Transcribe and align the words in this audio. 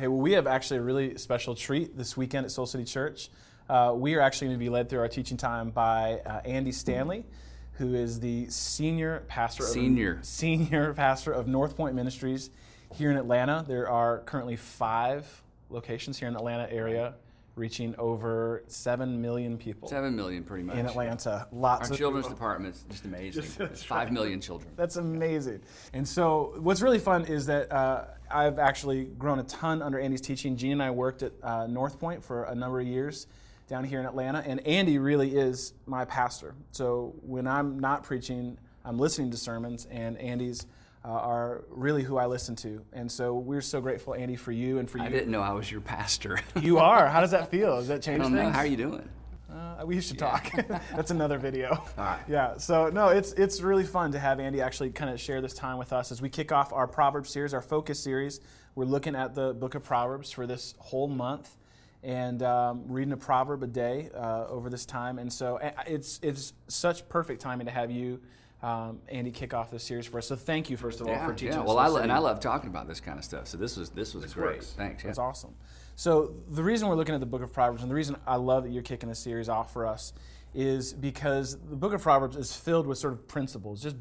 Hey, 0.00 0.08
well, 0.08 0.22
we 0.22 0.32
have 0.32 0.46
actually 0.46 0.78
a 0.78 0.82
really 0.82 1.18
special 1.18 1.54
treat 1.54 1.94
this 1.94 2.16
weekend 2.16 2.46
at 2.46 2.50
Soul 2.50 2.64
City 2.64 2.84
Church. 2.84 3.28
Uh, 3.68 3.92
we 3.94 4.14
are 4.14 4.22
actually 4.22 4.46
going 4.46 4.58
to 4.58 4.64
be 4.64 4.70
led 4.70 4.88
through 4.88 5.00
our 5.00 5.08
teaching 5.08 5.36
time 5.36 5.68
by 5.68 6.22
uh, 6.24 6.40
Andy 6.46 6.72
Stanley, 6.72 7.26
who 7.72 7.94
is 7.94 8.18
the 8.18 8.48
senior 8.48 9.24
pastor. 9.28 9.64
Senior. 9.64 10.12
Of, 10.12 10.24
senior 10.24 10.94
pastor 10.96 11.32
of 11.32 11.48
North 11.48 11.76
Point 11.76 11.94
Ministries 11.96 12.48
here 12.94 13.10
in 13.10 13.18
Atlanta. 13.18 13.62
There 13.68 13.90
are 13.90 14.20
currently 14.20 14.56
five 14.56 15.42
locations 15.68 16.18
here 16.18 16.28
in 16.28 16.32
the 16.32 16.40
Atlanta 16.40 16.72
area, 16.72 17.16
reaching 17.60 17.94
over 17.98 18.64
seven 18.66 19.20
million 19.20 19.58
people. 19.58 19.86
Seven 19.86 20.16
million, 20.16 20.42
pretty 20.42 20.64
much. 20.64 20.76
in 20.76 20.86
Atlanta. 20.86 21.46
Lots 21.52 21.88
Our 21.88 21.92
of 21.92 21.98
children's 21.98 22.26
department's 22.26 22.84
just 22.90 23.04
amazing. 23.04 23.42
Five 23.74 24.10
million 24.10 24.40
children. 24.40 24.72
That's 24.76 24.96
amazing. 24.96 25.60
And 25.92 26.08
so, 26.08 26.54
what's 26.58 26.80
really 26.80 26.98
fun 26.98 27.26
is 27.26 27.46
that 27.46 27.70
uh, 27.70 28.06
I've 28.30 28.58
actually 28.58 29.04
grown 29.04 29.38
a 29.38 29.44
ton 29.44 29.82
under 29.82 30.00
Andy's 30.00 30.22
teaching. 30.22 30.56
Gene 30.56 30.72
and 30.72 30.82
I 30.82 30.90
worked 30.90 31.22
at 31.22 31.32
uh, 31.42 31.66
North 31.66 32.00
Point 32.00 32.24
for 32.24 32.44
a 32.44 32.54
number 32.54 32.80
of 32.80 32.86
years 32.86 33.26
down 33.68 33.84
here 33.84 34.00
in 34.00 34.06
Atlanta, 34.06 34.42
and 34.44 34.66
Andy 34.66 34.98
really 34.98 35.36
is 35.36 35.74
my 35.86 36.04
pastor. 36.06 36.54
So, 36.72 37.14
when 37.22 37.46
I'm 37.46 37.78
not 37.78 38.02
preaching, 38.04 38.56
I'm 38.86 38.98
listening 38.98 39.30
to 39.32 39.36
sermons, 39.36 39.86
and 39.90 40.16
Andy's 40.16 40.66
uh, 41.04 41.08
are 41.08 41.64
really 41.70 42.02
who 42.02 42.16
I 42.18 42.26
listen 42.26 42.54
to. 42.56 42.84
And 42.92 43.10
so, 43.10 43.34
we're 43.34 43.60
so 43.62 43.80
grateful, 43.80 44.14
Andy, 44.14 44.36
for 44.36 44.52
you 44.52 44.78
and 44.78 44.88
for 44.90 44.98
you. 44.98 45.04
I 45.04 45.08
didn't 45.08 45.30
know 45.30 45.40
I 45.40 45.52
was 45.52 45.70
your 45.70 45.80
pastor. 45.80 46.38
You 46.60 46.78
are. 46.78 47.06
How 47.08 47.20
does 47.20 47.30
that 47.30 47.50
feel? 47.50 47.76
Does 47.76 47.88
that 47.88 47.94
I 47.96 47.98
change 47.98 48.22
don't 48.22 48.32
know. 48.32 48.42
things? 48.42 48.54
How 48.54 48.60
are 48.60 48.66
you 48.66 48.76
doing? 48.76 49.08
Uh, 49.50 49.82
we 49.84 50.00
should 50.00 50.18
talk. 50.18 50.50
That's 50.94 51.10
another 51.10 51.38
video. 51.38 51.70
All 51.70 51.84
right. 52.04 52.20
Yeah. 52.28 52.56
So 52.58 52.88
no, 52.88 53.08
it's 53.08 53.32
it's 53.32 53.60
really 53.60 53.84
fun 53.84 54.12
to 54.12 54.18
have 54.18 54.38
Andy 54.40 54.60
actually 54.60 54.90
kind 54.90 55.10
of 55.10 55.18
share 55.20 55.40
this 55.40 55.54
time 55.54 55.78
with 55.78 55.92
us 55.92 56.12
as 56.12 56.22
we 56.22 56.28
kick 56.28 56.52
off 56.52 56.72
our 56.72 56.86
Proverbs 56.86 57.30
series, 57.30 57.52
our 57.54 57.62
focus 57.62 57.98
series. 57.98 58.40
We're 58.76 58.84
looking 58.84 59.16
at 59.16 59.34
the 59.34 59.52
Book 59.54 59.74
of 59.74 59.82
Proverbs 59.82 60.30
for 60.30 60.46
this 60.46 60.74
whole 60.78 61.08
month, 61.08 61.56
and 62.02 62.42
um, 62.42 62.84
reading 62.86 63.12
a 63.12 63.16
proverb 63.16 63.62
a 63.62 63.66
day 63.66 64.10
uh, 64.14 64.46
over 64.48 64.70
this 64.70 64.86
time. 64.86 65.18
And 65.18 65.32
so 65.32 65.58
it's 65.86 66.18
it's 66.22 66.52
such 66.68 67.08
perfect 67.08 67.40
timing 67.40 67.66
to 67.66 67.72
have 67.72 67.90
you. 67.90 68.20
Um, 68.62 69.00
Andy, 69.08 69.30
kick 69.30 69.54
off 69.54 69.70
this 69.70 69.82
series 69.84 70.04
for 70.06 70.18
us. 70.18 70.26
So 70.26 70.36
thank 70.36 70.68
you 70.68 70.76
first 70.76 71.00
of 71.00 71.06
all 71.06 71.12
Yeah, 71.14 71.26
for 71.26 71.32
teaching. 71.32 71.54
yeah. 71.54 71.60
us 71.60 71.66
Well, 71.66 71.78
I, 71.78 71.84
this 71.86 71.94
lo- 71.94 72.00
and 72.02 72.12
I 72.12 72.18
love 72.18 72.40
talking 72.40 72.68
about 72.68 72.86
this 72.86 73.00
kind 73.00 73.18
of 73.18 73.24
stuff. 73.24 73.46
So 73.46 73.56
this 73.56 73.76
was 73.76 73.88
this 73.90 74.14
was 74.14 74.32
great. 74.34 74.56
works. 74.56 74.74
Thanks. 74.76 75.02
Yeah. 75.02 75.08
That's 75.08 75.18
awesome. 75.18 75.54
So 75.96 76.34
the 76.50 76.62
reason 76.62 76.88
we're 76.88 76.94
looking 76.94 77.14
at 77.14 77.20
the 77.20 77.26
Book 77.26 77.42
of 77.42 77.52
Proverbs, 77.52 77.82
and 77.82 77.90
the 77.90 77.94
reason 77.94 78.16
I 78.26 78.36
love 78.36 78.64
that 78.64 78.70
you're 78.70 78.82
kicking 78.82 79.08
this 79.08 79.18
series 79.18 79.48
off 79.48 79.72
for 79.72 79.86
us, 79.86 80.12
is 80.54 80.92
because 80.92 81.58
the 81.68 81.76
Book 81.76 81.92
of 81.92 82.02
Proverbs 82.02 82.36
is 82.36 82.54
filled 82.54 82.86
with 82.86 82.98
sort 82.98 83.12
of 83.14 83.26
principles, 83.28 83.82
just 83.82 83.96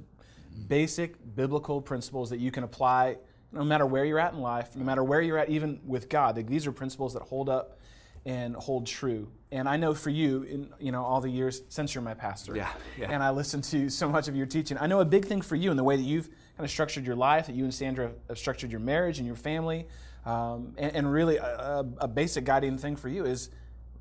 basic 0.67 1.15
biblical 1.35 1.81
principles 1.81 2.29
that 2.29 2.39
you 2.39 2.51
can 2.51 2.63
apply 2.63 3.17
no 3.51 3.63
matter 3.63 3.85
where 3.85 4.05
you're 4.05 4.19
at 4.19 4.33
in 4.33 4.39
life, 4.39 4.75
no 4.75 4.83
matter 4.83 5.03
where 5.03 5.21
you're 5.21 5.37
at, 5.37 5.49
even 5.49 5.79
with 5.85 6.07
God. 6.09 6.35
Like, 6.35 6.47
These 6.47 6.67
are 6.67 6.71
principles 6.71 7.13
that 7.13 7.23
hold 7.23 7.49
up 7.49 7.78
and 8.25 8.55
hold 8.55 8.85
true. 8.87 9.29
And 9.51 9.67
I 9.67 9.77
know 9.77 9.93
for 9.95 10.09
you, 10.09 10.43
in 10.43 10.69
you 10.79 10.91
know 10.91 11.03
all 11.03 11.21
the 11.21 11.29
years 11.29 11.61
since 11.69 11.95
you're 11.95 12.03
my 12.03 12.13
pastor, 12.13 12.55
Yeah, 12.55 12.69
yeah. 12.97 13.09
and 13.11 13.23
I 13.23 13.31
listened 13.31 13.63
to 13.65 13.89
so 13.89 14.07
much 14.09 14.27
of 14.27 14.35
your 14.35 14.45
teaching. 14.45 14.77
I 14.79 14.87
know 14.87 14.99
a 14.99 15.05
big 15.05 15.25
thing 15.25 15.41
for 15.41 15.55
you 15.55 15.71
in 15.71 15.77
the 15.77 15.83
way 15.83 15.95
that 15.95 16.03
you've 16.03 16.27
kind 16.27 16.65
of 16.65 16.69
structured 16.69 17.05
your 17.05 17.15
life, 17.15 17.47
that 17.47 17.55
you 17.55 17.63
and 17.63 17.73
Sandra 17.73 18.11
have 18.27 18.37
structured 18.37 18.69
your 18.71 18.79
marriage 18.81 19.17
and 19.17 19.25
your 19.25 19.35
family, 19.37 19.87
um, 20.25 20.73
and, 20.77 20.95
and 20.95 21.11
really 21.11 21.37
a, 21.37 21.43
a- 21.43 21.85
a 21.99 22.07
basic 22.07 22.43
guiding 22.45 22.77
thing 22.77 22.95
for 22.95 23.09
you 23.09 23.25
is 23.25 23.49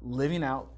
living 0.03 0.43
out 0.45 0.69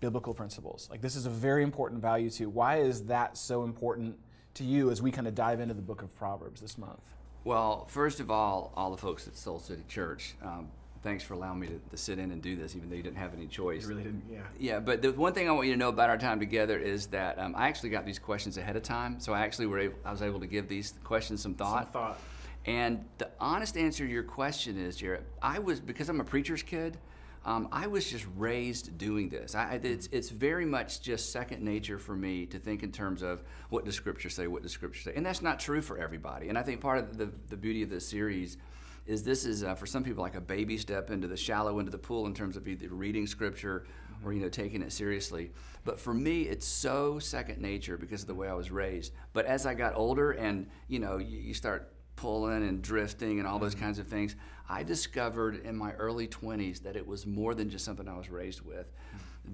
biblical 0.00 0.34
principles. 0.34 0.88
Like 0.90 1.00
this 1.00 1.14
is 1.16 1.26
a 1.26 1.30
very 1.30 1.62
important 1.62 2.00
value 2.02 2.30
to 2.30 2.42
you. 2.44 2.50
Why 2.50 2.78
is 2.78 3.04
that 3.04 3.36
so 3.36 3.64
important 3.64 4.16
to 4.54 4.64
you 4.64 4.90
as 4.90 5.00
we 5.02 5.10
kind 5.12 5.28
of 5.28 5.34
dive 5.34 5.60
into 5.60 5.74
the 5.74 5.82
book 5.82 6.02
of 6.02 6.14
Proverbs 6.16 6.60
this 6.60 6.78
month? 6.78 7.00
Well, 7.44 7.86
first 7.86 8.18
of 8.20 8.30
all, 8.30 8.72
all 8.76 8.90
the 8.90 8.96
folks 8.96 9.28
at 9.28 9.36
Soul 9.36 9.58
City 9.60 9.82
Church, 9.88 10.34
um, 10.42 10.68
thanks 11.02 11.22
for 11.24 11.34
allowing 11.34 11.60
me 11.60 11.66
to, 11.68 11.80
to 11.90 11.96
sit 11.96 12.18
in 12.18 12.30
and 12.30 12.42
do 12.42 12.56
this, 12.56 12.76
even 12.76 12.88
though 12.90 12.96
you 12.96 13.02
didn't 13.02 13.18
have 13.18 13.34
any 13.34 13.46
choice. 13.46 13.82
You 13.82 13.88
really 13.88 14.02
didn't, 14.04 14.24
yeah. 14.30 14.40
Yeah, 14.58 14.80
but 14.80 15.02
the 15.02 15.12
one 15.12 15.32
thing 15.32 15.48
I 15.48 15.52
want 15.52 15.66
you 15.66 15.72
to 15.74 15.78
know 15.78 15.88
about 15.88 16.10
our 16.10 16.18
time 16.18 16.40
together 16.40 16.78
is 16.78 17.06
that 17.08 17.38
um, 17.38 17.54
I 17.56 17.68
actually 17.68 17.90
got 17.90 18.04
these 18.04 18.18
questions 18.18 18.56
ahead 18.58 18.76
of 18.76 18.82
time, 18.82 19.20
so 19.20 19.32
I 19.32 19.40
actually 19.40 19.66
were 19.66 19.78
able, 19.78 19.98
I 20.04 20.10
was 20.10 20.22
able 20.22 20.40
to 20.40 20.46
give 20.46 20.68
these 20.68 20.94
questions 21.04 21.40
some 21.42 21.54
thought. 21.54 21.84
Some 21.84 21.92
thought. 21.92 22.20
And 22.66 23.04
the 23.18 23.30
honest 23.40 23.76
answer 23.76 24.04
to 24.06 24.10
your 24.12 24.24
question 24.24 24.78
is, 24.78 24.96
Jarrett, 24.96 25.24
I 25.40 25.58
was 25.58 25.80
because 25.80 26.08
I'm 26.08 26.20
a 26.20 26.24
preacher's 26.24 26.62
kid. 26.62 26.98
Um, 27.44 27.68
I 27.72 27.86
was 27.86 28.10
just 28.10 28.26
raised 28.36 28.98
doing 28.98 29.30
this. 29.30 29.54
I, 29.54 29.70
I- 29.70 29.80
it's, 29.82 30.08
it's 30.12 30.28
very 30.28 30.66
much 30.66 31.00
just 31.00 31.32
second 31.32 31.62
nature 31.62 31.98
for 31.98 32.14
me 32.14 32.44
to 32.46 32.58
think 32.58 32.82
in 32.82 32.92
terms 32.92 33.22
of 33.22 33.42
what 33.70 33.84
does 33.86 33.94
Scripture 33.94 34.28
say, 34.28 34.48
what 34.48 34.62
does 34.62 34.72
Scripture 34.72 35.00
say, 35.00 35.12
and 35.16 35.24
that's 35.24 35.40
not 35.40 35.58
true 35.60 35.80
for 35.80 35.96
everybody. 35.98 36.48
And 36.48 36.58
I 36.58 36.62
think 36.62 36.80
part 36.80 36.98
of 36.98 37.16
the, 37.16 37.30
the 37.48 37.56
beauty 37.56 37.82
of 37.82 37.88
this 37.90 38.06
series 38.06 38.58
is 39.08 39.22
this 39.22 39.46
is 39.46 39.64
uh, 39.64 39.74
for 39.74 39.86
some 39.86 40.04
people 40.04 40.22
like 40.22 40.36
a 40.36 40.40
baby 40.40 40.76
step 40.76 41.10
into 41.10 41.26
the 41.26 41.36
shallow 41.36 41.78
into 41.78 41.90
the 41.90 41.98
pool 41.98 42.26
in 42.26 42.34
terms 42.34 42.56
of 42.56 42.68
either 42.68 42.90
reading 42.90 43.26
Scripture 43.26 43.86
or 44.22 44.34
you 44.34 44.40
know 44.40 44.50
taking 44.50 44.82
it 44.82 44.92
seriously. 44.92 45.50
But 45.84 45.98
for 45.98 46.12
me, 46.12 46.42
it's 46.42 46.66
so 46.66 47.18
second 47.18 47.58
nature 47.60 47.96
because 47.96 48.20
of 48.20 48.28
the 48.28 48.34
way 48.34 48.48
I 48.48 48.52
was 48.52 48.70
raised. 48.70 49.14
But 49.32 49.46
as 49.46 49.64
I 49.64 49.72
got 49.72 49.96
older, 49.96 50.32
and 50.32 50.66
you 50.88 50.98
know, 50.98 51.16
you, 51.16 51.38
you 51.38 51.54
start 51.54 51.90
pulling 52.16 52.68
and 52.68 52.82
drifting 52.82 53.38
and 53.38 53.48
all 53.48 53.58
those 53.58 53.74
kinds 53.74 53.98
of 53.98 54.06
things, 54.06 54.36
I 54.68 54.82
discovered 54.82 55.64
in 55.64 55.74
my 55.74 55.92
early 55.92 56.28
20s 56.28 56.82
that 56.82 56.94
it 56.94 57.06
was 57.06 57.26
more 57.26 57.54
than 57.54 57.70
just 57.70 57.86
something 57.86 58.06
I 58.06 58.16
was 58.18 58.28
raised 58.28 58.60
with. 58.60 58.92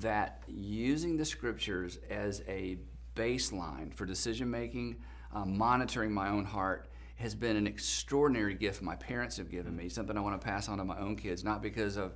That 0.01 0.43
using 0.49 1.17
the 1.17 1.25
scriptures 1.25 2.01
as 2.11 2.43
a 2.49 2.79
baseline 3.15 3.95
for 3.95 4.05
decision 4.05 4.51
making, 4.51 4.97
um, 5.33 5.57
monitoring 5.57 6.11
my 6.11 6.31
own 6.31 6.45
heart, 6.45 6.89
has 7.17 7.35
been 7.35 7.57
an 7.57 7.67
extraordinary 7.67 8.55
gift 8.55 8.83
my 8.83 8.97
parents 8.97 9.37
have 9.37 9.51
given 9.51 9.75
me. 9.77 9.89
Something 9.89 10.17
I 10.17 10.21
want 10.21 10.41
to 10.41 10.45
pass 10.45 10.69
on 10.69 10.79
to 10.79 10.85
my 10.85 10.99
own 10.99 11.17
kids, 11.17 11.45
not 11.45 11.63
because 11.63 11.97
of 11.97 12.13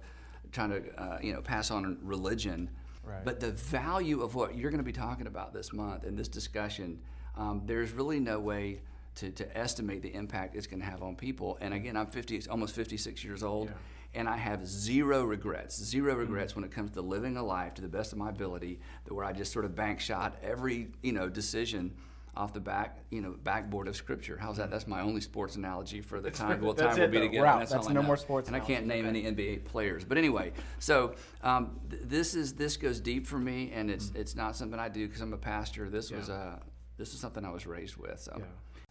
trying 0.53 0.71
to 0.71 0.83
uh, 1.03 1.19
you 1.23 1.33
know 1.33 1.41
pass 1.41 1.71
on 1.71 1.99
religion, 2.03 2.71
Right. 3.05 3.25
but 3.25 3.41
the 3.41 3.53
value 3.53 4.21
of 4.23 4.35
what 4.35 4.57
you're 4.57 4.71
going 4.71 4.79
to 4.81 4.85
be 4.85 4.93
talking 4.93 5.27
about 5.27 5.53
this 5.55 5.73
month 5.73 6.05
in 6.05 6.15
this 6.17 6.29
discussion. 6.29 6.99
Um, 7.37 7.63
there's 7.65 7.93
really 7.93 8.19
no 8.19 8.41
way 8.41 8.81
to, 9.15 9.31
to 9.31 9.57
estimate 9.57 10.03
the 10.03 10.13
impact 10.13 10.57
it's 10.57 10.67
going 10.67 10.81
to 10.81 10.87
have 10.87 11.03
on 11.03 11.15
people. 11.17 11.57
And 11.61 11.73
again, 11.73 11.97
I'm 11.97 12.09
50, 12.09 12.49
almost 12.51 12.75
56 12.75 13.23
years 13.25 13.43
old, 13.45 13.71
and 14.15 14.29
I 14.29 14.37
have 14.37 14.67
zero 14.67 15.23
regrets, 15.25 15.81
zero 15.81 16.15
regrets 16.17 16.55
when 16.57 16.65
it 16.65 16.71
comes 16.73 16.91
to 16.93 17.01
living 17.01 17.37
a 17.37 17.43
life 17.43 17.75
to 17.75 17.83
the 17.83 17.89
best 17.89 18.13
of 18.13 18.19
my 18.19 18.29
ability, 18.29 18.81
that 19.05 19.15
where 19.15 19.25
I 19.25 19.33
just 19.33 19.53
sort 19.53 19.65
of 19.65 19.75
bank 19.77 20.01
shot 20.01 20.37
every 20.43 20.89
you 21.03 21.13
know 21.13 21.29
decision 21.29 21.95
off 22.37 22.53
the 22.53 22.61
back 22.61 22.99
you 23.11 23.21
know 23.21 23.35
backboard 23.45 23.89
of 23.89 23.97
Scripture. 23.97 24.37
How's 24.41 24.57
that? 24.59 24.71
That's 24.71 24.87
my 24.87 25.01
only 25.01 25.21
sports 25.21 25.57
analogy 25.57 26.01
for 26.01 26.21
the 26.21 26.31
time. 26.31 26.61
Well, 26.63 26.75
time 26.75 26.99
will 26.99 27.09
be 27.09 27.21
together. 27.21 27.41
We're 27.43 27.47
out. 27.47 27.59
That's, 27.61 27.73
That's 27.73 27.89
no 27.89 28.03
more 28.03 28.17
sports 28.17 28.49
And 28.49 28.57
I 28.57 28.61
can't 28.61 28.85
analogy. 28.85 29.13
name 29.13 29.27
any 29.27 29.37
NBA 29.57 29.65
players. 29.65 30.05
But 30.05 30.19
anyway, 30.19 30.53
so 30.79 31.15
um, 31.43 31.81
th- 31.91 32.03
this 32.05 32.35
is 32.35 32.53
this 32.55 32.77
goes 32.77 33.01
deep 33.01 33.27
for 33.27 33.39
me, 33.39 33.73
and 33.75 33.91
it's 33.91 34.13
it's 34.15 34.35
not 34.37 34.57
something 34.57 34.79
I 34.79 34.89
do 34.89 35.07
because 35.07 35.21
I'm 35.21 35.33
a 35.33 35.39
pastor. 35.39 35.89
This 35.91 36.11
was 36.11 36.31
uh, 36.31 36.59
this 36.97 37.15
is 37.15 37.21
something 37.21 37.45
I 37.45 37.51
was 37.51 37.67
raised 37.67 37.97
with. 37.97 38.21
So 38.21 38.41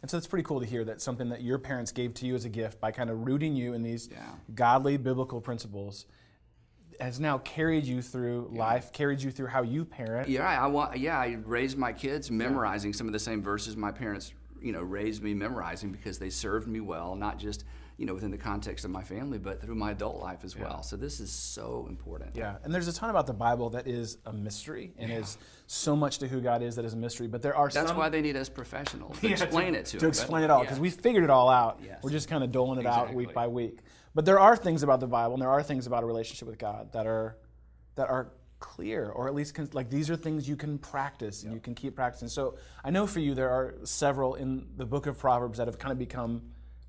And 0.01 0.09
so 0.11 0.17
it's 0.17 0.27
pretty 0.27 0.43
cool 0.43 0.59
to 0.59 0.65
hear 0.65 0.83
that 0.85 1.01
something 1.01 1.29
that 1.29 1.41
your 1.41 1.57
parents 1.57 1.91
gave 1.91 2.13
to 2.15 2.25
you 2.25 2.35
as 2.35 2.45
a 2.45 2.49
gift 2.49 2.79
by 2.79 2.91
kind 2.91 3.09
of 3.09 3.25
rooting 3.25 3.55
you 3.55 3.73
in 3.73 3.81
these 3.83 4.09
Yeah. 4.11 4.19
godly 4.55 4.97
biblical 4.97 5.41
principles 5.41 6.05
has 6.99 7.19
now 7.19 7.37
carried 7.39 7.85
you 7.85 8.01
through 8.01 8.49
life, 8.51 8.91
carried 8.91 9.21
you 9.21 9.31
through 9.31 9.47
how 9.47 9.61
you 9.61 9.85
parent. 9.85 10.29
yeah, 10.29 10.47
I, 10.47 10.55
I 10.63 10.67
want 10.67 10.97
yeah 10.97 11.17
I 11.17 11.37
raised 11.45 11.77
my 11.77 11.93
kids 11.93 12.31
memorizing 12.31 12.93
some 12.93 13.07
of 13.07 13.13
the 13.13 13.19
same 13.19 13.41
verses 13.41 13.75
my 13.77 13.91
parents 13.91 14.33
you 14.61 14.71
know 14.71 14.81
raised 14.81 15.21
me 15.21 15.33
memorizing 15.33 15.91
because 15.91 16.17
they 16.17 16.29
served 16.29 16.67
me 16.67 16.79
well, 16.79 17.15
not 17.15 17.37
just 17.37 17.63
you 17.97 18.05
know 18.05 18.13
within 18.13 18.29
the 18.31 18.37
context 18.37 18.85
of 18.85 18.91
my 18.91 19.03
family, 19.03 19.37
but 19.39 19.61
through 19.61 19.75
my 19.75 19.91
adult 19.91 20.19
life 20.21 20.43
as 20.43 20.55
well. 20.57 20.83
So 20.83 20.95
this 20.97 21.19
is 21.19 21.31
so 21.31 21.85
important. 21.89 22.35
Yeah, 22.35 22.55
and 22.63 22.73
there's 22.73 22.87
a 22.87 22.93
ton 22.93 23.09
about 23.09 23.25
the 23.27 23.33
Bible 23.33 23.69
that 23.71 23.87
is 23.87 24.17
a 24.25 24.33
mystery 24.33 24.93
and 24.97 25.11
is 25.11 25.37
so 25.67 25.95
much 25.95 26.19
to 26.19 26.27
who 26.27 26.39
God 26.41 26.61
is 26.61 26.75
that 26.75 26.85
is 26.85 26.93
a 26.93 26.97
mystery. 26.97 27.27
But 27.27 27.41
there 27.41 27.55
are 27.55 27.69
some 27.69 27.81
That's 27.81 27.89
some 27.91 27.97
why 27.97 28.09
they 28.09 28.21
need 28.21 28.35
us 28.35 28.49
professionals 28.49 29.19
to 29.19 29.27
explain 29.31 29.73
it 29.75 29.85
to 29.85 29.87
us. 29.87 29.91
to 29.91 29.97
them. 29.99 30.09
explain 30.09 30.43
it 30.43 30.49
all 30.51 30.61
because 30.61 30.77
Yeah. 30.77 30.81
we 30.83 30.89
figured 30.91 31.23
it 31.23 31.29
all 31.31 31.49
out. 31.49 31.79
Yes. 31.83 31.99
We're 32.03 32.11
just 32.11 32.27
kind 32.29 32.43
of 32.43 32.51
doling 32.51 32.79
it 32.79 32.85
out 32.85 33.13
week 33.13 33.33
by 33.33 33.47
week. 33.47 33.79
But 34.17 34.25
there 34.25 34.39
are 34.39 34.55
things 34.55 34.81
about 34.81 34.99
the 34.99 35.05
Bible, 35.05 35.33
and 35.33 35.41
there 35.43 35.51
are 35.51 35.61
things 35.61 35.85
about 35.85 36.01
a 36.01 36.07
relationship 36.07 36.47
with 36.47 36.57
God 36.57 36.91
that 36.93 37.05
are 37.05 37.37
that 37.93 38.09
are 38.09 38.31
clear, 38.59 39.09
or 39.09 39.27
at 39.27 39.35
least 39.35 39.55
like 39.75 39.91
these 39.91 40.09
are 40.09 40.15
things 40.15 40.49
you 40.49 40.55
can 40.55 40.79
practice 40.79 41.43
and 41.43 41.53
you 41.53 41.59
can 41.59 41.75
keep 41.75 41.95
practicing. 41.95 42.27
So 42.27 42.57
I 42.83 42.89
know 42.89 43.05
for 43.05 43.19
you 43.19 43.35
there 43.35 43.51
are 43.51 43.75
several 43.83 44.33
in 44.33 44.69
the 44.75 44.87
book 44.87 45.05
of 45.05 45.19
Proverbs 45.19 45.59
that 45.59 45.67
have 45.67 45.77
kind 45.77 45.91
of 45.91 45.99
become 45.99 46.41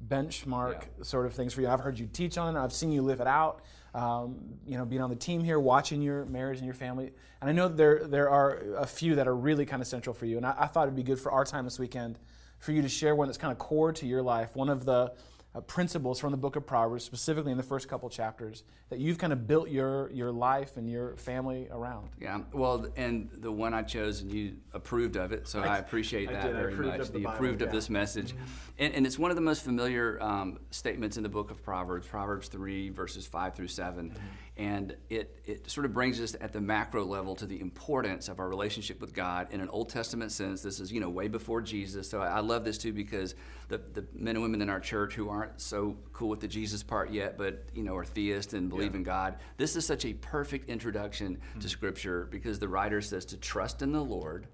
benchmark 0.03 0.85
sort 1.03 1.27
of 1.27 1.35
things 1.35 1.53
for 1.53 1.61
you. 1.61 1.69
I've 1.69 1.81
heard 1.81 1.99
you 1.99 2.07
teach 2.07 2.39
on 2.39 2.57
it. 2.57 2.59
I've 2.59 2.73
seen 2.73 2.93
you 2.93 3.03
live 3.03 3.21
it 3.21 3.27
out. 3.27 3.61
Um, 3.93 4.39
you 4.65 4.79
know, 4.79 4.87
being 4.87 5.03
on 5.03 5.11
the 5.11 5.17
team 5.17 5.45
here, 5.45 5.61
watching 5.61 6.01
your 6.01 6.25
marriage 6.25 6.57
and 6.57 6.65
your 6.65 6.75
family, 6.75 7.13
and 7.43 7.51
I 7.51 7.53
know 7.53 7.69
there 7.69 8.07
there 8.07 8.31
are 8.31 8.63
a 8.79 8.87
few 8.87 9.17
that 9.17 9.29
are 9.29 9.37
really 9.37 9.67
kind 9.67 9.83
of 9.83 9.87
central 9.87 10.15
for 10.15 10.25
you. 10.25 10.39
And 10.39 10.47
I, 10.47 10.55
I 10.61 10.67
thought 10.67 10.85
it'd 10.85 10.97
be 10.97 11.03
good 11.03 11.21
for 11.21 11.31
our 11.31 11.45
time 11.45 11.65
this 11.67 11.79
weekend 11.79 12.19
for 12.59 12.73
you 12.73 12.81
to 12.81 12.89
share 12.89 13.15
one 13.15 13.29
that's 13.29 13.37
kind 13.37 13.53
of 13.53 13.59
core 13.59 13.93
to 13.93 14.07
your 14.07 14.23
life. 14.23 14.57
One 14.57 14.71
of 14.71 14.87
the 14.87 15.13
uh, 15.59 15.61
principles 15.63 16.21
from 16.21 16.31
the 16.31 16.37
book 16.37 16.55
of 16.55 16.65
Proverbs, 16.65 17.03
specifically 17.03 17.51
in 17.51 17.59
the 17.59 17.65
first 17.65 17.89
couple 17.89 18.09
chapters, 18.09 18.63
that 18.91 19.01
you've 19.01 19.19
kind 19.19 19.33
of 19.33 19.49
built 19.49 19.69
your, 19.69 20.09
your 20.13 20.31
life 20.31 20.77
and 20.77 20.89
your 20.89 21.17
family 21.17 21.67
around. 21.73 22.11
Yeah, 22.21 22.43
well, 22.53 22.87
and 22.97 23.29
the 23.33 23.51
one 23.51 23.75
I 23.75 23.83
chose, 23.83 24.21
and 24.21 24.33
you 24.33 24.55
approved 24.73 25.17
of 25.17 25.33
it, 25.33 25.49
so 25.49 25.61
I, 25.61 25.77
I 25.77 25.79
appreciate 25.79 26.29
I 26.29 26.35
that 26.35 26.43
did. 26.45 26.53
Very 26.55 26.73
approved 26.73 26.91
much. 26.93 27.01
of 27.01 27.13
the 27.13 27.19
you 27.19 27.25
Bible, 27.25 27.37
approved 27.37 27.63
of 27.63 27.69
yeah. 27.69 27.75
this 27.75 27.91
message, 27.91 28.35
and, 28.79 28.95
and 28.95 29.05
it's 29.05 29.19
one 29.19 29.31
of 29.31 29.37
the 29.37 29.43
most 29.43 29.65
familiar 29.65 30.23
um, 30.23 30.61
statements 30.71 31.17
in 31.17 31.25
the 31.25 31.29
book 31.29 31.51
of 31.51 31.63
Proverbs, 31.63 32.07
Proverbs 32.07 32.47
three 32.47 32.91
verses 32.91 33.27
five 33.27 33.55
through 33.55 33.69
7 33.69 34.15
and 34.59 34.97
it 35.09 35.41
it 35.45 35.71
sort 35.71 35.87
of 35.87 35.95
brings 35.95 36.21
us 36.21 36.37
at 36.41 36.53
the 36.53 36.61
macro 36.61 37.05
level 37.05 37.35
to 37.37 37.47
the 37.47 37.61
importance 37.61 38.29
of 38.29 38.41
our 38.41 38.49
relationship 38.49 39.01
with 39.01 39.15
God 39.15 39.47
in 39.53 39.61
an 39.61 39.69
Old 39.69 39.89
Testament 39.89 40.33
sense. 40.33 40.63
This 40.63 40.81
is 40.81 40.93
you 40.93 41.01
know 41.01 41.09
way 41.09 41.29
before 41.29 41.63
Jesus, 41.63 42.11
so 42.11 42.21
I, 42.21 42.27
I 42.27 42.41
love 42.41 42.65
this 42.65 42.77
too 42.77 42.93
because 42.93 43.37
the 43.69 43.79
the 43.79 44.05
men 44.13 44.35
and 44.35 44.43
women 44.43 44.61
in 44.61 44.69
our 44.69 44.81
church 44.81 45.15
who 45.15 45.29
aren't 45.29 45.48
so 45.57 45.97
cool 46.13 46.29
with 46.29 46.41
the 46.41 46.49
Jesus 46.49 46.83
part 46.83 47.11
yet, 47.11 47.39
but 47.39 47.65
you 47.75 47.83
know 47.83 47.97
are 47.97 48.05
theist 48.05 48.55
and 48.55 48.69
believe 48.69 48.95
in 48.95 49.03
God. 49.03 49.37
This 49.57 49.77
is 49.77 49.87
such 49.87 50.05
a 50.05 50.15
perfect 50.15 50.69
introduction 50.69 51.37
to 51.55 51.61
hmm. 51.61 51.69
Scripture 51.69 52.29
because 52.31 52.59
the 52.59 52.69
writer 52.69 53.01
says 53.01 53.25
to 53.27 53.37
trust 53.37 53.83
in 53.83 53.93
the 53.93 54.03
Lord 54.03 54.47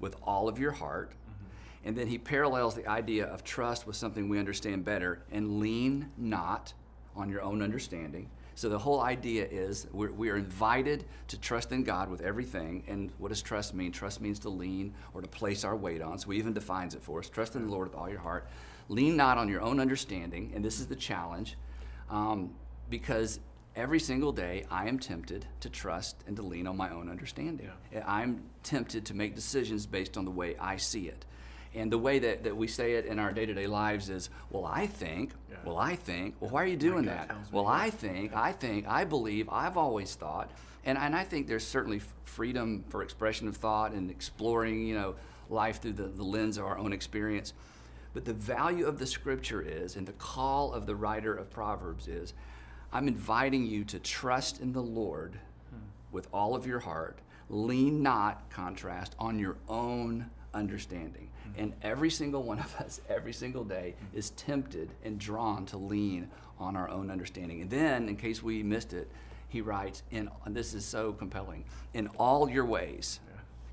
with 0.00 0.16
all 0.22 0.48
of 0.48 0.58
your 0.58 0.72
heart. 0.72 1.10
Mm-hmm. 1.10 1.88
And 1.88 1.96
then 1.96 2.06
he 2.06 2.18
parallels 2.18 2.74
the 2.74 2.86
idea 2.86 3.26
of 3.26 3.44
trust 3.44 3.86
with 3.86 3.96
something 3.96 4.28
we 4.28 4.38
understand 4.38 4.84
better 4.84 5.22
and 5.30 5.60
lean 5.60 6.10
not 6.16 6.72
on 7.14 7.30
your 7.30 7.42
own 7.42 7.62
understanding. 7.62 8.28
So 8.56 8.70
the 8.70 8.78
whole 8.78 9.02
idea 9.02 9.46
is 9.50 9.86
we're, 9.92 10.10
we 10.10 10.30
are 10.30 10.36
invited 10.36 11.04
to 11.28 11.38
trust 11.38 11.72
in 11.72 11.84
God 11.84 12.08
with 12.08 12.22
everything. 12.22 12.84
And 12.88 13.10
what 13.18 13.28
does 13.28 13.42
trust 13.42 13.74
mean? 13.74 13.92
Trust 13.92 14.22
means 14.22 14.38
to 14.40 14.48
lean 14.48 14.94
or 15.12 15.20
to 15.20 15.28
place 15.28 15.62
our 15.62 15.76
weight 15.76 16.00
on. 16.00 16.18
So 16.18 16.30
he 16.30 16.38
even 16.38 16.54
defines 16.54 16.94
it 16.94 17.02
for 17.02 17.18
us. 17.18 17.28
Trust 17.28 17.54
in 17.54 17.66
the 17.66 17.70
Lord 17.70 17.88
with 17.88 17.96
all 17.96 18.08
your 18.08 18.18
heart. 18.18 18.48
Lean 18.88 19.16
not 19.16 19.38
on 19.38 19.48
your 19.48 19.60
own 19.62 19.80
understanding. 19.80 20.52
And 20.54 20.64
this 20.64 20.80
is 20.80 20.86
the 20.86 20.96
challenge 20.96 21.56
um, 22.10 22.54
because 22.88 23.40
every 23.74 24.00
single 24.00 24.32
day 24.32 24.64
I 24.70 24.88
am 24.88 24.98
tempted 24.98 25.46
to 25.60 25.70
trust 25.70 26.16
and 26.26 26.36
to 26.36 26.42
lean 26.42 26.66
on 26.66 26.76
my 26.76 26.90
own 26.90 27.10
understanding. 27.10 27.68
I'm 28.06 28.42
tempted 28.62 29.04
to 29.06 29.14
make 29.14 29.34
decisions 29.34 29.86
based 29.86 30.16
on 30.16 30.24
the 30.24 30.30
way 30.30 30.56
I 30.58 30.76
see 30.76 31.08
it. 31.08 31.24
And 31.74 31.92
the 31.92 31.98
way 31.98 32.18
that, 32.20 32.44
that 32.44 32.56
we 32.56 32.68
say 32.68 32.94
it 32.94 33.04
in 33.04 33.18
our 33.18 33.32
day 33.32 33.44
to 33.44 33.52
day 33.52 33.66
lives 33.66 34.08
is, 34.08 34.30
well, 34.50 34.64
I 34.64 34.86
think, 34.86 35.32
Yeah. 35.50 35.56
well, 35.64 35.76
I 35.76 35.94
think, 35.94 36.36
well, 36.40 36.50
why 36.50 36.62
are 36.62 36.66
you 36.66 36.76
doing 36.76 37.04
that? 37.04 37.30
Well. 37.52 37.66
I 37.66 37.90
think, 37.90 38.34
I 38.34 38.52
think, 38.52 38.86
I 38.88 39.04
believe, 39.04 39.48
I've 39.50 39.76
always 39.76 40.14
thought. 40.14 40.50
And, 40.86 40.96
and 40.96 41.14
I 41.14 41.22
think 41.24 41.48
there's 41.48 41.66
certainly 41.66 42.00
freedom 42.24 42.84
for 42.88 43.02
expression 43.02 43.46
of 43.46 43.56
thought 43.56 43.92
and 43.92 44.10
exploring, 44.10 44.86
you 44.86 44.94
know, 44.94 45.16
life 45.50 45.82
through 45.82 45.94
the, 45.94 46.04
the 46.04 46.22
lens 46.22 46.56
of 46.56 46.64
our 46.64 46.78
own 46.78 46.92
experience. 46.94 47.52
But 48.16 48.24
the 48.24 48.32
value 48.32 48.86
of 48.86 48.98
the 48.98 49.06
scripture 49.06 49.60
is, 49.60 49.94
and 49.94 50.06
the 50.06 50.14
call 50.14 50.72
of 50.72 50.86
the 50.86 50.96
writer 50.96 51.36
of 51.36 51.50
Proverbs 51.50 52.08
is, 52.08 52.32
I'm 52.90 53.08
inviting 53.08 53.66
you 53.66 53.84
to 53.84 53.98
trust 53.98 54.62
in 54.62 54.72
the 54.72 54.82
Lord 54.82 55.38
with 56.12 56.26
all 56.32 56.54
of 56.54 56.66
your 56.66 56.78
heart. 56.78 57.18
Lean 57.50 58.02
not, 58.02 58.48
contrast, 58.48 59.14
on 59.18 59.38
your 59.38 59.58
own 59.68 60.30
understanding. 60.54 61.28
Hmm. 61.42 61.60
And 61.60 61.72
every 61.82 62.08
single 62.08 62.42
one 62.42 62.58
of 62.58 62.74
us, 62.76 63.02
every 63.10 63.34
single 63.34 63.64
day, 63.64 63.94
hmm. 63.98 64.16
is 64.16 64.30
tempted 64.30 64.88
and 65.04 65.18
drawn 65.18 65.66
to 65.66 65.76
lean 65.76 66.30
on 66.58 66.74
our 66.74 66.88
own 66.88 67.10
understanding. 67.10 67.60
And 67.60 67.68
then, 67.68 68.08
in 68.08 68.16
case 68.16 68.42
we 68.42 68.62
missed 68.62 68.94
it, 68.94 69.10
he 69.50 69.60
writes, 69.60 70.02
in, 70.10 70.30
and 70.46 70.56
this 70.56 70.72
is 70.72 70.86
so 70.86 71.12
compelling, 71.12 71.64
in 71.92 72.06
all 72.18 72.48
your 72.48 72.64
ways, 72.64 73.20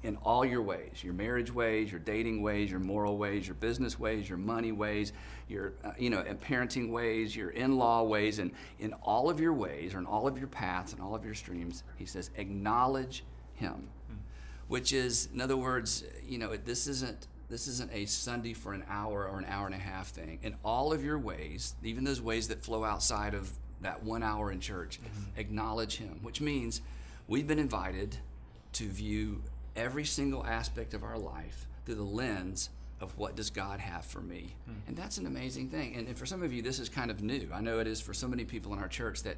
in 0.04 0.18
all 0.18 0.46
your 0.46 0.62
ways 0.62 1.04
your 1.04 1.14
marriage 1.14 1.52
ways 1.52 1.90
your 1.90 2.00
dating 2.00 2.42
ways 2.42 2.70
your 2.70 2.80
moral 2.80 3.18
ways 3.18 3.48
your 3.48 3.56
business 3.56 3.98
ways 3.98 4.28
your 4.28 4.38
money 4.38 4.72
ways 4.72 5.14
your 5.48 5.74
uh, 5.84 5.92
you 5.98 6.10
know 6.10 6.20
and 6.20 6.40
parenting 6.40 6.90
ways 6.90 7.36
your 7.36 7.50
in-law 7.52 8.04
ways 8.04 8.40
and 8.40 8.52
in 8.80 8.94
all 9.02 9.30
of 9.30 9.40
your 9.40 9.54
ways 9.54 9.94
or 9.94 10.00
in 10.00 10.06
all 10.06 10.28
of 10.28 10.38
your 10.38 10.48
paths 10.48 10.94
and 10.94 11.02
all 11.02 11.16
of 11.16 11.24
your 11.24 11.34
streams 11.34 11.84
he 11.98 12.06
says 12.06 12.30
acknowledge 12.36 13.24
him. 13.56 13.90
Which 14.68 14.94
is 14.94 15.30
in 15.34 15.42
other 15.42 15.58
words 15.58 16.04
you 16.28 16.38
know 16.38 16.56
this 16.56 16.88
isn't 16.88 17.28
this 17.50 17.68
isn't 17.68 17.92
a 17.94 18.06
sunday 18.06 18.54
for 18.54 18.74
an 18.74 18.84
hour 18.90 19.28
or 19.28 19.38
an 19.38 19.46
hour 19.48 19.66
and 19.66 19.76
a 19.76 19.80
half 19.80 20.10
thing. 20.10 20.40
In 20.42 20.56
all 20.64 20.92
of 20.92 21.04
your 21.04 21.20
ways 21.20 21.76
even 21.84 22.04
those 22.04 22.22
ways 22.22 22.48
that 22.50 22.64
flow 22.64 22.84
outside 22.84 23.34
of 23.34 23.52
that 23.82 24.04
one 24.04 24.24
hour 24.24 24.52
in 24.52 24.60
church 24.60 25.00
acknowledge 25.38 25.98
him. 25.98 26.20
Which 26.24 26.42
means 26.42 26.82
we've 27.28 27.48
been 27.48 27.60
invited 27.60 28.18
to 28.74 28.88
view 28.88 29.44
every 29.76 30.06
single 30.06 30.46
aspect 30.46 30.94
of 30.94 31.04
our 31.04 31.18
life 31.18 31.68
through 31.86 31.96
the 31.96 32.04
lens 32.04 32.70
of 33.02 33.18
what 33.18 33.36
does 33.36 33.50
God 33.50 33.80
have 33.80 34.06
for 34.06 34.22
me. 34.22 34.56
Hmm. 34.66 34.74
And 34.88 34.98
that's 34.98 35.18
an 35.18 35.26
amazing 35.26 35.70
thing. 35.70 35.96
And, 35.96 36.08
and 36.08 36.18
for 36.18 36.26
some 36.26 36.42
of 36.42 36.54
you, 36.54 36.62
this 36.62 36.80
is 36.80 36.90
kind 36.90 37.12
of 37.12 37.22
new. 37.22 37.48
I 37.54 37.60
know 37.60 37.80
it 37.80 37.88
is 37.88 38.00
for 38.00 38.14
so 38.14 38.28
many 38.28 38.46
people 38.46 38.74
in 38.74 38.80
our 38.80 38.88
church 38.88 39.24
that 39.24 39.38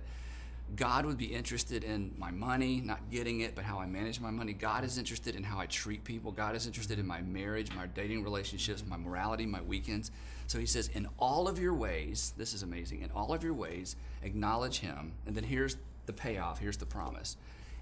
God 0.76 1.06
would 1.06 1.18
be 1.18 1.26
interested 1.26 1.84
in 1.84 2.14
my 2.18 2.32
money, 2.32 2.82
not 2.84 3.00
getting 3.12 3.42
it, 3.42 3.56
but 3.56 3.64
how 3.64 3.80
I 3.80 3.86
manage 3.86 4.20
my 4.20 4.32
money. 4.32 4.54
God 4.54 4.84
is 4.84 4.98
interested 4.98 5.36
in 5.36 5.44
how 5.44 5.60
I 5.60 5.68
treat 5.68 6.04
people. 6.04 6.32
God 6.32 6.56
is 6.56 6.66
interested 6.66 6.98
in 6.98 7.06
my 7.06 7.22
marriage, 7.22 7.72
my 7.76 7.86
dating 7.88 8.24
relationships, 8.24 8.84
my 8.88 8.98
morality, 8.98 9.46
my 9.46 9.62
weekends. 9.62 10.12
So 10.48 10.60
he 10.60 10.66
says, 10.66 10.90
in 10.94 11.08
all 11.20 11.48
of 11.48 11.60
your 11.60 11.74
ways, 11.74 12.34
this 12.38 12.54
is 12.54 12.64
amazing, 12.64 13.02
in 13.02 13.12
all 13.12 13.34
of 13.34 13.44
your 13.44 13.54
ways, 13.54 13.96
acknowledge 14.24 14.80
him. 14.80 15.14
And 15.26 15.36
then 15.36 15.44
here's 15.44 15.78
the 16.08 16.14
payoff, 16.14 16.60
here's 16.60 16.78
the 16.78 16.86
promise. 16.86 17.38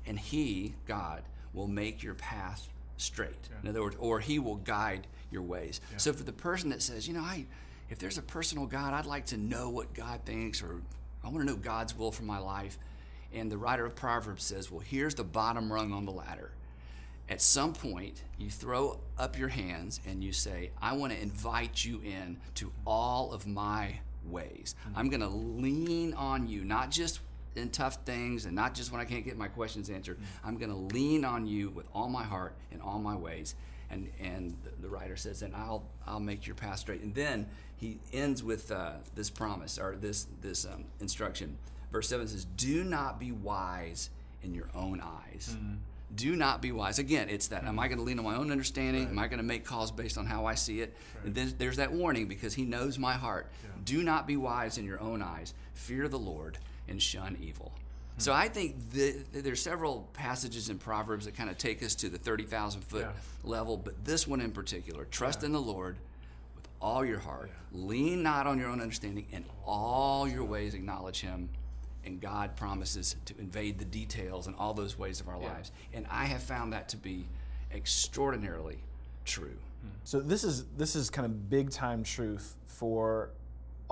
And 0.06 0.20
he, 0.20 0.76
God, 0.86 1.24
will 1.54 1.68
make 1.68 2.04
your 2.04 2.16
path 2.16 2.70
straight. 2.98 3.50
In 3.62 3.70
other 3.70 3.82
words, 3.82 3.96
or 4.00 4.20
he 4.20 4.40
will 4.40 4.56
guide 4.56 5.08
your 5.32 5.42
ways. 5.42 5.82
So 5.98 6.14
for 6.14 6.24
the 6.24 6.34
person 6.34 6.70
that 6.70 6.82
says, 6.82 7.08
you 7.08 7.14
know, 7.14 7.22
I 7.22 7.46
if 7.90 8.00
there's 8.00 8.18
a 8.18 8.24
personal 8.24 8.66
God, 8.66 8.94
I'd 8.94 9.06
like 9.06 9.28
to 9.28 9.38
know 9.38 9.70
what 9.70 9.94
God 9.94 10.22
thinks 10.26 10.64
or 10.64 10.82
I 11.24 11.28
want 11.28 11.40
to 11.40 11.46
know 11.46 11.56
God's 11.56 11.96
will 11.98 12.12
for 12.12 12.24
my 12.24 12.40
life. 12.40 12.78
And 13.34 13.52
the 13.52 13.58
writer 13.58 13.86
of 13.86 13.96
Proverbs 13.96 14.44
says, 14.44 14.72
well, 14.72 14.80
here's 14.80 15.16
the 15.16 15.24
bottom 15.24 15.72
rung 15.72 15.92
on 15.94 16.06
the 16.06 16.12
ladder. 16.12 16.52
At 17.30 17.42
some 17.42 17.74
point, 17.74 18.22
you 18.38 18.50
throw 18.50 19.00
up 19.18 19.38
your 19.38 19.48
hands 19.48 20.02
and 20.06 20.24
you 20.24 20.34
say, 20.34 20.72
I 20.82 20.94
want 20.94 21.14
to 21.14 21.22
invite 21.22 21.84
you 21.84 22.02
in 22.02 22.38
to 22.56 22.72
all 22.86 23.32
of 23.32 23.48
my 23.48 24.00
ways. 24.26 24.76
Hmm. 24.84 25.00
I'm 25.00 25.10
going 25.10 25.22
to 25.22 25.28
lean 25.28 26.14
on 26.14 26.48
you, 26.48 26.64
not 26.64 26.92
just 26.92 27.20
in 27.56 27.70
tough 27.70 28.00
things 28.06 28.46
and 28.46 28.56
not 28.56 28.74
just 28.74 28.92
when 28.92 29.02
I 29.02 29.06
can't 29.06 29.26
get 29.26 29.38
my 29.38 29.48
questions 29.48 29.90
answered. 29.90 30.20
I'm 30.44 30.58
going 30.58 30.70
to 30.72 30.96
lean 30.96 31.26
on 31.26 31.48
you 31.48 31.70
with 31.70 31.86
all 31.94 32.10
my 32.10 32.24
heart 32.24 32.56
in 32.72 32.82
all 32.82 33.00
my 33.00 33.16
ways. 33.16 33.56
And, 33.90 34.10
and 34.20 34.56
the, 34.82 34.90
writer 34.90 35.16
says, 35.16 35.44
and 35.44 35.56
I'll, 35.56 35.84
I'll 36.08 36.20
make 36.20 36.48
your 36.48 36.56
path 36.56 36.80
straight. 36.80 37.02
And 37.02 37.14
then 37.14 37.48
he 37.78 38.00
ends 38.12 38.44
with 38.44 38.72
uh, 38.72 38.94
this 39.14 39.30
promise 39.30 39.78
or 39.78 39.96
this, 39.96 40.26
this 40.42 40.66
um, 40.66 40.86
instruction. 41.00 41.58
Verse 41.92 42.10
7 42.10 42.28
says, 42.28 42.46
Do 42.58 42.84
not 42.84 43.20
be 43.20 43.32
wise 43.32 44.10
in 44.42 44.56
your 44.56 44.70
own 44.74 45.00
eyes. 45.00 45.56
Do 46.16 46.36
not 46.36 46.62
be 46.62 46.72
wise. 46.72 46.98
Again, 47.00 47.30
it's 47.30 47.48
that. 47.48 47.66
Am 47.66 47.80
I 47.80 47.88
going 47.88 47.98
to 47.98 48.04
lean 48.04 48.20
on 48.20 48.26
my 48.26 48.36
own 48.36 48.52
understanding? 48.52 49.08
Am 49.08 49.20
I 49.20 49.28
going 49.28 49.38
to 49.38 49.44
make 49.44 49.64
calls 49.64 49.92
based 49.92 50.18
on 50.18 50.26
how 50.26 50.46
I 50.46 50.56
see 50.56 50.82
it? 50.82 50.96
And 51.24 51.34
then 51.34 51.54
there's 51.58 51.78
that 51.78 51.92
warning 51.92 52.28
because 52.28 52.54
he 52.54 52.64
knows 52.64 53.00
my 53.00 53.14
heart. 53.14 53.48
Do 53.84 54.04
not 54.04 54.28
be 54.28 54.38
wise 54.38 54.78
in 54.78 54.86
your 54.86 55.02
own 55.02 55.22
eyes. 55.22 55.54
Fear 55.74 56.08
the 56.08 56.20
Lord 56.20 56.58
and 56.88 57.02
shun 57.02 57.38
evil. 57.42 57.72
So 58.18 58.32
I 58.32 58.48
think 58.48 58.92
the, 58.92 59.16
there's 59.32 59.62
several 59.62 60.08
passages 60.14 60.70
in 60.70 60.78
Proverbs 60.78 61.26
that 61.26 61.36
kind 61.36 61.50
of 61.50 61.58
take 61.58 61.82
us 61.82 61.96
to 61.96 62.10
the 62.10 62.18
30,000 62.18 62.82
foot 62.82 63.02
Yeah. 63.02 63.12
level, 63.44 63.76
but 63.76 64.06
this 64.06 64.28
one 64.28 64.40
in 64.40 64.52
particular, 64.52 65.06
trust 65.06 65.44
in 65.44 65.52
the 65.52 65.62
Lord 65.62 65.98
with 66.56 66.68
all 66.80 67.04
your 67.04 67.18
heart. 67.20 67.50
Lean 67.72 68.22
not 68.22 68.46
on 68.46 68.60
your 68.60 68.70
own 68.70 68.82
understanding. 68.82 69.26
In 69.32 69.46
all 69.66 70.28
your 70.28 70.44
ways 70.44 70.76
acknowledge 70.76 71.22
him. 71.22 71.50
And 72.06 72.22
God 72.22 72.56
promises 72.56 73.16
to 73.26 73.34
invade 73.40 73.80
the 73.80 73.86
details 73.86 74.46
and 74.48 74.56
all 74.58 74.74
those 74.74 75.00
ways 75.00 75.20
of 75.22 75.28
our 75.30 75.40
lives. 75.40 75.72
And 75.94 76.06
I 76.12 76.26
have 76.26 76.44
found 76.44 76.74
that 76.74 76.90
to 76.90 76.98
be 76.98 77.26
extraordinarily 77.74 78.78
true. 79.26 79.58
Hmm. 79.82 79.90
So 80.04 80.20
this 80.20 80.44
is 80.44 80.66
this 80.78 80.96
is 80.96 81.10
kind 81.10 81.26
of 81.26 81.50
big 81.50 81.70
time 81.72 82.04
truth 82.04 82.56
for 82.66 83.30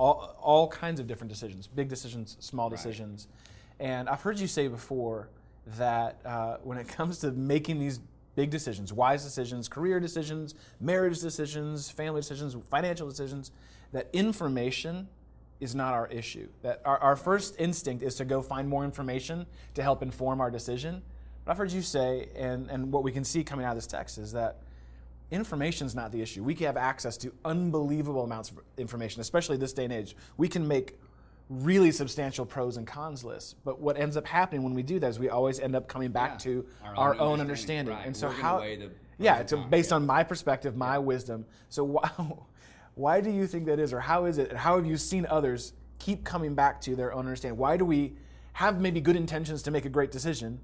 all 0.01 0.35
all 0.41 0.67
kinds 0.67 0.99
of 0.99 1.05
different 1.05 1.31
decisions, 1.31 1.67
big 1.67 1.87
decisions, 1.87 2.35
small 2.39 2.69
decisions. 2.69 3.27
And 3.79 4.09
I've 4.09 4.21
heard 4.21 4.39
you 4.39 4.47
say 4.47 4.67
before 4.67 5.29
that 5.77 6.19
uh, 6.25 6.57
when 6.63 6.79
it 6.79 6.87
comes 6.97 7.19
to 7.19 7.31
making 7.31 7.77
these 7.77 7.99
big 8.35 8.49
decisions, 8.49 8.91
wise 8.91 9.23
decisions, 9.23 9.67
career 9.67 9.99
decisions, 9.99 10.55
marriage 10.79 11.21
decisions, 11.21 11.91
family 11.91 12.21
decisions, 12.21 12.55
financial 12.69 13.07
decisions, 13.07 13.51
that 13.91 14.07
information 14.11 15.07
is 15.59 15.75
not 15.75 15.93
our 15.93 16.07
issue. 16.07 16.47
That 16.63 16.81
our, 16.83 16.97
our 16.97 17.15
first 17.15 17.55
instinct 17.59 18.01
is 18.01 18.15
to 18.15 18.25
go 18.25 18.41
find 18.41 18.67
more 18.67 18.83
information 18.83 19.45
to 19.75 19.83
help 19.83 20.01
inform 20.01 20.41
our 20.41 20.49
decision. 20.49 21.03
But 21.45 21.51
I've 21.51 21.57
heard 21.59 21.71
you 21.71 21.83
say, 21.83 22.29
and, 22.35 22.71
and 22.71 22.91
what 22.91 23.03
we 23.03 23.11
can 23.11 23.23
see 23.23 23.43
coming 23.43 23.65
out 23.65 23.71
of 23.71 23.77
this 23.77 23.87
text 23.87 24.17
is 24.17 24.31
that 24.31 24.61
information 25.31 25.87
is 25.87 25.95
not 25.95 26.11
the 26.11 26.21
issue. 26.21 26.43
We 26.43 26.53
can 26.53 26.65
have 26.67 26.77
access 26.77 27.17
to 27.17 27.31
unbelievable 27.45 28.23
amounts 28.23 28.51
of 28.51 28.59
information, 28.77 29.21
especially 29.21 29.57
this 29.57 29.73
day 29.73 29.85
and 29.85 29.93
age. 29.93 30.15
We 30.37 30.47
can 30.47 30.67
make 30.67 30.99
really 31.49 31.91
substantial 31.91 32.45
pros 32.45 32.77
and 32.77 32.85
cons 32.85 33.23
lists. 33.23 33.55
But 33.65 33.79
what 33.79 33.97
ends 33.97 34.15
up 34.17 34.25
happening 34.27 34.63
when 34.63 34.73
we 34.73 34.83
do 34.83 34.99
that 34.99 35.07
is 35.09 35.19
we 35.19 35.29
always 35.29 35.59
end 35.59 35.75
up 35.75 35.87
coming 35.87 36.11
back 36.11 36.31
Yeah. 36.33 36.37
to 36.37 36.65
Our 36.83 36.95
our, 36.95 37.13
own 37.15 37.19
own 37.19 37.39
understanding. 37.41 37.93
understanding. 37.93 37.95
Right. 37.95 38.05
And 38.07 38.15
so 38.15 38.27
We're 38.27 38.33
how 38.33 38.59
Yeah, 39.17 39.37
it's 39.39 39.53
cons, 39.53 39.69
based 39.69 39.89
yeah. 39.91 39.95
on 39.97 40.05
my 40.05 40.23
perspective, 40.23 40.75
my 40.77 40.97
wisdom. 40.99 41.45
So 41.69 41.83
why 41.83 42.09
Why 42.95 43.21
do 43.21 43.29
you 43.31 43.47
think 43.47 43.65
that 43.67 43.79
is, 43.79 43.93
or 43.93 44.01
how 44.01 44.25
is 44.25 44.37
it, 44.37 44.49
and 44.49 44.59
how 44.59 44.75
have 44.75 44.85
you 44.85 44.97
seen 44.97 45.25
others 45.29 45.71
keep 45.97 46.25
coming 46.25 46.55
back 46.55 46.81
to 46.81 46.95
their 46.95 47.13
own 47.13 47.19
understanding? 47.25 47.57
Why 47.57 47.77
do 47.77 47.85
we 47.85 48.15
have 48.53 48.81
maybe 48.81 48.99
good 48.99 49.15
intentions 49.15 49.63
to 49.63 49.71
make 49.71 49.85
a 49.85 49.89
great 49.89 50.11
decision, 50.11 50.59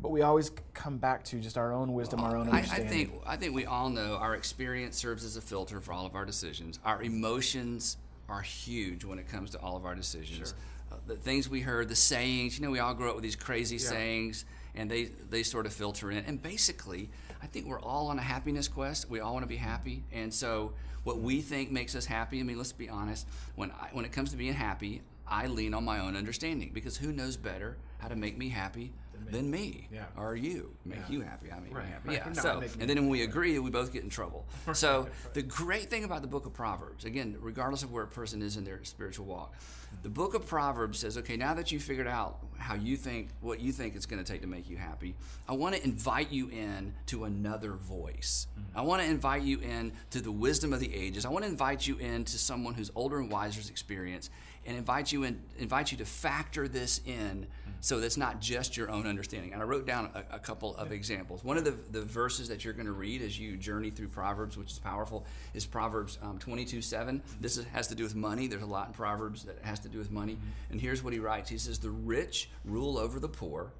but 0.00 0.10
we 0.10 0.22
always 0.22 0.50
come 0.74 0.98
back 0.98 1.24
to 1.24 1.40
just 1.40 1.58
our 1.58 1.72
own 1.72 1.92
wisdom, 1.92 2.20
our 2.20 2.36
own 2.36 2.48
I, 2.48 2.58
I 2.58 2.62
think 2.62 3.12
I 3.26 3.36
think 3.36 3.54
we 3.54 3.66
all 3.66 3.90
know 3.90 4.16
our 4.16 4.34
experience 4.34 4.96
serves 4.96 5.24
as 5.24 5.36
a 5.36 5.40
filter 5.40 5.80
for 5.80 5.92
all 5.92 6.06
of 6.06 6.14
our 6.14 6.24
decisions. 6.24 6.78
Our 6.84 7.02
emotions 7.02 7.96
are 8.28 8.40
huge 8.40 9.04
when 9.04 9.18
it 9.18 9.28
comes 9.28 9.50
to 9.50 9.58
all 9.58 9.76
of 9.76 9.84
our 9.84 9.94
decisions. 9.94 10.54
Uh, 10.90 10.96
the 11.06 11.16
things 11.16 11.48
we 11.48 11.60
heard, 11.60 11.88
the 11.88 11.96
sayings, 11.96 12.58
you 12.58 12.64
know, 12.64 12.70
we 12.70 12.78
all 12.78 12.94
grow 12.94 13.10
up 13.10 13.14
with 13.16 13.24
these 13.24 13.36
crazy 13.36 13.78
sayings, 13.78 14.44
and 14.74 14.90
they 14.90 15.06
they 15.30 15.42
sort 15.42 15.66
of 15.66 15.72
filter 15.72 16.10
in. 16.10 16.24
And 16.24 16.40
basically, 16.40 17.10
I 17.42 17.46
think 17.46 17.66
we're 17.66 17.80
all 17.80 18.08
on 18.08 18.18
a 18.18 18.22
happiness 18.22 18.68
quest. 18.68 19.10
We 19.10 19.20
all 19.20 19.32
want 19.32 19.42
to 19.42 19.48
be 19.48 19.56
happy, 19.56 20.04
and 20.12 20.32
so 20.32 20.72
what 21.02 21.18
we 21.18 21.40
think 21.40 21.70
makes 21.70 21.96
us 21.96 22.06
happy. 22.06 22.38
I 22.38 22.44
mean, 22.44 22.56
let's 22.56 22.72
be 22.72 22.88
honest. 22.88 23.26
When 23.56 23.72
I, 23.72 23.88
when 23.92 24.04
it 24.04 24.12
comes 24.12 24.30
to 24.30 24.36
being 24.36 24.54
happy, 24.54 25.02
I 25.26 25.46
lean 25.48 25.74
on 25.74 25.84
my 25.84 25.98
own 25.98 26.16
understanding 26.16 26.70
because 26.72 26.96
who 26.96 27.12
knows 27.12 27.36
better 27.36 27.76
how 27.98 28.08
to 28.08 28.16
make 28.16 28.38
me 28.38 28.48
happy 28.48 28.92
than 29.26 29.50
me, 29.50 29.88
Yeah. 29.92 30.04
or 30.16 30.36
you 30.36 30.74
make 30.84 30.98
Yeah. 31.00 31.08
you 31.10 31.20
happy. 31.22 31.50
I 31.52 31.60
make 31.60 31.74
Right, 31.74 31.84
me 31.86 31.90
happy. 31.92 32.08
right. 32.08 32.18
Yeah. 32.18 32.32
No, 32.32 32.42
so 32.42 32.60
and 32.80 32.88
then 32.88 32.96
when 32.98 33.08
we 33.08 33.22
agree, 33.22 33.58
we 33.58 33.70
both 33.70 33.92
get 33.92 34.02
in 34.04 34.10
trouble. 34.10 34.46
So 34.74 35.08
the 35.32 35.42
great 35.42 35.90
thing 35.90 36.04
about 36.04 36.22
the 36.22 36.28
book 36.28 36.46
of 36.46 36.52
Proverbs, 36.52 37.04
again, 37.04 37.36
regardless 37.40 37.82
of 37.82 37.90
where 37.92 38.04
a 38.04 38.08
person 38.08 38.42
is 38.42 38.56
in 38.56 38.64
their 38.64 38.82
spiritual 38.84 39.26
walk, 39.26 39.54
the 40.02 40.08
book 40.10 40.34
of 40.34 40.46
Proverbs 40.46 40.98
says, 40.98 41.16
okay, 41.18 41.36
now 41.36 41.54
that 41.54 41.72
you 41.72 41.80
figured 41.80 42.06
out 42.06 42.44
how 42.58 42.74
you 42.74 42.96
think, 42.96 43.30
what 43.40 43.58
you 43.60 43.72
think 43.72 43.96
it's 43.96 44.04
going 44.06 44.22
to 44.22 44.32
take 44.32 44.42
to 44.42 44.46
make 44.46 44.68
you 44.68 44.76
happy, 44.76 45.14
I 45.48 45.54
want 45.54 45.74
to 45.74 45.82
invite 45.82 46.30
you 46.30 46.48
in 46.50 46.94
to 47.06 47.24
another 47.24 47.72
voice. 47.72 48.46
I 48.74 48.82
want 48.82 49.02
to 49.02 49.08
invite 49.08 49.42
you 49.42 49.58
in 49.60 49.92
to 50.10 50.20
the 50.20 50.30
wisdom 50.32 50.72
of 50.74 50.80
the 50.80 50.94
ages. 50.94 51.24
I 51.24 51.30
want 51.30 51.44
to 51.44 51.50
invite 51.50 51.86
you 51.86 51.96
in 51.96 52.24
to 52.26 52.38
someone 52.38 52.74
who's 52.74 52.90
older 52.94 53.18
and 53.18 53.30
wiser's 53.30 53.70
experience, 53.70 54.28
and 54.66 54.76
invite 54.76 55.12
you 55.12 55.24
in, 55.24 55.40
invite 55.58 55.92
you 55.92 55.98
to 55.98 56.04
factor 56.04 56.68
this 56.68 57.00
in 57.06 57.46
mm-hmm. 57.46 57.70
so 57.80 58.00
that's 58.00 58.16
not 58.16 58.40
just 58.40 58.76
your 58.76 58.90
own 58.90 59.06
understanding. 59.06 59.52
And 59.52 59.62
I 59.62 59.64
wrote 59.64 59.86
down 59.86 60.10
a, 60.14 60.36
a 60.36 60.38
couple 60.38 60.76
of 60.76 60.92
examples. 60.92 61.42
One 61.42 61.56
of 61.56 61.64
the, 61.64 61.74
the 61.90 62.02
verses 62.02 62.48
that 62.48 62.64
you're 62.64 62.74
going 62.74 62.86
to 62.86 62.92
read 62.92 63.22
as 63.22 63.38
you 63.38 63.56
journey 63.56 63.90
through 63.90 64.08
Proverbs, 64.08 64.56
which 64.56 64.72
is 64.72 64.78
powerful, 64.78 65.26
is 65.54 65.64
Proverbs 65.64 66.18
um, 66.22 66.38
22 66.38 66.82
7. 66.82 67.18
Mm-hmm. 67.18 67.42
This 67.42 67.56
is, 67.56 67.64
has 67.66 67.88
to 67.88 67.94
do 67.94 68.02
with 68.02 68.14
money. 68.14 68.46
There's 68.46 68.62
a 68.62 68.66
lot 68.66 68.88
in 68.88 68.92
Proverbs 68.92 69.44
that 69.44 69.58
has 69.62 69.80
to 69.80 69.88
do 69.88 69.98
with 69.98 70.10
money. 70.10 70.34
Mm-hmm. 70.34 70.72
And 70.72 70.80
here's 70.80 71.02
what 71.02 71.12
he 71.12 71.18
writes 71.18 71.48
He 71.50 71.58
says, 71.58 71.78
The 71.78 71.90
rich 71.90 72.50
rule 72.64 72.98
over 72.98 73.20
the 73.20 73.28
poor. 73.28 73.72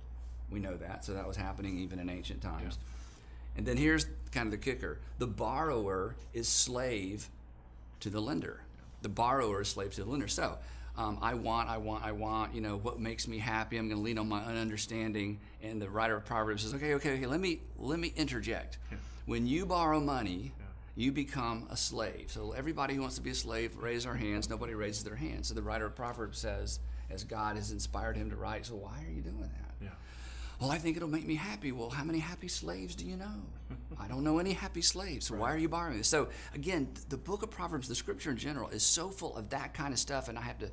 We 0.51 0.61
know 0.61 0.77
that. 0.77 1.05
So 1.05 1.13
that 1.13 1.27
was 1.27 1.37
happening 1.37 1.79
even 1.79 1.99
in 1.99 2.09
ancient 2.09 2.41
times. 2.41 2.79
And 3.57 3.67
then 3.67 3.77
here's 3.77 4.07
kind 4.33 4.47
of 4.47 4.53
the 4.53 4.59
kicker 4.59 4.99
the 5.19 5.27
borrower 5.27 6.17
is 6.33 6.49
slave 6.49 7.29
to 8.01 8.09
the 8.09 8.21
lender. 8.21 8.61
The 9.03 9.09
borrower 9.09 9.63
is 9.63 9.69
slave 9.69 9.95
to 9.95 10.05
the 10.05 10.11
lender. 10.11 10.29
So 10.29 10.59
um, 10.97 11.19
I 11.23 11.35
want, 11.35 11.69
I 11.69 11.79
want, 11.79 12.05
I 12.05 12.13
want, 12.13 12.55
you 12.55 12.61
know, 12.61 12.77
what 12.77 12.99
makes 12.99 13.29
me 13.29 13.39
happy. 13.39 13.77
I'm 13.77 13.89
going 13.89 13.99
to 13.99 14.05
lean 14.05 14.19
on 14.19 14.29
my 14.29 14.45
own 14.45 14.57
understanding. 14.57 15.39
And 15.63 15.81
the 15.81 15.89
writer 15.89 16.17
of 16.17 16.25
Proverbs 16.25 16.63
says, 16.63 16.75
okay, 16.75 16.95
okay, 16.95 17.15
okay, 17.15 17.27
let 17.27 17.41
me, 17.41 17.61
let 17.79 18.01
me 18.01 18.13
interject. 18.17 18.79
When 19.27 19.47
you 19.47 19.67
borrow 19.67 20.01
money, 20.01 20.53
you 20.97 21.13
become 21.13 21.69
a 21.71 21.77
slave. 21.77 22.27
So 22.29 22.53
everybody 22.53 22.95
who 22.95 23.03
wants 23.03 23.17
to 23.17 23.23
be 23.23 23.31
a 23.31 23.35
slave, 23.35 23.77
raise 23.77 24.07
our 24.07 24.17
hands. 24.17 24.51
Nobody 24.51 24.75
raises 24.75 25.05
their 25.05 25.15
hands. 25.15 25.49
So 25.49 25.55
the 25.55 25.63
writer 25.63 25.87
of 25.87 25.95
Proverbs 25.95 26.39
says, 26.39 26.81
as 27.11 27.23
God 27.23 27.55
has 27.55 27.71
inspired 27.71 28.17
him 28.17 28.31
to 28.31 28.37
write, 28.37 28.67
so 28.67 28.75
why 28.75 29.05
are 29.07 29.13
you 29.13 29.23
doing 29.23 29.41
that? 29.41 29.68
Yeah. 30.59 30.67
Well, 30.67 30.75
I 30.75 30.79
think 30.79 30.97
it'll 30.97 31.09
make 31.09 31.27
me 31.27 31.35
happy. 31.35 31.73
Well, 31.73 31.91
how 31.91 32.05
many 32.05 32.19
happy 32.19 32.49
slaves 32.49 32.95
do 32.95 33.05
you 33.05 33.17
know? 33.17 33.43
I 34.01 34.07
don't 34.07 34.25
know 34.25 34.39
any 34.39 34.53
happy 34.53 34.83
slaves. 34.83 35.27
So 35.27 35.35
why 35.35 35.53
are 35.53 35.59
you 35.59 35.69
borrowing 35.69 35.99
this? 35.99 36.09
So 36.09 36.29
again, 36.55 36.89
the 37.09 37.17
book 37.17 37.43
of 37.43 37.51
Proverbs, 37.51 37.89
the 37.89 37.95
scripture 37.95 38.31
in 38.31 38.37
general, 38.37 38.69
is 38.69 38.83
so 38.83 39.09
full 39.09 39.37
of 39.37 39.51
that 39.51 39.75
kind 39.75 39.93
of 39.93 39.99
stuff, 39.99 40.29
and 40.29 40.39
I 40.39 40.43
have 40.43 40.59
to, 40.59 40.71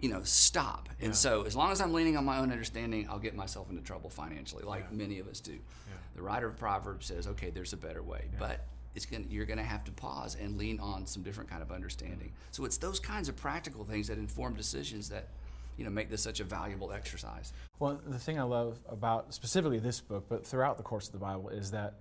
you 0.00 0.08
know, 0.08 0.22
stop. 0.24 0.88
And 1.00 1.14
so 1.14 1.42
as 1.42 1.54
long 1.56 1.72
as 1.72 1.80
I'm 1.80 1.92
leaning 1.92 2.16
on 2.16 2.24
my 2.24 2.38
own 2.38 2.50
understanding, 2.52 3.06
I'll 3.10 3.18
get 3.18 3.34
myself 3.34 3.70
into 3.70 3.82
trouble 3.82 4.10
financially, 4.10 4.64
like 4.64 4.92
many 4.92 5.18
of 5.18 5.28
us 5.28 5.40
do. 5.40 5.58
The 6.14 6.22
writer 6.22 6.46
of 6.48 6.56
Proverbs 6.56 7.06
says, 7.06 7.26
okay, 7.26 7.50
there's 7.50 7.72
a 7.72 7.76
better 7.76 8.02
way, 8.02 8.24
but 8.38 8.64
it's 8.94 9.04
gonna, 9.06 9.24
you're 9.28 9.44
going 9.44 9.58
to 9.58 9.64
have 9.64 9.84
to 9.84 9.92
pause 9.92 10.36
and 10.40 10.56
lean 10.56 10.80
on 10.80 11.06
some 11.06 11.22
different 11.22 11.50
kind 11.50 11.62
of 11.62 11.70
understanding. 11.70 12.32
So 12.52 12.64
it's 12.64 12.78
those 12.78 12.98
kinds 12.98 13.28
of 13.28 13.36
practical 13.36 13.84
things 13.84 14.08
that 14.08 14.16
inform 14.18 14.54
decisions 14.54 15.08
that, 15.10 15.28
you 15.76 15.84
know, 15.84 15.90
make 15.90 16.08
this 16.10 16.22
such 16.22 16.40
a 16.40 16.44
valuable 16.44 16.92
exercise. 16.92 17.52
Well, 17.78 18.00
the 18.06 18.18
thing 18.18 18.38
I 18.38 18.42
love 18.44 18.78
about 18.88 19.34
specifically 19.34 19.78
this 19.78 20.00
book, 20.00 20.26
but 20.28 20.46
throughout 20.46 20.76
the 20.76 20.82
course 20.82 21.06
of 21.06 21.12
the 21.12 21.18
Bible, 21.18 21.48
is 21.50 21.70
that 21.72 21.94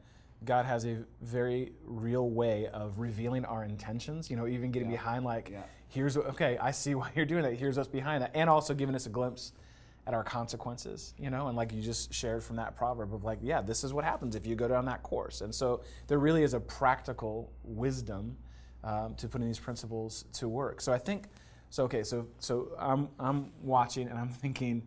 God 0.46 0.66
has 0.66 0.86
a 0.86 0.98
very 1.22 1.72
real 1.84 2.30
way 2.30 2.68
of 2.68 3.00
revealing 3.00 3.46
our 3.46 3.64
intentions. 3.64 4.30
You 4.30 4.38
know, 4.38 4.48
even 4.48 4.72
getting 4.72 4.90
Yeah. 4.90 4.98
behind 4.98 5.26
like, 5.26 5.50
Yeah. 5.50 5.64
here's 5.90 6.18
what, 6.18 6.28
okay, 6.28 6.58
I 6.58 6.72
see 6.72 6.96
why 6.96 7.12
you're 7.16 7.26
doing 7.26 7.44
that. 7.44 7.54
Here's 7.56 7.78
what's 7.78 7.90
behind 7.90 8.24
that, 8.24 8.32
and 8.34 8.50
also 8.50 8.74
giving 8.74 8.96
us 8.96 9.06
a 9.06 9.10
glimpse 9.10 9.52
at 10.08 10.14
our 10.14 10.24
consequences. 10.24 11.14
You 11.18 11.30
know, 11.30 11.48
and 11.48 11.58
like 11.58 11.74
you 11.74 11.82
just 11.82 12.14
shared 12.14 12.44
from 12.44 12.58
that 12.58 12.76
proverb 12.76 13.14
of 13.14 13.24
like, 13.24 13.40
yeah, 13.42 13.62
this 13.62 13.84
is 13.84 13.92
what 13.92 14.06
happens 14.06 14.36
if 14.36 14.46
you 14.46 14.56
go 14.56 14.68
down 14.68 14.86
that 14.86 15.04
course. 15.04 15.42
And 15.42 15.54
so 15.54 15.82
there 16.08 16.20
really 16.20 16.44
is 16.44 16.54
a 16.54 16.60
practical 16.60 17.52
wisdom 17.64 18.38
um, 18.84 19.16
to 19.16 19.28
putting 19.28 19.48
these 19.48 19.60
principles 19.60 20.26
to 20.34 20.48
work. 20.48 20.80
So 20.80 20.94
I 20.94 21.00
think, 21.00 21.28
so 21.76 21.84
okay, 21.84 22.04
so 22.04 22.26
so 22.40 22.72
I'm 22.80 23.10
I'm 23.20 23.52
watching 23.62 24.08
and 24.08 24.18
I'm 24.18 24.30
thinking 24.30 24.82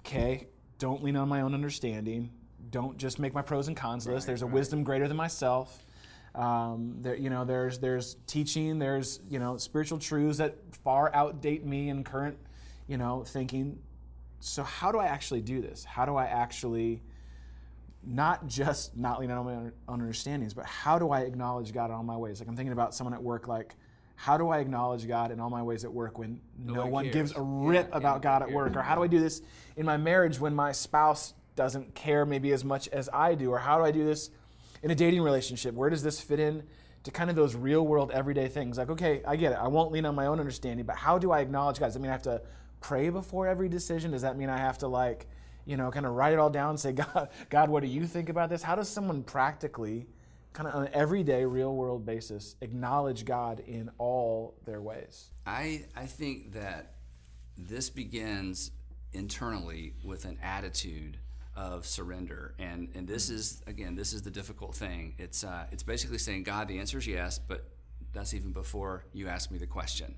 okay, 0.00 0.48
don't 0.80 1.00
lean 1.04 1.14
on 1.14 1.28
my 1.28 1.42
own 1.42 1.54
understanding. 1.54 2.30
Don't 2.70 2.98
just 2.98 3.20
make 3.20 3.32
my 3.32 3.40
pros 3.40 3.68
and 3.68 3.76
cons 3.76 4.04
list. 4.04 4.26
There's 4.26 4.42
a 4.42 4.46
wisdom 4.46 4.82
greater 4.82 5.06
than 5.06 5.16
myself. 5.16 5.86
Um, 6.34 6.96
there, 7.02 7.14
you 7.14 7.30
know, 7.30 7.44
there's 7.44 7.78
there's 7.78 8.16
teaching. 8.26 8.80
There's 8.80 9.20
you 9.30 9.38
know 9.38 9.58
spiritual 9.58 9.98
truths 9.98 10.38
that 10.38 10.56
far 10.82 11.12
outdate 11.12 11.62
me 11.62 11.88
in 11.88 12.02
current, 12.02 12.36
you 12.88 12.96
know, 12.96 13.22
thinking. 13.24 13.78
So 14.40 14.64
how 14.64 14.90
do 14.90 14.98
I 14.98 15.06
actually 15.06 15.42
do 15.42 15.60
this? 15.60 15.84
How 15.84 16.04
do 16.04 16.16
I 16.16 16.24
actually 16.24 17.00
not 18.04 18.48
just 18.48 18.96
not 18.96 19.20
lean 19.20 19.30
on 19.30 19.44
my 19.44 19.54
own 19.54 19.72
understandings, 19.86 20.52
but 20.52 20.66
how 20.66 20.98
do 20.98 21.10
I 21.10 21.20
acknowledge 21.20 21.72
God 21.72 21.90
in 21.90 21.92
all 21.92 22.02
my 22.02 22.16
ways? 22.16 22.40
Like 22.40 22.48
I'm 22.48 22.56
thinking 22.56 22.72
about 22.72 22.92
someone 22.92 23.14
at 23.14 23.22
work, 23.22 23.46
like 23.46 23.76
how 24.20 24.36
do 24.36 24.48
I 24.48 24.58
acknowledge 24.58 25.06
God 25.06 25.30
in 25.30 25.38
all 25.38 25.48
my 25.48 25.62
ways 25.62 25.84
at 25.84 25.92
work 25.92 26.18
when 26.18 26.40
no 26.58 26.86
one 26.86 27.04
cares. 27.04 27.14
gives 27.14 27.36
a 27.36 27.40
rip 27.40 27.88
Yeah, 27.88 27.98
about 27.98 28.20
God 28.20 28.42
at 28.42 28.50
work? 28.50 28.74
Or 28.74 28.82
how 28.82 28.96
do 28.96 29.04
I 29.04 29.06
do 29.06 29.20
this 29.20 29.42
in 29.76 29.86
my 29.86 29.96
marriage 29.96 30.40
when 30.40 30.56
my 30.56 30.72
spouse 30.72 31.34
doesn't 31.54 31.94
care 31.94 32.26
maybe 32.26 32.50
as 32.50 32.64
much 32.64 32.88
as 32.88 33.08
I 33.12 33.36
do? 33.36 33.52
Or 33.52 33.58
how 33.58 33.78
do 33.78 33.84
I 33.84 33.92
do 33.92 34.04
this 34.04 34.30
in 34.82 34.90
a 34.90 34.94
dating 34.96 35.22
relationship? 35.22 35.72
Where 35.72 35.88
does 35.88 36.02
this 36.02 36.20
fit 36.20 36.40
in 36.40 36.64
to 37.04 37.12
kind 37.12 37.30
of 37.30 37.36
those 37.36 37.54
real 37.54 37.86
world 37.86 38.10
everyday 38.12 38.48
things? 38.48 38.76
Like, 38.76 38.90
okay, 38.90 39.22
I 39.24 39.36
get 39.36 39.52
it. 39.52 39.58
I 39.62 39.68
won't 39.68 39.92
lean 39.92 40.04
on 40.04 40.16
my 40.16 40.26
own 40.26 40.40
understanding, 40.40 40.84
but 40.84 40.96
how 40.96 41.16
do 41.16 41.30
I 41.30 41.38
acknowledge 41.38 41.78
God? 41.78 41.86
Does 41.86 41.94
that 41.94 42.00
mean 42.00 42.10
I 42.10 42.14
have 42.14 42.22
to 42.22 42.42
pray 42.80 43.10
before 43.10 43.46
every 43.46 43.68
decision? 43.68 44.10
Does 44.10 44.22
that 44.22 44.36
mean 44.36 44.50
I 44.50 44.58
have 44.58 44.78
to 44.78 44.88
like, 44.88 45.28
you 45.64 45.76
know, 45.76 45.92
kind 45.92 46.06
of 46.06 46.14
write 46.14 46.32
it 46.32 46.40
all 46.40 46.50
down 46.50 46.70
and 46.70 46.80
say, 46.80 46.90
God, 47.14 47.28
God, 47.50 47.70
what 47.70 47.84
do 47.84 47.88
you 47.88 48.04
think 48.04 48.30
about 48.30 48.50
this? 48.50 48.64
How 48.64 48.74
does 48.74 48.88
someone 48.88 49.22
practically, 49.22 50.08
kind 50.58 50.68
of 50.68 50.74
on 50.74 50.86
an 50.86 50.92
everyday, 50.92 51.44
real 51.44 51.72
world 51.72 52.04
basis, 52.04 52.56
acknowledge 52.60 53.24
God 53.24 53.60
in 53.60 53.88
all 53.96 54.56
their 54.64 54.80
ways? 54.82 55.30
I, 55.46 55.84
I 55.94 56.06
think 56.06 56.54
that 56.54 56.94
this 57.56 57.88
begins 57.90 58.72
internally 59.12 59.94
with 60.04 60.24
an 60.24 60.36
attitude 60.42 61.16
of 61.56 61.84
surrender 61.86 62.54
and 62.60 62.88
and 62.94 63.08
this 63.08 63.30
is 63.30 63.62
again 63.66 63.96
this 63.96 64.12
is 64.12 64.22
the 64.22 64.30
difficult 64.30 64.76
thing 64.76 65.14
it's 65.18 65.42
uh, 65.42 65.64
it's 65.72 65.82
basically 65.82 66.18
saying 66.18 66.44
god 66.44 66.68
the 66.68 66.78
answer 66.78 66.98
is 66.98 67.06
yes 67.06 67.40
but 67.40 67.64
that's 68.12 68.34
even 68.34 68.52
before 68.52 69.04
you 69.12 69.28
ask 69.28 69.50
me 69.50 69.58
the 69.58 69.66
question. 69.66 70.14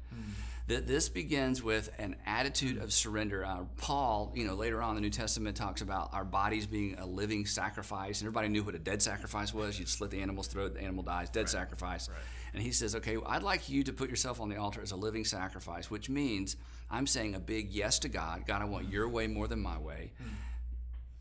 That 0.68 0.87
this 0.87 1.09
begins 1.09 1.62
with 1.62 1.90
an 1.99 2.14
attitude 2.26 2.78
of 2.78 2.92
surrender. 2.92 3.44
Uh, 3.44 3.64
paul 3.76 4.32
you 4.37 4.47
know 4.47 4.54
later 4.54 4.80
on 4.80 4.90
in 4.90 4.94
the 4.97 5.00
new 5.00 5.11
testament 5.11 5.56
talks 5.56 5.80
about 5.80 6.11
our 6.12 6.25
bodies 6.25 6.66
being 6.66 6.97
a 6.99 7.06
living 7.06 7.44
sacrifice. 7.47 8.20
And 8.20 8.26
everybody 8.28 8.49
knew 8.49 8.62
what 8.62 8.75
a 8.75 8.78
dead 8.78 9.02
sacrifice 9.02 9.52
was. 9.52 9.78
You'd 9.78 9.88
slit 9.88 10.11
the 10.11 10.20
animal's 10.23 10.47
throat 10.47 10.75
the 10.75 10.80
animal 10.80 11.02
dies 11.02 11.28
dead 11.30 11.49
sacrifice. 11.49 12.09
And 12.54 12.62
he 12.62 12.73
says 12.73 12.94
okay 12.97 13.16
i'd 13.26 13.42
like 13.42 13.68
you 13.68 13.82
to 13.85 13.92
put 13.92 14.09
yourself 14.11 14.40
on 14.40 14.49
the 14.49 14.56
altar 14.56 14.80
as 14.80 14.92
a 14.92 14.97
living 14.97 15.25
sacrifice 15.25 15.90
which 15.90 16.09
means 16.09 16.56
i'm 16.90 17.06
saying 17.06 17.35
a 17.35 17.40
big 17.40 17.70
yes 17.70 17.99
to 18.00 18.09
god. 18.09 18.44
God 18.47 18.62
i 18.62 18.64
want 18.64 18.88
your 18.88 19.09
way 19.09 19.26
more 19.26 19.49
than 19.49 19.61
my 19.61 19.78
way. 19.78 20.12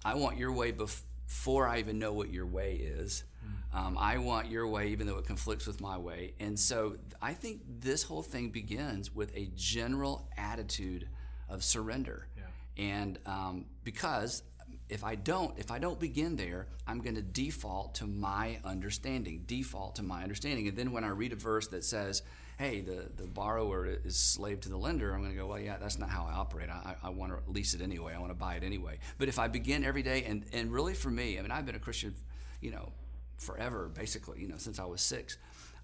I 0.06 0.14
want 0.16 0.38
your 0.38 0.52
way 0.54 0.72
bef- 0.72 1.02
before 1.30 1.68
I 1.68 1.78
even 1.78 2.00
know 2.00 2.12
what 2.12 2.34
your 2.34 2.48
way 2.48 2.74
is. 2.74 3.24
Um, 3.72 3.98
I 4.00 4.18
want 4.18 4.50
your 4.50 4.68
way, 4.68 4.88
even 4.88 5.06
though 5.06 5.20
it 5.20 5.28
conflicts 5.28 5.68
with 5.68 5.80
my 5.80 5.96
way. 5.96 6.34
And 6.40 6.60
so 6.60 6.98
I 7.22 7.34
think 7.34 7.62
this 7.82 8.02
whole 8.02 8.24
thing 8.24 8.50
begins 8.50 9.14
with 9.14 9.32
a 9.36 9.52
general 9.56 10.28
attitude 10.38 11.08
of 11.48 11.64
surrender. 11.64 12.28
And 12.78 13.20
um, 13.28 13.66
because 13.84 14.42
if 14.90 15.04
I 15.04 15.14
don't, 15.14 15.58
if 15.60 15.70
I 15.70 15.78
don't 15.78 16.00
begin 16.00 16.36
there, 16.36 16.66
I'm 16.88 17.00
going 17.00 17.16
to 17.16 17.22
default 17.22 17.94
to 17.96 18.08
my 18.08 18.60
understanding, 18.66 19.44
default 19.46 19.96
to 19.98 20.04
my 20.04 20.24
understanding. 20.24 20.68
And 20.68 20.76
then 20.76 20.92
when 20.92 21.04
I 21.04 21.10
read 21.10 21.32
a 21.32 21.36
verse 21.36 21.68
that 21.68 21.84
says, 21.84 22.24
hey, 22.60 22.82
the, 22.82 23.06
the 23.16 23.26
borrower 23.26 23.88
is 24.04 24.18
slave 24.18 24.60
to 24.60 24.68
the 24.70 24.76
lender, 24.76 25.14
I'm 25.14 25.22
going 25.22 25.32
to 25.32 25.38
go, 25.38 25.48
well, 25.48 25.60
yeah, 25.60 25.78
that's 25.78 25.98
not 25.98 26.10
how 26.10 26.28
I 26.30 26.34
operate. 26.34 26.70
I, 26.70 26.94
I 27.02 27.10
want 27.10 27.32
to 27.32 27.50
lease 27.50 27.74
it 27.74 27.80
anyway. 27.80 28.14
I 28.14 28.20
want 28.20 28.32
to 28.32 28.38
buy 28.38 28.56
it 28.56 28.64
anyway. 28.64 29.00
But 29.18 29.30
if 29.30 29.40
I 29.40 29.48
begin 29.48 29.86
every 29.86 30.04
day, 30.04 30.26
and, 30.26 30.44
and 30.52 30.70
really 30.70 30.94
for 30.94 31.10
me, 31.10 31.40
I 31.40 31.42
mean, 31.42 31.52
I've 31.52 31.66
been 31.66 31.76
a 31.76 31.80
Christian, 31.80 32.14
you 32.60 32.72
know, 32.72 32.92
forever, 33.38 33.88
basically, 33.88 34.42
you 34.42 34.50
know, 34.50 34.58
since 34.58 34.78
I 34.78 34.84
was 34.84 35.00
six. 35.00 35.38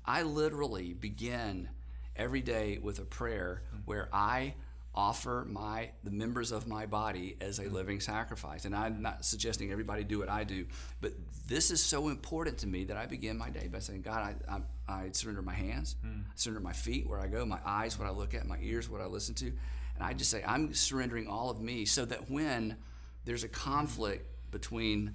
I 0.05 0.23
literally 0.23 0.91
begin 0.91 1.69
every 2.17 2.41
day 2.41 2.77
with 2.83 2.99
a 2.99 3.05
prayer 3.05 3.61
where 3.85 4.09
I 4.11 4.55
offer 4.95 5.45
my 5.49 5.89
the 6.03 6.11
members 6.11 6.51
of 6.51 6.67
my 6.67 6.85
body 6.85 7.35
as 7.41 7.59
a 7.59 7.63
mm-hmm. 7.63 7.75
living 7.75 7.99
sacrifice. 7.99 8.65
And 8.65 8.75
I'm 8.75 9.01
not 9.01 9.25
suggesting 9.25 9.71
everybody 9.71 10.03
do 10.03 10.19
what 10.19 10.29
I 10.29 10.43
do, 10.43 10.65
but 11.01 11.13
this 11.47 11.69
is 11.69 11.83
so 11.83 12.07
important 12.07 12.57
to 12.59 12.67
me 12.67 12.85
that 12.85 12.97
I 12.97 13.05
begin 13.05 13.37
my 13.37 13.49
day 13.49 13.67
by 13.67 13.79
saying, 13.79 14.01
God, 14.01 14.35
I, 14.47 14.55
I, 14.55 14.61
I 14.87 15.09
surrender 15.11 15.41
my 15.41 15.53
hands, 15.53 15.95
hmm. 16.01 16.21
I 16.27 16.31
surrender 16.35 16.61
my 16.61 16.73
feet 16.73 17.07
where 17.07 17.19
I 17.19 17.27
go, 17.27 17.45
my 17.45 17.59
eyes, 17.65 17.99
what 17.99 18.07
I 18.07 18.11
look 18.11 18.33
at, 18.33 18.47
my 18.47 18.57
ears, 18.61 18.89
what 18.89 19.01
I 19.01 19.05
listen 19.05 19.35
to. 19.35 19.47
And 19.47 20.03
I 20.03 20.13
just 20.13 20.31
say, 20.31 20.43
I'm 20.45 20.73
surrendering 20.73 21.27
all 21.27 21.49
of 21.49 21.61
me 21.61 21.85
so 21.85 22.05
that 22.05 22.29
when 22.29 22.77
there's 23.25 23.43
a 23.43 23.49
conflict 23.49 24.27
between 24.51 25.13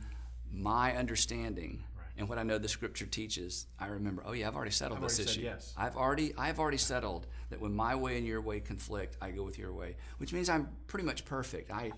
my 0.52 0.96
understanding 0.96 1.84
and 2.20 2.28
what 2.28 2.38
I 2.38 2.42
know 2.42 2.58
the 2.58 2.68
scripture 2.68 3.06
teaches, 3.06 3.66
I 3.78 3.86
remember, 3.86 4.22
oh 4.26 4.32
yeah, 4.32 4.46
I've 4.46 4.54
already 4.54 4.70
settled 4.70 4.98
I've 4.98 5.04
this 5.04 5.18
already 5.18 5.30
issue. 5.32 5.40
yes. 5.40 5.74
I've 5.76 5.96
already 5.96 6.34
I've 6.36 6.60
already 6.60 6.76
settled 6.76 7.26
that 7.48 7.60
when 7.60 7.74
my 7.74 7.94
way 7.94 8.18
and 8.18 8.26
your 8.26 8.42
way 8.42 8.60
conflict, 8.60 9.16
I 9.22 9.30
go 9.30 9.42
with 9.42 9.58
your 9.58 9.72
way, 9.72 9.96
which 10.18 10.32
means 10.34 10.50
I'm 10.50 10.68
pretty 10.86 11.06
much 11.06 11.24
perfect. 11.24 11.70
I 11.70 11.92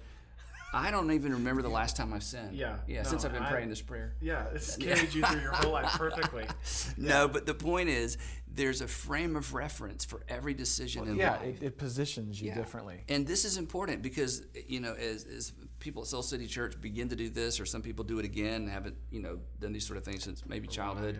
I 0.74 0.90
don't 0.90 1.10
even 1.12 1.32
remember 1.32 1.60
the 1.62 1.68
last 1.68 1.96
time 1.96 2.12
I've 2.14 2.22
sinned. 2.22 2.56
Yeah, 2.56 2.76
Yeah, 2.86 3.02
no, 3.02 3.08
since 3.10 3.24
I've 3.24 3.32
been 3.32 3.42
I- 3.42 3.50
praying 3.50 3.68
this 3.68 3.82
prayer. 3.82 4.14
Yeah, 4.22 4.46
it's 4.54 4.76
carried 4.76 5.12
you 5.12 5.22
through 5.22 5.40
your 5.42 5.52
whole 5.52 5.72
life 5.72 5.90
perfectly. 5.92 6.46
No, 6.96 7.28
but 7.28 7.44
the 7.46 7.54
point 7.54 7.88
is 7.88 8.16
there's 8.48 8.80
a 8.80 8.88
frame 8.88 9.36
of 9.36 9.52
reference 9.54 10.04
for 10.04 10.22
every 10.28 10.54
decision 10.54 11.06
in 11.08 11.16
Yeah, 11.16 11.32
life. 11.32 11.62
it, 11.62 11.66
it 11.66 11.78
positions 11.78 12.40
you 12.40 12.48
Yeah. 12.48 12.54
differently. 12.56 13.04
And 13.08 13.26
this 13.26 13.44
is 13.44 13.56
important 13.58 14.02
because 14.02 14.42
you 14.66 14.80
know, 14.80 14.94
as, 14.94 15.24
as 15.24 15.52
people 15.78 16.02
at 16.02 16.08
Soul 16.08 16.22
City 16.22 16.46
Church 16.46 16.80
begin 16.80 17.08
to 17.10 17.16
do 17.16 17.28
this, 17.28 17.60
or 17.60 17.66
some 17.66 17.82
people 17.82 18.04
do 18.04 18.18
it 18.18 18.24
again, 18.24 18.66
haven't 18.68 18.96
you 19.10 19.20
know 19.20 19.38
done 19.60 19.72
these 19.72 19.86
sort 19.86 19.96
of 19.98 20.04
things 20.04 20.22
since 20.24 20.42
maybe 20.46 20.66
childhood. 20.68 21.18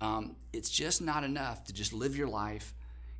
Um, 0.00 0.34
it's 0.52 0.70
just 0.70 1.00
not 1.00 1.22
enough 1.22 1.64
to 1.64 1.72
just 1.72 1.92
live 1.92 2.16
your 2.16 2.28
life, 2.28 2.74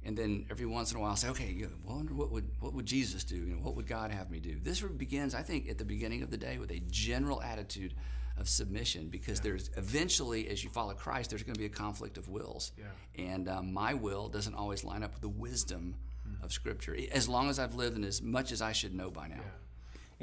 and 0.04 0.16
then 0.16 0.46
every 0.50 0.66
once 0.66 0.90
in 0.90 0.98
a 0.98 1.00
while 1.00 1.14
say, 1.16 1.28
okay, 1.28 1.50
you 1.50 1.66
know, 1.66 1.72
wonder 1.84 2.14
what 2.14 2.30
would 2.30 2.48
what 2.60 2.72
would 2.74 2.86
Jesus 2.86 3.24
do? 3.24 3.36
You 3.36 3.54
know, 3.54 3.62
what 3.62 3.76
would 3.76 3.86
God 3.86 4.10
have 4.10 4.30
me 4.30 4.40
do? 4.40 4.58
This 4.62 4.80
begins, 4.80 5.34
I 5.34 5.42
think, 5.42 5.68
at 5.68 5.78
the 5.78 5.84
beginning 5.84 6.22
of 6.22 6.30
the 6.30 6.36
day 6.36 6.58
with 6.58 6.70
a 6.70 6.80
general 6.90 7.40
attitude 7.42 7.94
of 8.38 8.48
submission, 8.48 9.08
because 9.08 9.40
there's 9.40 9.70
eventually, 9.76 10.48
as 10.48 10.64
you 10.64 10.70
follow 10.70 10.94
Christ, 10.94 11.30
there's 11.30 11.42
going 11.42 11.54
to 11.54 11.60
be 11.60 11.66
a 11.66 11.68
conflict 11.68 12.16
of 12.16 12.28
wills, 12.28 12.72
Yeah. 12.78 12.84
and 13.22 13.46
um, 13.48 13.72
my 13.74 13.92
will 13.92 14.28
doesn't 14.28 14.54
always 14.54 14.84
line 14.84 15.02
up 15.02 15.12
with 15.12 15.20
the 15.20 15.28
wisdom 15.28 15.96
of 16.42 16.50
Scripture. 16.50 16.96
As 17.12 17.28
long 17.28 17.50
as 17.50 17.58
I've 17.58 17.74
lived 17.74 17.94
and 17.96 18.04
as 18.06 18.22
much 18.22 18.50
as 18.50 18.62
I 18.62 18.72
should 18.72 18.94
know 18.94 19.10
by 19.10 19.28
now. 19.28 19.40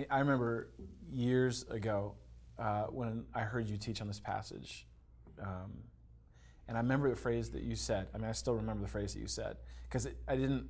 I 0.09 0.19
remember 0.19 0.69
years 1.12 1.63
ago 1.69 2.15
uh, 2.57 2.83
when 2.86 3.25
I 3.36 3.41
heard 3.41 3.69
you 3.69 3.77
teach 3.77 4.01
on 4.01 4.07
this 4.07 4.19
passage, 4.19 4.88
um, 5.41 5.71
and 6.69 6.77
I 6.77 6.81
remember 6.81 7.09
the 7.09 7.15
phrase 7.17 7.49
that 7.49 7.63
you 7.63 7.75
said. 7.75 8.07
I 8.13 8.17
mean, 8.19 8.29
I 8.29 8.31
still 8.31 8.53
remember 8.55 8.83
the 8.83 8.89
phrase 8.89 9.13
that 9.15 9.19
you 9.19 9.27
said 9.27 9.57
because 9.89 10.07
I 10.27 10.35
didn't, 10.38 10.67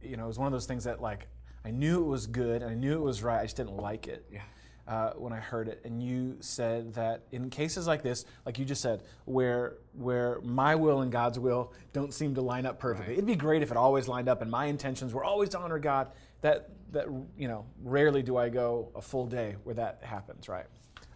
you 0.00 0.16
know, 0.16 0.24
it 0.24 0.28
was 0.28 0.38
one 0.38 0.46
of 0.46 0.52
those 0.52 0.66
things 0.66 0.84
that 0.84 1.02
like 1.02 1.26
I 1.64 1.70
knew 1.72 2.00
it 2.00 2.06
was 2.06 2.26
good 2.26 2.62
and 2.62 2.70
I 2.70 2.74
knew 2.74 2.94
it 2.94 3.02
was 3.02 3.22
right. 3.22 3.40
I 3.40 3.42
just 3.42 3.56
didn't 3.56 3.76
like 3.76 4.06
it. 4.08 4.24
Yeah. 4.32 4.40
Uh, 4.86 5.12
when 5.12 5.32
I 5.32 5.38
heard 5.38 5.68
it, 5.68 5.80
and 5.84 6.02
you 6.02 6.36
said 6.40 6.94
that 6.94 7.22
in 7.30 7.50
cases 7.50 7.86
like 7.86 8.02
this, 8.02 8.24
like 8.44 8.58
you 8.58 8.64
just 8.64 8.82
said, 8.82 9.04
where 9.26 9.76
where 9.92 10.40
my 10.42 10.74
will 10.74 11.02
and 11.02 11.12
God's 11.12 11.38
will 11.38 11.72
don't 11.92 12.12
seem 12.12 12.34
to 12.34 12.40
line 12.40 12.66
up 12.66 12.80
perfectly, 12.80 13.12
Right. 13.12 13.18
it'd 13.18 13.26
be 13.26 13.36
great 13.36 13.62
if 13.62 13.70
it 13.70 13.76
always 13.76 14.08
lined 14.08 14.28
up 14.28 14.42
and 14.42 14.50
my 14.50 14.64
intentions 14.66 15.14
were 15.14 15.22
always 15.24 15.50
to 15.50 15.58
honor 15.60 15.78
God. 15.78 16.10
That 16.40 16.70
that 16.90 17.06
you 17.38 17.46
know, 17.48 17.64
rarely 17.84 18.22
do 18.24 18.36
I 18.36 18.48
go 18.48 18.90
a 18.96 19.00
full 19.02 19.26
day 19.26 19.54
where 19.62 19.74
that 19.76 20.00
happens, 20.02 20.48
right? 20.48 20.66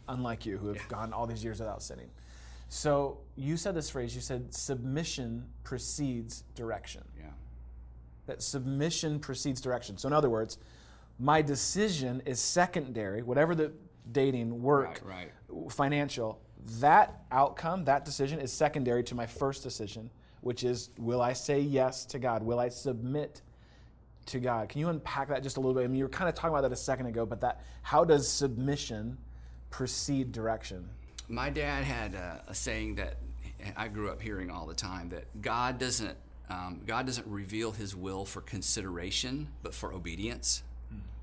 Unlike 0.09 0.47
you, 0.47 0.59
who 0.59 0.69
have 0.69 0.87
gone 0.89 1.13
all 1.13 1.27
these 1.27 1.43
years 1.43 1.59
without 1.59 1.83
sinning. 1.83 2.11
So 2.69 3.19
you 3.37 3.57
said 3.57 3.75
this 3.75 3.91
phrase. 3.91 4.15
You 4.15 4.21
said 4.21 4.53
submission 4.55 5.45
precedes 5.65 6.43
direction. 6.55 7.03
Yeah. 7.19 7.27
That 8.27 8.43
submission 8.43 9.21
precedes 9.21 9.61
direction. 9.61 9.99
So 9.99 10.09
in 10.09 10.13
other 10.13 10.31
words, 10.31 10.59
my 11.19 11.43
decision 11.43 12.23
is 12.27 12.41
secondary. 12.41 13.23
Whatever 13.23 13.55
the 13.55 13.73
dating, 14.13 14.63
work, 14.63 15.01
Right, 15.05 15.33
right. 15.49 15.73
financial, 15.73 16.41
that 16.81 17.23
outcome, 17.31 17.85
that 17.85 18.05
decision 18.05 18.41
is 18.41 18.53
secondary 18.53 19.03
to 19.05 19.15
my 19.15 19.27
first 19.27 19.63
decision, 19.63 20.11
which 20.41 20.65
is 20.65 20.91
will 20.99 21.23
I 21.23 21.33
say 21.33 21.61
yes 21.61 22.05
to 22.07 22.19
God? 22.19 22.43
Will 22.43 22.59
I 22.59 22.69
submit 22.69 23.43
to 24.27 24.41
God? 24.41 24.69
Can 24.69 24.81
you 24.81 24.89
unpack 24.89 25.29
that 25.29 25.43
just 25.43 25.57
a 25.57 25.61
little 25.61 25.75
bit? 25.75 25.85
I 25.85 25.87
mean, 25.87 25.97
you 25.97 26.05
were 26.05 26.09
kind 26.11 26.29
of 26.29 26.35
talking 26.35 26.51
about 26.51 26.63
that 26.63 26.73
a 26.73 26.77
second 26.77 27.07
ago, 27.07 27.25
but 27.25 27.41
that 27.41 27.63
how 27.83 28.05
does 28.05 28.29
submission 28.29 29.19
precede 29.71 30.33
direction? 30.33 30.89
My 31.29 31.51
dad 31.51 31.85
had 31.85 32.15
a, 32.15 32.43
a 32.49 32.55
saying 32.55 32.97
that 32.97 33.17
I 33.77 33.89
grew 33.89 34.11
up 34.11 34.21
hearing 34.21 34.51
all 34.51 34.67
the 34.67 34.75
time 34.75 35.09
that 35.11 35.25
God 35.43 35.79
doesn't 35.79 36.17
um, 36.49 36.81
God 36.87 37.07
doesn't 37.07 37.27
reveal 37.27 37.73
His 37.73 37.97
will 37.97 38.25
for 38.25 38.41
consideration, 38.41 39.49
but 39.63 39.75
for 39.75 39.93
obedience. 39.93 40.63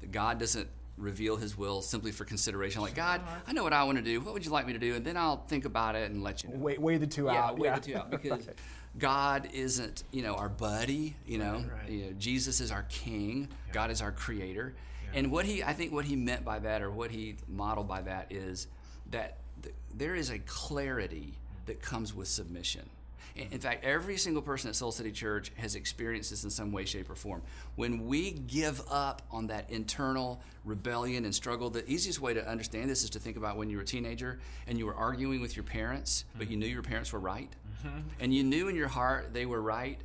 That 0.01 0.11
God 0.11 0.37
doesn't 0.37 0.67
reveal 0.97 1.37
His 1.37 1.57
will 1.57 1.81
simply 1.81 2.11
for 2.11 2.25
consideration. 2.25 2.81
Like 2.81 2.95
God, 2.95 3.21
I 3.47 3.53
know 3.53 3.63
what 3.63 3.73
I 3.73 3.83
want 3.85 3.97
to 3.97 4.03
do. 4.03 4.19
What 4.19 4.33
would 4.33 4.45
you 4.45 4.51
like 4.51 4.67
me 4.67 4.73
to 4.73 4.79
do? 4.79 4.95
And 4.95 5.05
then 5.05 5.15
I'll 5.15 5.45
think 5.47 5.65
about 5.65 5.95
it 5.95 6.11
and 6.11 6.23
let 6.23 6.43
you 6.43 6.49
know. 6.49 6.57
Weigh, 6.57 6.77
weigh 6.77 6.97
the 6.97 7.07
two 7.07 7.25
yeah, 7.25 7.45
out. 7.45 7.57
weigh 7.57 7.69
the 7.69 7.79
two 7.79 7.95
out 7.95 8.11
because 8.11 8.49
God 8.99 9.49
isn't, 9.53 10.03
you 10.11 10.21
know, 10.21 10.33
our 10.35 10.49
buddy. 10.49 11.15
You 11.25 11.37
know, 11.37 11.63
right. 11.73 11.89
You 11.89 12.05
know, 12.05 12.11
Jesus 12.17 12.59
is 12.59 12.71
our 12.71 12.83
King. 12.89 13.47
God 13.71 13.91
is 13.91 14.01
our 14.01 14.11
Creator. 14.11 14.75
And 15.13 15.31
what 15.31 15.45
he, 15.45 15.63
I 15.63 15.73
think, 15.73 15.93
what 15.93 16.05
he 16.05 16.15
meant 16.15 16.43
by 16.43 16.59
that, 16.59 16.81
or 16.81 16.89
what 16.89 17.11
he 17.11 17.35
modeled 17.47 17.87
by 17.87 18.01
that, 18.01 18.31
is 18.31 18.67
that 19.11 19.37
th- 19.63 19.75
there 19.93 20.15
is 20.15 20.29
a 20.29 20.39
clarity 20.39 21.33
that 21.65 21.81
comes 21.81 22.13
with 22.13 22.27
submission. 22.27 22.89
In 23.35 23.47
in 23.51 23.59
fact, 23.59 23.83
every 23.83 24.17
single 24.17 24.41
person 24.41 24.69
at 24.69 24.75
Soul 24.75 24.91
City 24.91 25.11
Church 25.11 25.51
has 25.55 25.75
experienced 25.75 26.29
this 26.29 26.43
in 26.43 26.49
some 26.49 26.71
way, 26.71 26.85
shape, 26.85 27.09
or 27.09 27.15
form. 27.15 27.41
When 27.75 28.05
we 28.05 28.31
give 28.31 28.81
up 28.91 29.23
on 29.31 29.47
that 29.47 29.69
internal 29.69 30.41
rebellion 30.65 31.25
and 31.25 31.33
struggle, 31.33 31.69
the 31.69 31.89
easiest 31.89 32.19
way 32.21 32.33
to 32.33 32.47
understand 32.47 32.89
this 32.89 33.03
is 33.03 33.09
to 33.11 33.19
think 33.19 33.37
about 33.37 33.57
when 33.57 33.69
you 33.69 33.77
were 33.77 33.83
a 33.83 33.85
teenager 33.85 34.39
and 34.67 34.77
you 34.77 34.85
were 34.85 34.95
arguing 34.95 35.41
with 35.41 35.55
your 35.55 35.63
parents, 35.63 36.25
but 36.37 36.49
you 36.49 36.57
knew 36.57 36.67
your 36.67 36.83
parents 36.83 37.11
were 37.11 37.19
right. 37.19 37.49
Mm-hmm. 37.85 37.99
And 38.19 38.33
you 38.33 38.43
knew 38.43 38.67
in 38.67 38.75
your 38.75 38.87
heart 38.87 39.33
they 39.33 39.45
were 39.45 39.61
right, 39.61 39.99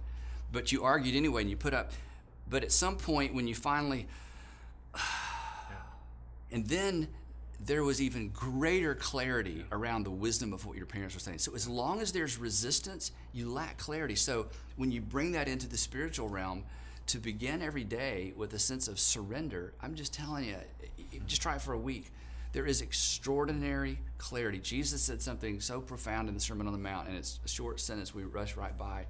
but 0.51 0.73
you 0.73 0.85
argued 0.85 1.15
anyway 1.15 1.43
and 1.43 1.51
you 1.51 1.57
put 1.57 1.75
up. 1.75 1.93
But 2.49 2.65
at 2.65 2.73
some 2.73 2.97
point, 2.97 3.35
when 3.35 3.47
you 3.47 3.55
finally, 3.55 4.07
and 6.51 6.67
then 6.67 7.09
there 7.61 7.83
was 7.83 8.01
even 8.01 8.29
greater 8.29 8.95
clarity 8.95 9.65
around 9.73 10.05
the 10.05 10.11
wisdom 10.11 10.53
of 10.53 10.65
what 10.65 10.77
your 10.77 10.87
parents 10.87 11.15
were 11.15 11.21
saying. 11.21 11.39
So 11.39 11.55
as 11.55 11.69
long 11.69 12.01
as 12.01 12.13
there's 12.13 12.39
resistance, 12.39 13.11
you 13.33 13.51
lack 13.51 13.79
clarity. 13.79 14.15
So 14.15 14.47
when 14.77 14.93
you 14.93 15.01
bring 15.01 15.33
that 15.33 15.49
into 15.49 15.69
the 15.69 15.77
spiritual 15.77 16.29
realm, 16.29 16.65
to 17.09 17.19
begin 17.19 17.63
every 17.63 17.85
day 17.85 18.35
with 18.37 18.53
a 18.53 18.59
sense 18.59 18.87
of 18.87 18.99
surrender, 19.01 19.73
I'm 19.83 19.95
just 19.95 20.13
telling 20.13 20.45
you, 20.45 20.57
just 21.27 21.41
try 21.43 21.55
it 21.57 21.63
for 21.63 21.73
a 21.73 21.79
week. 21.79 22.13
There 22.53 22.67
is 22.67 22.81
extraordinary 22.81 23.99
clarity. 24.19 24.59
Jesus 24.59 25.03
said 25.03 25.21
something 25.21 25.61
so 25.61 25.81
profound 25.81 26.29
in 26.29 26.35
the 26.35 26.41
Sermon 26.41 26.67
on 26.67 26.73
the 26.73 26.79
Mount, 26.79 27.09
and 27.09 27.17
it's 27.17 27.41
a 27.45 27.49
short 27.49 27.81
sentence 27.81 28.15
we 28.15 28.25
rush 28.25 28.57
right 28.57 28.77
by. 28.77 29.07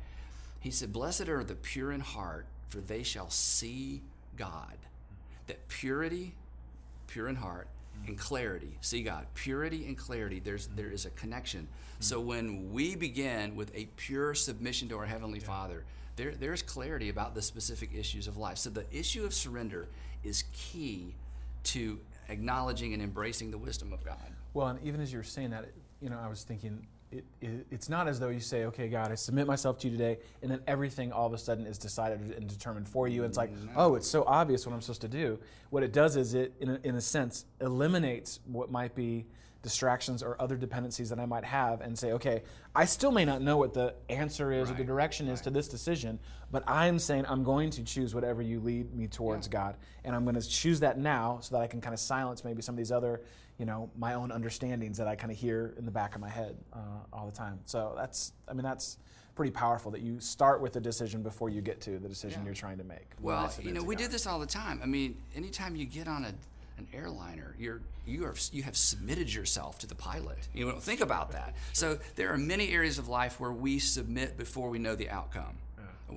He 0.60 0.70
said, 0.70 0.92
Blessed 0.92 1.28
are 1.28 1.44
the 1.44 1.54
pure 1.54 1.92
in 1.92 2.00
heart, 2.00 2.46
for 2.68 2.78
they 2.78 3.02
shall 3.02 3.30
see 3.30 4.02
God. 4.36 4.76
That 5.48 5.66
purity, 5.68 6.34
pure 7.08 7.28
in 7.28 7.36
heart, 7.36 7.68
and 8.08 8.18
clarity, 8.18 8.76
see 8.80 9.02
God. 9.02 9.26
Purity 9.34 9.86
and 9.86 9.96
clarity, 9.96 10.40
there's 10.40 10.68
there 10.68 10.90
is 10.90 11.06
a 11.06 11.10
connection. 11.10 11.60
Hmm. 11.60 12.02
So 12.02 12.20
when 12.20 12.72
we 12.72 12.96
begin 12.96 13.54
with 13.54 13.74
a 13.74 13.86
pure 13.96 14.34
submission 14.34 14.88
to 14.88 14.98
our 14.98 15.06
Heavenly 15.06 15.40
Father, 15.40 15.84
there, 16.16 16.32
there's 16.32 16.62
clarity 16.62 17.10
about 17.10 17.34
the 17.34 17.42
specific 17.42 17.90
issues 17.94 18.26
of 18.26 18.36
life. 18.36 18.58
So 18.58 18.70
the 18.70 18.86
issue 18.90 19.24
of 19.24 19.32
surrender 19.32 19.88
is 20.24 20.44
key 20.52 21.14
to 21.64 22.00
acknowledging 22.28 22.92
and 22.92 23.02
embracing 23.02 23.50
the 23.50 23.58
wisdom 23.58 23.92
of 23.92 24.04
God. 24.04 24.32
Well, 24.54 24.68
and 24.68 24.82
even 24.82 25.00
as 25.00 25.12
you 25.12 25.18
were 25.18 25.24
saying 25.24 25.50
that, 25.50 25.66
you 26.00 26.10
know, 26.10 26.18
I 26.18 26.28
was 26.28 26.42
thinking, 26.42 26.86
it, 27.10 27.24
it, 27.40 27.66
it's 27.70 27.88
not 27.88 28.08
as 28.08 28.20
though 28.20 28.28
you 28.28 28.40
say, 28.40 28.64
okay, 28.66 28.88
God, 28.88 29.10
I 29.10 29.14
submit 29.14 29.46
myself 29.46 29.78
to 29.78 29.88
you 29.88 29.96
today, 29.96 30.18
and 30.42 30.50
then 30.50 30.60
everything 30.66 31.12
all 31.12 31.26
of 31.26 31.32
a 31.32 31.38
sudden 31.38 31.66
is 31.66 31.78
decided 31.78 32.20
and 32.20 32.46
determined 32.46 32.88
for 32.88 33.08
you. 33.08 33.22
And 33.22 33.30
it's 33.30 33.38
like, 33.38 33.52
mm-hmm. 33.52 33.68
oh, 33.76 33.94
it's 33.94 34.08
so 34.08 34.24
obvious 34.26 34.66
what 34.66 34.74
I'm 34.74 34.80
supposed 34.80 35.00
to 35.02 35.08
do. 35.08 35.38
What 35.70 35.82
it 35.82 35.92
does 35.92 36.16
is 36.16 36.34
it, 36.34 36.52
in 36.60 36.70
a, 36.70 36.80
in 36.84 36.94
a 36.96 37.00
sense, 37.00 37.46
eliminates 37.60 38.40
what 38.46 38.70
might 38.70 38.94
be 38.94 39.26
distractions 39.62 40.22
or 40.22 40.40
other 40.40 40.56
dependencies 40.56 41.08
that 41.10 41.18
I 41.18 41.26
might 41.26 41.44
have 41.44 41.80
and 41.80 41.98
say, 41.98 42.12
okay, 42.12 42.42
I 42.74 42.84
still 42.84 43.10
may 43.10 43.24
not 43.24 43.42
know 43.42 43.56
what 43.56 43.74
the 43.74 43.94
answer 44.08 44.52
is 44.52 44.70
or 44.70 44.74
the 44.74 44.78
Right, 44.80 44.86
direction 44.86 45.28
is 45.28 45.40
to 45.42 45.50
this 45.50 45.68
decision, 45.68 46.18
but 46.52 46.62
I'm 46.68 46.98
saying 46.98 47.26
I'm 47.28 47.42
going 47.42 47.70
to 47.70 47.82
choose 47.82 48.14
whatever 48.14 48.40
you 48.40 48.60
lead 48.60 48.94
me 48.94 49.08
towards, 49.08 49.48
God. 49.48 49.76
And 50.04 50.14
I'm 50.14 50.24
going 50.24 50.36
to 50.40 50.48
choose 50.48 50.80
that 50.80 50.98
now 50.98 51.38
so 51.42 51.56
that 51.56 51.62
I 51.62 51.66
can 51.66 51.80
kind 51.80 51.92
of 51.92 51.98
silence 52.00 52.44
maybe 52.44 52.62
some 52.62 52.74
of 52.74 52.76
these 52.76 52.92
other, 52.92 53.20
you 53.58 53.66
know, 53.66 53.90
my 53.96 54.14
own 54.14 54.30
understandings 54.30 54.96
that 54.98 55.08
I 55.08 55.16
kind 55.16 55.32
of 55.32 55.36
hear 55.36 55.74
in 55.76 55.84
the 55.84 55.90
back 55.90 56.14
of 56.14 56.20
my 56.20 56.28
head 56.28 56.56
uh, 56.72 56.78
all 57.12 57.26
the 57.26 57.32
time. 57.36 57.58
So 57.64 57.94
that's, 57.96 58.32
I 58.48 58.52
mean, 58.52 58.62
that's 58.62 58.98
pretty 59.34 59.50
powerful 59.52 59.90
that 59.92 60.00
you 60.00 60.18
start 60.20 60.60
with 60.60 60.72
the 60.72 60.80
decision 60.80 61.22
before 61.22 61.48
you 61.50 61.60
get 61.60 61.80
to 61.80 61.98
the 61.98 62.08
decision 62.08 62.40
Yeah. 62.40 62.46
you're 62.46 62.54
trying 62.54 62.78
to 62.78 62.84
make. 62.84 63.08
Well, 63.20 63.52
you 63.60 63.72
know, 63.72 63.82
we 63.82 63.96
God. 63.96 64.02
do 64.04 64.08
this 64.08 64.26
all 64.26 64.38
the 64.38 64.46
time. 64.46 64.80
I 64.82 64.86
mean, 64.86 65.16
anytime 65.34 65.74
you 65.76 65.84
get 65.84 66.06
on 66.08 66.24
a, 66.24 66.32
an 66.78 66.86
airliner. 66.94 67.54
You're 67.58 67.80
you 68.06 68.24
are 68.24 68.34
you 68.52 68.62
have 68.62 68.76
submitted 68.76 69.32
yourself 69.32 69.78
to 69.80 69.86
the 69.86 69.94
pilot. 69.94 70.38
You 70.54 70.66
know, 70.66 70.78
think 70.78 71.00
about 71.00 71.32
that. 71.32 71.54
So 71.72 71.98
there 72.16 72.32
are 72.32 72.38
many 72.38 72.70
areas 72.72 72.98
of 72.98 73.08
life 73.08 73.38
where 73.40 73.52
we 73.52 73.78
submit 73.78 74.38
before 74.38 74.70
we 74.70 74.78
know 74.78 74.94
the 74.94 75.10
outcome. 75.10 75.58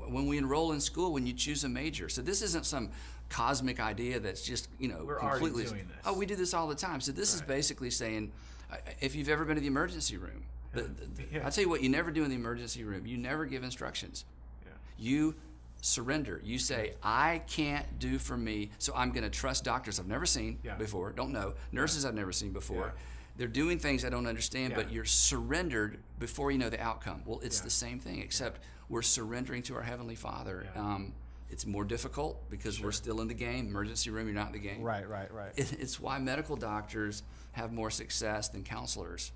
When 0.07 0.25
we 0.27 0.37
enroll 0.37 0.71
in 0.71 0.79
school, 0.79 1.11
when 1.11 1.27
you 1.27 1.33
choose 1.33 1.65
a 1.65 1.69
major. 1.69 2.07
So 2.07 2.21
this 2.21 2.41
isn't 2.41 2.65
some 2.65 2.91
cosmic 3.27 3.79
idea 3.81 4.21
that's 4.21 4.41
just 4.41 4.69
you 4.79 4.87
know 4.87 5.03
We're 5.05 5.19
completely. 5.19 5.63
doing 5.65 5.87
this. 5.89 5.97
Oh, 6.05 6.13
we 6.13 6.25
do 6.25 6.35
this 6.37 6.53
all 6.53 6.67
the 6.67 6.75
time. 6.75 7.01
So 7.01 7.11
this 7.11 7.33
is 7.33 7.41
basically 7.41 7.89
saying, 7.89 8.31
uh, 8.71 8.77
if 9.01 9.15
you've 9.15 9.27
ever 9.27 9.43
been 9.43 9.55
to 9.55 9.61
the 9.61 9.67
emergency 9.67 10.15
room, 10.15 10.43
the, 10.73 10.83
the, 10.83 10.87
the- 10.89 11.23
Yeah. 11.33 11.41
I'll 11.45 11.51
tell 11.51 11.63
you 11.63 11.69
what 11.69 11.81
you 11.83 11.89
never 11.89 12.09
do 12.11 12.23
in 12.23 12.29
the 12.29 12.35
emergency 12.37 12.85
room. 12.85 13.05
You 13.05 13.17
never 13.17 13.45
give 13.45 13.63
instructions. 13.65 14.23
Yeah. 14.63 14.71
You 14.97 15.35
surrender. 15.81 16.39
You 16.43 16.59
say, 16.59 16.93
I 17.03 17.41
can't 17.47 17.99
do 17.99 18.17
for 18.19 18.37
me, 18.37 18.69
so 18.77 18.93
I'm 18.95 19.11
going 19.11 19.23
to 19.23 19.29
trust 19.29 19.63
doctors 19.63 19.99
I've 19.99 20.07
never 20.07 20.25
seen 20.25 20.59
Yeah. 20.63 20.75
before, 20.75 21.11
don't 21.11 21.31
know, 21.31 21.53
nurses 21.71 22.05
I've 22.05 22.15
never 22.15 22.31
seen 22.31 22.51
before. 22.53 22.93
Yeah. 22.95 23.01
They're 23.37 23.47
doing 23.47 23.79
things 23.79 24.05
I 24.05 24.09
don't 24.09 24.27
understand, 24.27 24.73
but 24.75 24.91
you're 24.91 25.05
surrendered 25.05 25.97
before 26.19 26.51
you 26.51 26.57
know 26.59 26.69
the 26.69 26.79
outcome. 26.81 27.23
Well, 27.25 27.39
it's 27.41 27.59
Yeah. 27.59 27.63
the 27.65 27.69
same 27.71 27.99
thing, 27.99 28.19
except 28.21 28.61
we're 28.89 29.01
surrendering 29.01 29.63
to 29.63 29.75
our 29.75 29.81
Heavenly 29.81 30.15
Father. 30.15 30.67
Yeah. 30.75 30.81
Um, 30.81 31.13
it's 31.49 31.65
more 31.65 31.83
difficult 31.83 32.49
because 32.49 32.79
we're 32.79 32.91
still 32.91 33.19
in 33.21 33.27
the 33.27 33.33
game. 33.33 33.67
Emergency 33.67 34.09
room, 34.09 34.27
you're 34.27 34.35
not 34.35 34.47
in 34.47 34.53
the 34.53 34.59
game. 34.59 34.81
Right, 34.81 35.07
right, 35.09 35.31
right. 35.33 35.51
It- 35.57 35.73
It's 35.79 35.99
why 35.99 36.19
medical 36.19 36.55
doctors 36.55 37.23
have 37.53 37.73
more 37.73 37.89
success 37.89 38.49
than 38.49 38.63
counselors. 38.63 39.31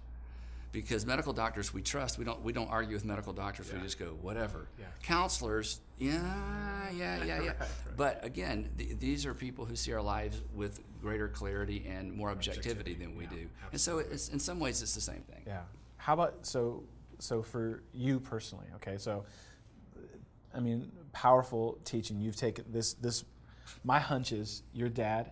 Because 0.72 1.06
medical 1.06 1.32
doctors 1.34 1.74
we 1.74 1.82
trust, 1.82 2.18
we 2.18 2.26
don't 2.26 2.42
we 2.44 2.52
don't 2.52 2.68
argue 2.70 2.94
with 2.94 3.06
medical 3.06 3.32
doctors. 3.32 3.72
We 3.72 3.80
just 3.80 3.98
go 3.98 4.08
whatever. 4.22 4.68
Yeah. 4.78 4.86
Counselors, 5.04 5.80
yeah, 5.98 6.90
yeah, 6.96 7.24
yeah, 7.24 7.42
yeah. 7.42 7.48
Right. 7.48 7.70
But 7.96 8.26
again, 8.26 8.70
th- 8.78 8.98
these 9.00 9.26
are 9.26 9.34
people 9.34 9.66
who 9.66 9.76
see 9.76 9.94
our 9.94 10.02
lives 10.02 10.42
with 10.54 10.82
greater 11.02 11.28
clarity 11.28 11.86
and 11.88 12.14
more 12.14 12.30
objectivity, 12.30 12.72
Objectivity, 12.72 13.06
than 13.06 13.16
we 13.16 13.24
yeah, 13.26 13.44
do. 13.44 13.50
And 13.72 13.80
so 13.80 14.00
it's 14.00 14.30
in 14.30 14.40
some 14.40 14.60
ways 14.60 14.82
it's 14.82 14.96
the 14.96 15.02
same 15.02 15.22
thing. 15.22 15.44
Yeah. 15.46 15.62
How 15.98 16.14
about 16.14 16.46
so 16.46 16.84
so 17.20 17.42
for 17.42 17.84
you 17.94 18.20
personally? 18.20 18.68
Okay, 18.76 18.98
so 18.98 19.26
I 20.54 20.60
mean, 20.60 20.92
powerful 21.14 21.78
teaching. 21.86 22.20
You've 22.20 22.36
taken 22.36 22.66
this 22.70 22.94
this. 22.94 23.24
My 23.84 24.00
hunch 24.00 24.32
is 24.32 24.64
your 24.74 24.90
dad 24.90 25.32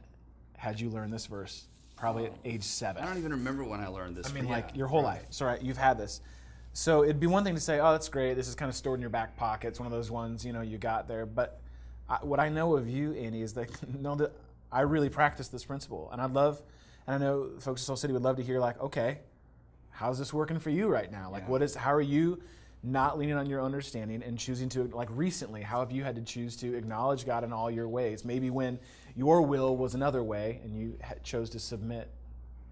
had 0.57 0.79
you 0.79 0.89
learn 0.89 1.11
this 1.11 1.25
verse 1.25 1.67
probably 1.95 2.25
at 2.25 2.33
age 2.43 2.63
seven. 2.63 3.03
I 3.03 3.07
don't 3.07 3.17
even 3.17 3.31
remember 3.31 3.63
when 3.63 3.79
I 3.79 3.87
learned 3.87 4.15
this. 4.15 4.29
I 4.29 4.33
mean, 4.33 4.47
like 4.47 4.69
yeah, 4.71 4.79
your 4.79 4.87
whole 4.87 5.03
right. 5.03 5.15
life. 5.15 5.25
So 5.29 5.45
right, 5.45 5.61
you've 5.61 5.77
had 5.77 5.97
this. 5.97 6.21
So 6.73 7.03
it'd 7.03 7.19
be 7.19 7.27
one 7.27 7.43
thing 7.43 7.55
to 7.55 7.61
say, 7.61 7.79
"Oh, 7.79 7.91
that's 7.91 8.09
great. 8.09 8.33
This 8.33 8.47
is 8.47 8.55
kind 8.55 8.67
of 8.69 8.75
stored 8.75 8.97
in 8.97 9.01
your 9.01 9.09
back 9.11 9.37
pocket. 9.37 9.67
It's 9.69 9.79
one 9.79 9.85
of 9.85 9.91
those 9.91 10.09
ones 10.09 10.43
you 10.45 10.53
know 10.53 10.61
you 10.61 10.77
got 10.77 11.07
there." 11.07 11.25
But 11.25 11.59
I, 12.09 12.15
what 12.21 12.39
I 12.39 12.49
know 12.49 12.75
of 12.75 12.89
you, 12.89 13.13
Andy, 13.13 13.41
is 13.41 13.53
that 13.53 13.69
know 14.01 14.15
that 14.15 14.31
I 14.71 14.81
really 14.81 15.09
practice 15.09 15.47
this 15.49 15.65
principle, 15.65 16.09
and 16.11 16.19
I'd 16.21 16.31
love, 16.33 16.61
and 17.05 17.15
I 17.15 17.17
know 17.25 17.49
folks 17.59 17.81
at 17.83 17.85
Soul 17.85 17.95
City 17.95 18.11
would 18.13 18.23
love 18.23 18.37
to 18.37 18.43
hear, 18.43 18.59
like, 18.59 18.81
okay, 18.81 19.19
how's 19.91 20.17
this 20.17 20.33
working 20.33 20.57
for 20.59 20.71
you 20.71 20.87
right 20.87 21.11
now? 21.11 21.29
Like, 21.31 21.43
Yeah. 21.43 21.49
what 21.49 21.61
is? 21.61 21.75
How 21.75 21.93
are 21.93 22.01
you? 22.01 22.41
Not 22.85 23.17
leaning 23.17 23.35
on 23.35 23.45
your 23.45 23.61
understanding 23.61 24.21
and 24.23 24.37
choosing 24.37 24.67
to, 24.69 24.83
like 24.93 25.07
recently, 25.11 25.61
how 25.61 25.79
have 25.79 25.89
you 25.93 26.03
had 26.03 26.15
to 26.17 26.21
choose 26.21 26.57
to 26.57 26.75
acknowledge 26.75 27.25
God 27.25 27.45
in 27.45 27.53
all 27.53 27.71
your 27.71 27.87
ways? 27.87 28.25
Maybe 28.25 28.49
when 28.49 28.77
your 29.15 29.41
will 29.41 29.77
was 29.77 29.95
another 29.95 30.21
way 30.21 30.59
and 30.65 30.75
you 30.77 30.99
ha- 31.01 31.13
chose 31.23 31.49
to 31.51 31.59
submit 31.59 32.09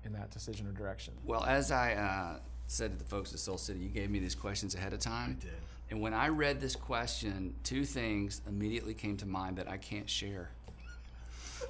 in 0.03 0.11
that 0.11 0.29
decision 0.29 0.67
or 0.67 0.73
direction. 0.73 1.13
Well, 1.23 1.45
as 1.45 1.71
I 1.71 1.93
uh, 1.93 2.39
said 2.71 2.91
to 2.91 2.97
the 2.97 3.03
folks 3.03 3.33
at 3.33 3.39
Soul 3.39 3.57
City, 3.57 3.79
you 3.79 3.89
gave 3.89 4.09
me 4.09 4.19
these 4.19 4.35
questions 4.35 4.75
ahead 4.75 4.93
of 4.93 4.99
time. 4.99 5.37
I 5.39 5.43
did. 5.43 5.53
And 5.89 5.99
when 5.99 6.13
I 6.13 6.29
read 6.29 6.61
this 6.61 6.75
question, 6.75 7.53
two 7.63 7.83
things 7.83 8.41
immediately 8.47 8.93
came 8.93 9.17
to 9.17 9.25
mind 9.25 9.57
that 9.57 9.69
I 9.69 9.75
can't 9.75 10.09
share. 10.09 10.51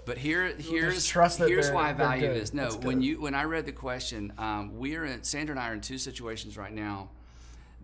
But 0.06 0.20
here, 0.20 0.54
here's 0.58 1.10
here's 1.10 1.72
why 1.72 1.90
I 1.90 1.94
value 1.94 2.34
this. 2.34 2.54
No, 2.54 2.70
when 2.70 3.02
you 3.02 3.20
when 3.20 3.34
I 3.36 3.44
read 3.44 3.66
the 3.66 3.72
question, 3.72 4.32
um, 4.38 4.78
we're 4.78 5.04
in 5.06 5.24
Sandra 5.24 5.54
and 5.54 5.60
I 5.60 5.70
are 5.70 5.74
in 5.74 5.82
two 5.82 5.98
situations 5.98 6.58
right 6.58 6.72
now 6.72 7.10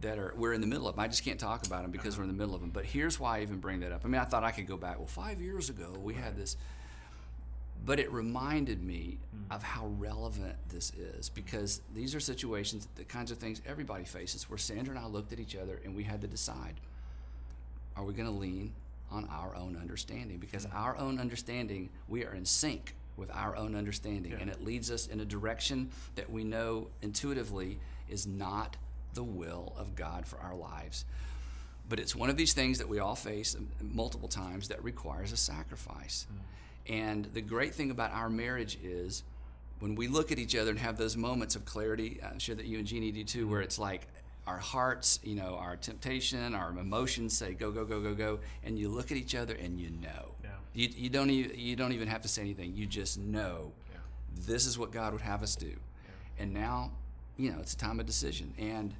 that 0.01 0.17
are 0.17 0.33
we're 0.37 0.53
in 0.53 0.61
the 0.61 0.67
middle 0.67 0.87
of. 0.87 0.95
'em. 0.95 0.99
I 0.99 1.07
just 1.07 1.25
can't 1.25 1.39
talk 1.39 1.65
about 1.65 1.81
them 1.81 1.91
because 1.91 2.17
we're 2.17 2.23
in 2.23 2.29
the 2.29 2.35
middle 2.35 2.55
of 2.55 2.61
them. 2.61 2.69
But 2.69 2.85
here's 2.85 3.19
why 3.19 3.39
I 3.39 3.41
even 3.41 3.59
bring 3.59 3.81
that 3.81 3.91
up. 3.91 4.01
I 4.05 4.07
mean, 4.07 4.21
I 4.21 4.25
thought 4.25 4.43
I 4.43 4.51
could 4.51 4.67
go 4.67 4.77
back. 4.77 4.99
Well, 4.99 5.07
five 5.07 5.41
years 5.41 5.69
ago 5.69 5.97
we 6.01 6.13
had 6.13 6.37
this 6.37 6.55
but 7.85 7.99
it 7.99 8.11
reminded 8.11 8.83
me 8.83 9.17
mm. 9.35 9.55
of 9.55 9.63
how 9.63 9.87
relevant 9.97 10.55
this 10.69 10.91
is 10.93 11.29
because 11.29 11.81
these 11.93 12.13
are 12.15 12.19
situations, 12.19 12.87
the 12.95 13.03
kinds 13.03 13.31
of 13.31 13.37
things 13.37 13.61
everybody 13.65 14.03
faces, 14.03 14.49
where 14.49 14.57
Sandra 14.57 14.95
and 14.95 15.03
I 15.03 15.07
looked 15.07 15.33
at 15.33 15.39
each 15.39 15.55
other 15.55 15.79
and 15.83 15.95
we 15.95 16.03
had 16.03 16.21
to 16.21 16.27
decide 16.27 16.75
are 17.95 18.03
we 18.03 18.13
going 18.13 18.27
to 18.27 18.33
lean 18.33 18.73
on 19.11 19.27
our 19.31 19.55
own 19.55 19.75
understanding? 19.81 20.37
Because 20.37 20.65
mm. 20.65 20.75
our 20.75 20.95
own 20.97 21.19
understanding, 21.19 21.89
we 22.07 22.25
are 22.25 22.33
in 22.33 22.45
sync 22.45 22.93
with 23.17 23.31
our 23.31 23.55
own 23.55 23.75
understanding, 23.75 24.33
and 24.39 24.49
it 24.49 24.63
leads 24.63 24.91
us 24.91 25.07
in 25.07 25.19
a 25.19 25.25
direction 25.25 25.89
that 26.15 26.29
we 26.29 26.43
know 26.43 26.87
intuitively 27.01 27.79
is 28.07 28.27
not 28.27 28.77
the 29.15 29.23
will 29.23 29.73
of 29.77 29.95
God 29.95 30.27
for 30.27 30.37
our 30.39 30.55
lives. 30.55 31.03
But 31.89 31.99
it's 31.99 32.15
one 32.15 32.29
of 32.29 32.37
these 32.37 32.53
things 32.53 32.77
that 32.77 32.87
we 32.87 32.99
all 32.99 33.15
face 33.15 33.57
multiple 33.81 34.27
times 34.27 34.67
that 34.67 34.83
requires 34.83 35.31
a 35.31 35.37
sacrifice. 35.37 36.27
Mm. 36.31 36.37
And 36.89 37.25
the 37.33 37.41
great 37.41 37.73
thing 37.75 37.91
about 37.91 38.11
our 38.13 38.29
marriage 38.29 38.77
is 38.83 39.23
when 39.79 39.95
we 39.95 40.07
look 40.07 40.31
at 40.31 40.39
each 40.39 40.55
other 40.55 40.71
and 40.71 40.79
have 40.79 40.97
those 40.97 41.17
moments 41.17 41.55
of 41.55 41.65
clarity, 41.65 42.19
I'm 42.23 42.39
sure 42.39 42.55
that 42.55 42.65
you 42.65 42.77
and 42.77 42.87
Jeannie 42.87 43.11
do 43.11 43.23
too, 43.23 43.47
where 43.47 43.61
it's 43.61 43.77
like 43.77 44.07
our 44.47 44.57
hearts, 44.57 45.19
you 45.23 45.35
know, 45.35 45.55
our 45.59 45.75
temptation, 45.75 46.55
our 46.55 46.69
emotions 46.69 47.37
say 47.37 47.53
go, 47.53 47.71
go, 47.71 47.83
go, 47.83 47.99
go, 48.01 48.15
go, 48.15 48.39
and 48.63 48.79
you 48.79 48.87
look 48.89 49.11
at 49.11 49.17
each 49.17 49.35
other 49.35 49.53
and 49.55 49.79
you 49.79 49.89
know. 49.89 50.35
Yeah. 50.43 50.49
You, 50.73 50.89
you 50.95 51.09
don't 51.09 51.29
even 51.29 51.59
you 51.59 51.75
don't 51.75 51.91
even 51.91 52.07
have 52.07 52.21
to 52.21 52.27
say 52.27 52.41
anything. 52.41 52.73
You 52.73 52.85
just 52.85 53.17
know 53.19 53.73
Yeah. 53.91 53.97
this 54.47 54.65
is 54.65 54.77
what 54.79 54.91
God 54.91 55.11
would 55.11 55.21
have 55.21 55.43
us 55.43 55.55
do. 55.55 55.73
And 56.39 56.53
now, 56.53 56.91
you 57.35 57.51
know, 57.51 57.57
it's 57.59 57.73
a 57.73 57.77
time 57.77 57.99
of 57.99 58.05
decision. 58.05 58.53
And 58.57 58.93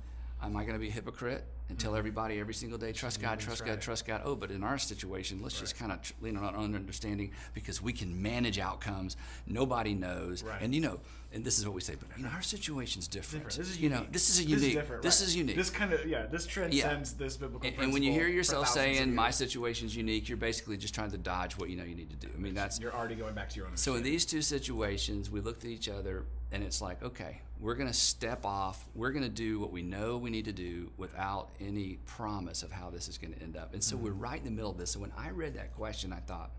am 0.43 0.57
I 0.57 0.63
going 0.63 0.73
to 0.73 0.79
be 0.79 0.89
a 0.89 0.91
hypocrite 0.91 1.45
and 1.69 1.79
tell 1.79 1.91
mm-hmm. 1.91 1.99
everybody 1.99 2.39
every 2.39 2.53
single 2.53 2.77
day, 2.77 2.91
trust 2.91 3.21
God, 3.21 3.37
mm-hmm. 3.37 3.47
trust 3.47 3.61
right. 3.61 3.71
God, 3.71 3.81
trust 3.81 4.05
God? 4.05 4.21
Oh, 4.23 4.35
but 4.35 4.51
in 4.51 4.63
our 4.63 4.77
situation, 4.77 5.41
let's 5.41 5.59
just 5.59 5.77
kind 5.77 5.91
of 5.91 5.99
lean 6.21 6.37
on 6.37 6.43
our 6.43 6.55
own 6.55 6.75
understanding 6.75 7.31
because 7.53 7.81
we 7.81 7.93
can 7.93 8.21
manage 8.21 8.59
outcomes. 8.59 9.17
Nobody 9.45 9.93
knows. 9.93 10.43
Right. 10.43 10.61
And, 10.61 10.73
you 10.73 10.81
know, 10.81 10.99
and 11.33 11.43
this 11.43 11.59
is 11.59 11.65
what 11.65 11.75
we 11.75 11.81
say, 11.81 11.95
but, 11.99 12.07
you 12.17 12.23
know, 12.23 12.29
our 12.29 12.41
situation's 12.41 13.07
different. 13.07 13.45
Different. 13.45 13.67
This 13.67 13.75
is 13.75 13.81
you 13.81 13.89
know, 13.89 13.97
unique. 13.97 14.13
this 14.13 14.29
is 14.29 14.39
a 14.39 14.43
This 14.43 14.49
unique. 14.49 14.67
is 14.69 14.73
different. 14.75 15.01
This 15.01 15.19
right. 15.21 15.27
is 15.27 15.35
unique. 15.35 15.55
This 15.57 15.69
kind 15.69 15.93
of 15.93 16.05
yeah. 16.05 16.25
This 16.25 16.45
transcends 16.45 17.13
this 17.13 17.35
biblical 17.35 17.67
and, 17.67 17.77
and 17.79 17.93
when 17.93 18.01
you 18.01 18.13
hear 18.13 18.27
yourself 18.27 18.69
saying 18.69 19.13
my 19.13 19.29
situation's 19.29 19.95
unique, 19.95 20.29
you're 20.29 20.37
basically 20.37 20.77
just 20.77 20.95
trying 20.95 21.11
to 21.11 21.17
dodge 21.17 21.57
what 21.57 21.69
you 21.69 21.75
know 21.75 21.83
you 21.83 21.95
need 21.95 22.09
to 22.09 22.15
do. 22.15 22.29
I 22.33 22.39
mean, 22.39 22.53
that's 22.53 22.79
you're 22.79 22.93
already 22.93 23.15
going 23.15 23.35
back 23.35 23.49
to 23.49 23.55
your 23.57 23.67
own. 23.67 23.75
so 23.75 23.95
in 23.95 24.03
these 24.03 24.25
two 24.25 24.41
situations, 24.41 25.29
we 25.29 25.41
looked 25.41 25.65
at 25.65 25.69
each 25.69 25.89
other 25.89 26.23
and 26.51 26.63
it's 26.63 26.81
like, 26.81 27.03
okay, 27.03 27.41
we're 27.59 27.75
going 27.75 27.87
to 27.87 27.93
step 27.93 28.45
off. 28.45 28.85
We're 28.93 29.11
going 29.11 29.23
to 29.23 29.29
do 29.29 29.59
what 29.59 29.71
we 29.71 29.81
know 29.81 30.17
we 30.17 30.29
need 30.29 30.45
to 30.45 30.51
do 30.53 30.91
without 30.97 31.49
any 31.59 31.97
promise 32.05 32.61
of 32.63 32.71
how 32.71 32.89
this 32.89 33.07
is 33.07 33.17
going 33.17 33.33
to 33.33 33.41
end 33.41 33.57
up. 33.57 33.73
And 33.73 33.83
so 33.83 33.95
we're 33.97 34.11
Mm-hmm. 34.11 34.19
right 34.19 34.37
in 34.39 34.45
the 34.45 34.51
middle 34.51 34.71
of 34.71 34.77
this. 34.77 34.91
So 34.91 34.99
when 34.99 35.11
I 35.17 35.29
read 35.31 35.55
that 35.55 35.75
question, 35.75 36.13
I 36.13 36.19
thought, 36.19 36.51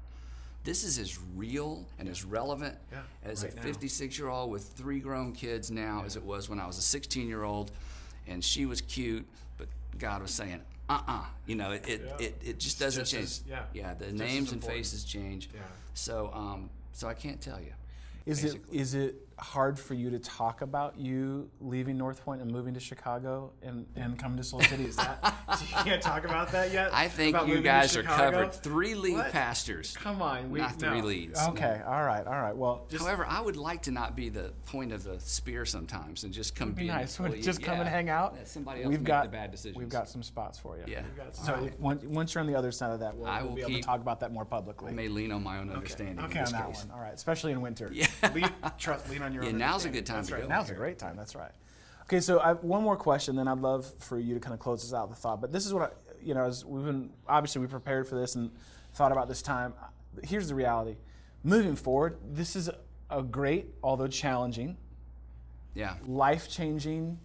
this 0.64 0.82
is 0.84 0.98
as 0.98 1.18
real 1.37 1.87
and 1.98 2.08
as 2.08 2.24
relevant 2.24 2.76
Yeah, 2.92 2.98
as 3.24 3.44
right 3.44 3.54
a 3.56 3.61
56 3.62 4.18
year 4.18 4.28
old 4.28 4.50
with 4.50 4.64
three 4.64 4.98
grown 4.98 5.32
kids 5.32 5.70
now 5.70 6.02
as 6.04 6.16
it 6.16 6.22
was 6.22 6.48
when 6.50 6.58
I 6.58 6.66
was 6.66 6.78
a 6.78 6.82
16 6.82 7.28
year 7.28 7.44
old 7.44 7.70
and 8.26 8.44
she 8.44 8.66
was 8.66 8.80
cute, 8.82 9.24
but 9.56 9.68
God 9.98 10.20
was 10.20 10.32
saying, 10.32 10.61
uh 10.90 11.00
uh 11.06 11.24
You 11.46 11.54
know, 11.54 11.70
it, 11.70 11.88
it, 11.88 12.02
Yeah. 12.04 12.26
it, 12.26 12.42
it 12.44 12.58
just 12.58 12.78
doesn't 12.80 13.02
just 13.04 13.12
change. 13.12 13.24
as- 13.24 13.42
yeah, 13.48 13.62
yeah, 13.72 13.94
the 13.94 14.06
just 14.06 14.16
names 14.16 14.52
and 14.52 14.62
faces 14.62 15.04
change. 15.04 15.48
Yeah. 15.54 15.61
So, 15.94 16.30
um, 16.34 16.70
so 16.92 17.06
I 17.08 17.14
can't 17.14 17.40
tell 17.40 17.61
you. 17.61 17.72
Is 18.26 18.42
basically. 18.42 18.76
it 18.78 18.80
is 18.82 18.94
it 18.94 19.28
hard 19.40 19.79
for 19.79 19.94
you 19.94 20.11
to 20.11 20.18
talk 20.18 20.62
about 20.62 20.98
you 20.98 21.48
leaving 21.61 21.96
North 21.96 22.24
Point 22.24 22.40
and 22.42 22.51
moving 22.51 22.74
to 22.74 22.81
Chicago 22.81 23.53
and, 23.62 23.87
and 23.96 24.18
coming 24.18 24.37
to 24.38 24.44
Soul 24.44 24.61
City? 24.62 24.85
Is 24.85 24.96
that 24.96 25.35
you 25.61 25.66
can't 25.85 26.03
talk 26.03 26.24
about 26.24 26.51
that 26.53 26.72
yet. 26.72 26.92
I 26.92 27.09
think 27.09 27.37
About 27.37 27.48
you 27.48 27.61
guys 27.61 27.96
are 27.96 28.03
covered. 28.03 28.53
Three 28.53 28.94
lead 28.94 29.14
What? 29.14 29.33
pastors, 29.33 29.96
Come 29.96 30.20
on, 30.22 30.51
we 30.51 30.59
not 30.61 30.79
three 30.79 31.01
no. 31.01 31.07
leads. 31.07 31.40
okay? 31.48 31.81
All 31.87 32.05
right, 32.05 32.27
all 32.27 32.40
right. 32.40 32.57
Well, 32.57 32.87
Just- 32.88 33.05
However, 33.05 33.27
I 33.27 33.40
would 33.40 33.57
like 33.57 33.83
to 33.83 33.90
not 33.90 34.14
be 34.16 34.29
the 34.29 34.53
point 34.66 34.92
of 34.92 35.05
the 35.05 35.18
spear 35.20 35.64
sometimes 35.64 36.24
and 36.24 36.33
just 36.33 36.55
come 36.55 36.72
be 36.72 36.83
be 36.83 36.88
nice. 36.88 37.18
Just 37.40 37.62
come 37.62 37.81
and 37.81 37.88
hang 37.88 38.09
out. 38.11 38.35
Let 38.35 38.48
somebody 38.48 38.83
else 38.83 38.90
we've 38.90 39.01
make 39.01 39.07
got 39.07 39.24
the 39.24 39.31
bad 39.31 39.51
decisions. 39.51 39.77
we've 39.79 39.88
got 39.88 40.09
some 40.09 40.22
spots 40.22 40.59
for 40.59 40.77
you. 40.77 40.85
Yeah. 40.87 41.03
So 41.33 41.64
if, 41.64 41.79
once, 41.81 42.05
once 42.05 42.35
you're 42.35 42.40
on 42.40 42.46
the 42.46 42.57
other 42.57 42.72
side 42.72 42.90
of 42.92 43.01
that, 43.01 43.16
we'll, 43.16 43.29
I 43.29 43.40
we'll 43.40 43.51
will 43.51 43.57
be 43.57 43.62
able 43.62 43.74
to 43.74 43.81
talk 43.83 44.01
about 44.01 44.20
that 44.20 44.33
more 44.33 44.44
publicly. 44.44 44.90
I 44.90 44.94
may 44.94 45.09
lean 45.09 45.33
on 45.33 45.42
my 45.42 45.59
own 45.59 45.70
understanding. 45.70 46.18
okay, 46.24 46.33
in 46.33 46.38
on 46.38 46.44
this 46.44 46.53
that 46.53 46.66
case. 46.66 46.85
one. 46.85 46.90
All 46.92 47.01
right, 47.01 47.14
especially 47.14 47.53
in 47.53 47.61
winter. 47.61 47.90
Yeah. 47.92 48.07
lean, 48.35 48.51
trust, 48.79 49.09
lean 49.11 49.22
on 49.22 49.28
your 49.33 49.43
Yeah, 49.45 49.51
own. 49.51 49.59
now's 49.59 49.85
a 49.85 49.88
good 49.91 50.07
time 50.07 50.17
That's 50.17 50.29
to 50.29 50.35
right. 50.35 50.43
go. 50.43 50.49
Now's 50.49 50.71
a 50.71 50.75
great 50.75 50.99
time. 50.99 51.17
That's 51.17 51.35
right. 51.35 51.53
Okay, 52.05 52.21
so 52.21 52.41
I 52.41 52.49
have 52.49 52.64
one 52.64 52.83
more 52.83 52.97
question, 52.97 53.37
then 53.37 53.49
I'd 53.49 53.59
love 53.59 53.93
for 53.99 54.19
you 54.19 54.35
to 54.35 54.41
kind 54.41 54.55
of 54.55 54.61
close 54.61 54.83
this 54.83 54.95
out 54.95 55.09
with 55.09 55.19
the 55.19 55.23
thought. 55.23 55.41
But 55.41 55.53
this 55.53 55.67
is 55.67 55.75
what 55.75 55.83
I, 55.83 55.88
you 56.25 56.35
know, 56.35 56.45
as 56.47 56.64
we've 56.64 56.85
been 56.85 57.11
obviously 57.29 57.61
we 57.61 57.67
prepared 57.67 58.07
for 58.09 58.14
this 58.19 58.35
and 58.35 58.51
thought 58.95 59.12
about 59.12 59.29
this 59.29 59.43
time. 59.43 59.75
Here's 60.25 60.49
the 60.49 60.55
reality: 60.55 60.97
moving 61.45 61.77
forward, 61.77 62.17
this 62.33 62.57
is 62.57 62.71
a 63.11 63.23
great, 63.23 63.67
although 63.83 64.07
challenging, 64.09 64.77
Yeah. 65.75 65.95
life-changing, 66.07 67.19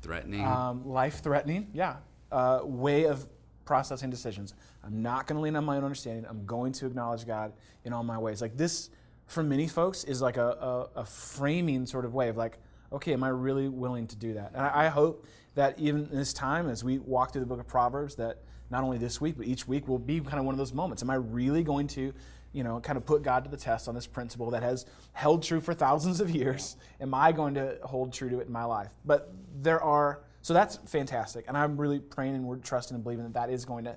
Threatening. 0.00 0.44
um, 0.44 0.86
life-threatening, 0.88 1.70
yeah, 1.72 1.96
uh, 2.30 2.60
way 2.64 3.04
of 3.04 3.26
processing 3.64 4.10
decisions. 4.10 4.54
I'm 4.84 5.02
not 5.02 5.26
going 5.26 5.36
to 5.36 5.42
lean 5.42 5.56
on 5.56 5.64
my 5.64 5.76
own 5.76 5.84
understanding. 5.84 6.26
I'm 6.28 6.44
going 6.44 6.72
to 6.72 6.86
acknowledge 6.86 7.26
God 7.26 7.52
in 7.84 7.92
all 7.92 8.02
my 8.02 8.18
ways. 8.18 8.42
Like 8.42 8.56
this 8.56 8.90
for 9.26 9.42
many 9.42 9.66
folks, 9.66 10.04
is 10.04 10.20
like 10.20 10.36
a, 10.36 10.88
a, 10.96 11.00
a 11.00 11.04
framing 11.04 11.86
sort 11.86 12.04
of 12.04 12.14
way 12.14 12.28
of 12.28 12.36
like, 12.36 12.58
okay, 12.92 13.12
am 13.12 13.24
I 13.24 13.28
really 13.28 13.68
willing 13.68 14.06
to 14.08 14.16
do 14.16 14.34
that? 14.34 14.52
And 14.54 14.62
I, 14.62 14.86
I 14.86 14.88
hope 14.88 15.26
that 15.54 15.78
even 15.78 16.08
this 16.10 16.32
time, 16.32 16.68
as 16.68 16.84
we 16.84 16.98
walk 16.98 17.32
through 17.32 17.40
the 17.40 17.46
book 17.46 17.60
of 17.60 17.66
Proverbs, 17.66 18.14
that 18.16 18.38
not 18.70 18.84
only 18.84 18.98
this 18.98 19.20
week, 19.20 19.36
but 19.36 19.46
each 19.46 19.68
week 19.68 19.86
will 19.86 19.98
be 19.98 20.20
kind 20.20 20.38
of 20.38 20.44
one 20.44 20.54
of 20.54 20.58
those 20.58 20.72
moments. 20.72 21.02
Am 21.02 21.10
I 21.10 21.14
really 21.14 21.62
going 21.62 21.86
to, 21.88 22.12
you 22.52 22.64
know, 22.64 22.80
kind 22.80 22.96
of 22.96 23.04
put 23.04 23.22
God 23.22 23.44
to 23.44 23.50
the 23.50 23.56
test 23.56 23.86
on 23.88 23.94
this 23.94 24.06
principle 24.06 24.50
that 24.50 24.62
has 24.62 24.86
held 25.12 25.42
true 25.42 25.60
for 25.60 25.74
thousands 25.74 26.20
of 26.20 26.30
years? 26.30 26.76
Am 27.00 27.12
I 27.12 27.32
going 27.32 27.54
to 27.54 27.78
hold 27.82 28.12
true 28.12 28.30
to 28.30 28.40
it 28.40 28.46
in 28.46 28.52
my 28.52 28.64
life? 28.64 28.90
But 29.04 29.32
there 29.54 29.82
are, 29.82 30.22
so 30.40 30.54
that's 30.54 30.78
fantastic. 30.86 31.44
And 31.48 31.56
I'm 31.56 31.76
really 31.76 32.00
praying 32.00 32.34
and 32.34 32.44
we're 32.44 32.56
trusting 32.56 32.94
and 32.94 33.04
believing 33.04 33.24
that 33.24 33.34
that 33.34 33.50
is 33.50 33.64
going 33.64 33.84
to, 33.84 33.96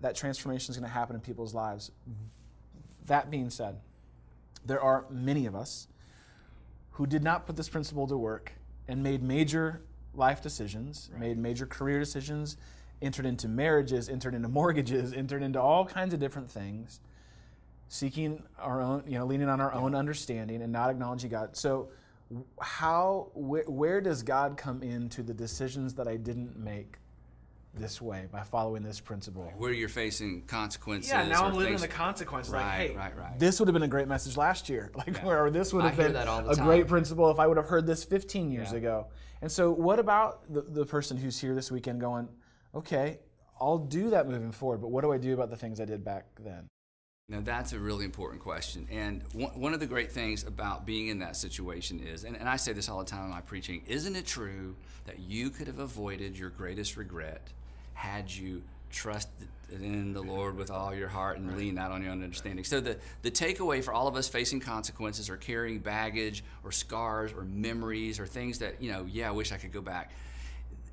that 0.00 0.14
transformation 0.16 0.70
is 0.70 0.78
going 0.78 0.88
to 0.88 0.94
happen 0.94 1.16
in 1.16 1.22
people's 1.22 1.54
lives. 1.54 1.90
That 3.06 3.30
being 3.30 3.48
said, 3.50 3.80
there 4.64 4.80
are 4.80 5.06
many 5.10 5.46
of 5.46 5.54
us 5.54 5.88
who 6.92 7.06
did 7.06 7.22
not 7.22 7.46
put 7.46 7.56
this 7.56 7.68
principle 7.68 8.06
to 8.06 8.16
work 8.16 8.52
and 8.88 9.02
made 9.02 9.22
major 9.22 9.82
life 10.14 10.42
decisions, 10.42 11.08
right. 11.12 11.20
made 11.20 11.38
major 11.38 11.66
career 11.66 11.98
decisions, 11.98 12.56
entered 13.00 13.26
into 13.26 13.48
marriages, 13.48 14.08
entered 14.08 14.34
into 14.34 14.48
mortgages, 14.60 15.12
entered 15.12 15.42
into 15.42 15.60
all 15.60 15.84
kinds 15.84 16.12
of 16.12 16.20
different 16.20 16.50
things, 16.50 17.00
seeking 17.88 18.42
our 18.58 18.80
own, 18.80 19.04
you 19.06 19.18
know, 19.18 19.26
leaning 19.26 19.48
on 19.48 19.60
our 19.60 19.72
yeah. 19.74 19.80
own 19.80 19.94
understanding 19.94 20.62
and 20.62 20.72
not 20.72 20.90
acknowledging 20.90 21.30
God. 21.30 21.56
So, 21.56 21.88
how, 22.60 23.28
wh- 23.34 23.68
where 23.68 24.00
does 24.00 24.22
God 24.22 24.56
come 24.56 24.82
into 24.82 25.22
the 25.22 25.34
decisions 25.34 25.94
that 25.94 26.06
I 26.06 26.16
didn't 26.16 26.56
make 26.56 26.98
this 27.74 28.00
way 28.00 28.26
by 28.30 28.42
following 28.42 28.82
this 28.82 29.00
principle. 29.00 29.52
Where 29.56 29.72
you're 29.72 29.88
facing 29.88 30.42
consequences. 30.42 31.10
Yeah, 31.10 31.26
now 31.26 31.44
I'm 31.44 31.54
living 31.54 31.74
facing... 31.74 31.88
the 31.88 31.94
consequences. 31.94 32.52
Right, 32.52 32.62
like, 32.62 32.90
hey, 32.90 32.96
right, 32.96 33.16
right. 33.16 33.38
This 33.38 33.58
would 33.60 33.68
have 33.68 33.74
been 33.74 33.82
a 33.82 33.88
great 33.88 34.08
message 34.08 34.36
last 34.36 34.68
year. 34.68 34.90
Like, 35.00 35.16
yeah. 35.16 35.24
where 35.24 35.50
this 35.50 35.72
would 35.72 35.84
have 35.84 35.96
been 35.96 36.14
a 36.14 36.24
time. 36.24 36.66
great 36.66 36.86
principle 36.86 37.30
if 37.30 37.38
I 37.38 37.46
would 37.46 37.56
have 37.56 37.66
heard 37.66 37.86
this 37.86 38.04
15 38.04 38.50
years 38.50 38.72
yeah. 38.72 38.78
ago. 38.78 39.06
And 39.40 39.50
so, 39.50 39.70
what 39.70 39.98
about 39.98 40.52
the, 40.52 40.60
the 40.60 40.84
person 40.84 41.16
who's 41.16 41.38
here 41.38 41.54
this 41.54 41.70
weekend 41.70 42.02
going, 42.02 42.28
okay, 42.74 43.18
I'll 43.58 43.78
do 43.78 44.10
that 44.10 44.28
moving 44.28 44.52
forward, 44.52 44.82
but 44.82 44.90
what 44.90 45.02
do 45.02 45.12
I 45.12 45.16
do 45.16 45.32
about 45.32 45.48
the 45.48 45.56
things 45.56 45.80
I 45.80 45.86
did 45.86 46.04
back 46.04 46.26
then? 46.38 46.68
Now, 47.30 47.40
that's 47.40 47.72
a 47.72 47.78
really 47.78 48.04
important 48.04 48.42
question. 48.42 48.88
And 48.90 49.22
one, 49.32 49.72
of 49.72 49.78
the 49.78 49.86
great 49.86 50.10
things 50.10 50.42
about 50.42 50.84
being 50.84 51.08
in 51.08 51.20
that 51.20 51.36
situation 51.36 52.00
is, 52.00 52.24
and, 52.24 52.36
and 52.36 52.48
I 52.48 52.56
say 52.56 52.72
this 52.72 52.88
all 52.88 52.98
the 52.98 53.04
time 53.04 53.24
in 53.24 53.30
my 53.30 53.40
preaching, 53.40 53.82
isn't 53.86 54.16
it 54.16 54.26
true 54.26 54.74
that 55.06 55.20
you 55.20 55.50
could 55.50 55.68
have 55.68 55.78
avoided 55.78 56.36
your 56.36 56.50
greatest 56.50 56.96
regret 56.96 57.52
had 58.00 58.32
you 58.32 58.62
trusted 58.88 59.46
in 59.70 60.14
the 60.14 60.22
Lord 60.22 60.56
with 60.56 60.70
all 60.70 60.94
your 60.94 61.06
heart 61.06 61.36
and 61.36 61.48
right. 61.48 61.58
lean 61.58 61.74
not 61.74 61.92
on 61.92 62.02
your 62.02 62.12
own 62.12 62.22
understanding. 62.22 62.64
So 62.64 62.80
the, 62.80 62.96
the 63.20 63.30
takeaway 63.30 63.84
for 63.84 63.92
all 63.92 64.08
of 64.08 64.16
us 64.16 64.26
facing 64.26 64.60
consequences 64.60 65.28
or 65.28 65.36
carrying 65.36 65.80
baggage 65.80 66.42
or 66.64 66.72
scars 66.72 67.30
or 67.34 67.44
memories 67.44 68.18
or 68.18 68.26
things 68.26 68.58
that, 68.60 68.80
you 68.80 68.90
know, 68.90 69.06
yeah, 69.06 69.28
I 69.28 69.32
wish 69.32 69.52
I 69.52 69.58
could 69.58 69.70
go 69.70 69.82
back. 69.82 70.12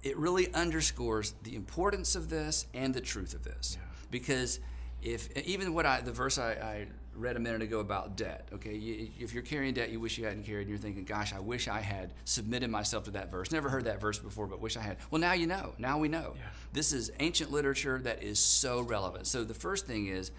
It 0.03 0.17
really 0.17 0.53
underscores 0.53 1.33
the 1.43 1.55
importance 1.55 2.15
of 2.15 2.29
this 2.29 2.65
and 2.73 2.93
the 2.93 3.01
truth 3.01 3.33
of 3.33 3.45
this. 3.45 3.77
Yeah. 3.79 3.87
Because 4.11 4.59
if 5.01 5.35
even 5.37 5.73
what 5.73 5.85
I 5.85 6.01
the 6.01 6.11
verse 6.11 6.37
I, 6.37 6.51
I 6.51 6.87
read 7.17 7.35
a 7.35 7.39
minute 7.39 7.61
ago 7.61 7.79
about 7.79 8.15
debt. 8.15 8.47
Okay, 8.53 8.75
you, 8.75 9.09
if 9.19 9.33
you're 9.33 9.43
carrying 9.43 9.73
debt 9.73 9.89
you 9.89 9.99
wish 9.99 10.17
you 10.17 10.25
hadn't 10.25 10.43
carried, 10.43 10.61
and 10.61 10.69
you're 10.69 10.77
thinking, 10.77 11.03
"Gosh, 11.03 11.33
I 11.33 11.39
wish 11.39 11.67
I 11.67 11.81
had 11.81 12.13
submitted 12.25 12.69
myself 12.69 13.05
to 13.05 13.11
that 13.11 13.31
verse." 13.31 13.51
Never 13.51 13.69
heard 13.69 13.85
that 13.85 13.99
verse 13.99 14.19
before, 14.19 14.47
but 14.47 14.61
wish 14.61 14.77
I 14.77 14.81
had. 14.81 14.97
Well, 15.11 15.19
now 15.19 15.33
you 15.33 15.47
know. 15.47 15.73
Now 15.77 15.97
we 15.97 16.07
know. 16.07 16.33
Yeah. 16.35 16.43
This 16.73 16.93
is 16.93 17.11
ancient 17.19 17.51
literature 17.51 17.99
that 18.03 18.23
is 18.23 18.39
so 18.39 18.81
relevant. 18.81 19.27
So 19.27 19.43
the 19.43 19.53
first 19.53 19.87
thing 19.87 20.07
is, 20.07 20.31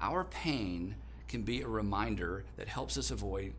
our 0.00 0.24
pain 0.24 0.94
can 1.28 1.42
be 1.42 1.62
a 1.62 1.68
reminder 1.68 2.44
that 2.56 2.68
helps 2.68 2.96
us 2.96 3.10
avoid 3.10 3.52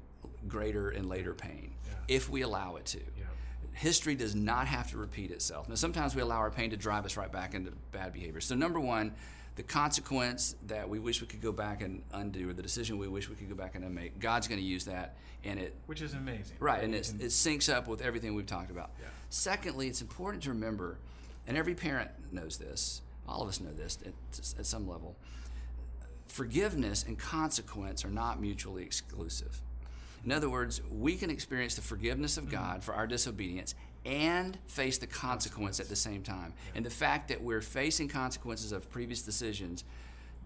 greater 0.47 0.89
and 0.89 1.07
later 1.07 1.33
pain 1.33 1.71
yeah. 1.85 1.93
if 2.07 2.29
we 2.29 2.41
allow 2.41 2.75
it 2.75 2.85
to. 2.85 2.99
Yeah. 2.99 3.25
History 3.73 4.15
does 4.15 4.35
not 4.35 4.67
have 4.67 4.89
to 4.91 4.97
repeat 4.97 5.31
itself. 5.31 5.69
Now, 5.69 5.75
sometimes 5.75 6.15
we 6.15 6.21
allow 6.21 6.37
our 6.37 6.51
pain 6.51 6.71
to 6.71 6.77
drive 6.77 7.05
us 7.05 7.15
right 7.15 7.31
back 7.31 7.53
into 7.53 7.71
bad 7.91 8.11
behavior. 8.11 8.41
So, 8.41 8.55
number 8.55 8.79
one 8.79 9.13
the 9.59 9.63
consequence 9.63 10.55
that 10.67 10.87
we 10.87 10.99
wish 10.99 11.19
we 11.19 11.27
could 11.27 11.41
go 11.41 11.51
back 11.51 11.81
and 11.81 12.01
undo, 12.13 12.49
or 12.49 12.53
the 12.53 12.63
decision 12.63 12.97
we 12.97 13.09
wish 13.09 13.27
we 13.27 13.35
could 13.35 13.49
go 13.49 13.55
back 13.55 13.75
and 13.75 13.93
make, 13.93 14.17
God's 14.17 14.47
going 14.47 14.61
to 14.61 14.65
use 14.65 14.85
that, 14.85 15.17
and 15.43 15.59
it 15.59 15.75
which 15.85 16.01
is 16.01 16.13
amazing, 16.13 16.55
right? 16.61 16.81
And 16.81 16.95
it, 16.95 17.03
syncs 17.03 17.67
up 17.67 17.85
with 17.85 18.01
everything 18.01 18.35
we've 18.35 18.45
talked 18.45 18.71
about. 18.71 18.91
Yeah. 19.01 19.07
Secondly, 19.27 19.89
it's 19.89 19.99
important 19.99 20.43
to 20.43 20.51
remember, 20.51 20.97
and 21.45 21.57
every 21.57 21.75
parent 21.75 22.09
knows 22.31 22.55
this. 22.57 23.01
All 23.27 23.41
of 23.41 23.49
us 23.49 23.59
know 23.59 23.73
this 23.73 23.97
at, 24.05 24.13
at 24.57 24.65
some 24.65 24.87
level. 24.87 25.17
Forgiveness 26.27 27.03
and 27.05 27.19
consequence 27.19 28.05
are 28.05 28.11
not 28.11 28.39
mutually 28.39 28.83
exclusive. 28.83 29.59
In 30.23 30.31
other 30.31 30.49
words, 30.49 30.81
we 30.89 31.17
can 31.17 31.29
experience 31.29 31.75
the 31.75 31.81
forgiveness 31.81 32.37
of 32.37 32.49
God 32.49 32.75
mm-hmm. 32.75 32.79
for 32.79 32.93
our 32.93 33.07
disobedience 33.07 33.75
and 34.05 34.57
face 34.67 34.97
the 34.97 35.07
consequence 35.07 35.79
at 35.79 35.89
the 35.89 35.95
same 35.95 36.23
time. 36.23 36.53
And 36.75 36.85
the 36.85 36.89
fact 36.89 37.27
that 37.29 37.41
we're 37.41 37.61
facing 37.61 38.07
consequences 38.07 38.71
of 38.71 38.89
previous 38.89 39.21
decisions 39.21 39.83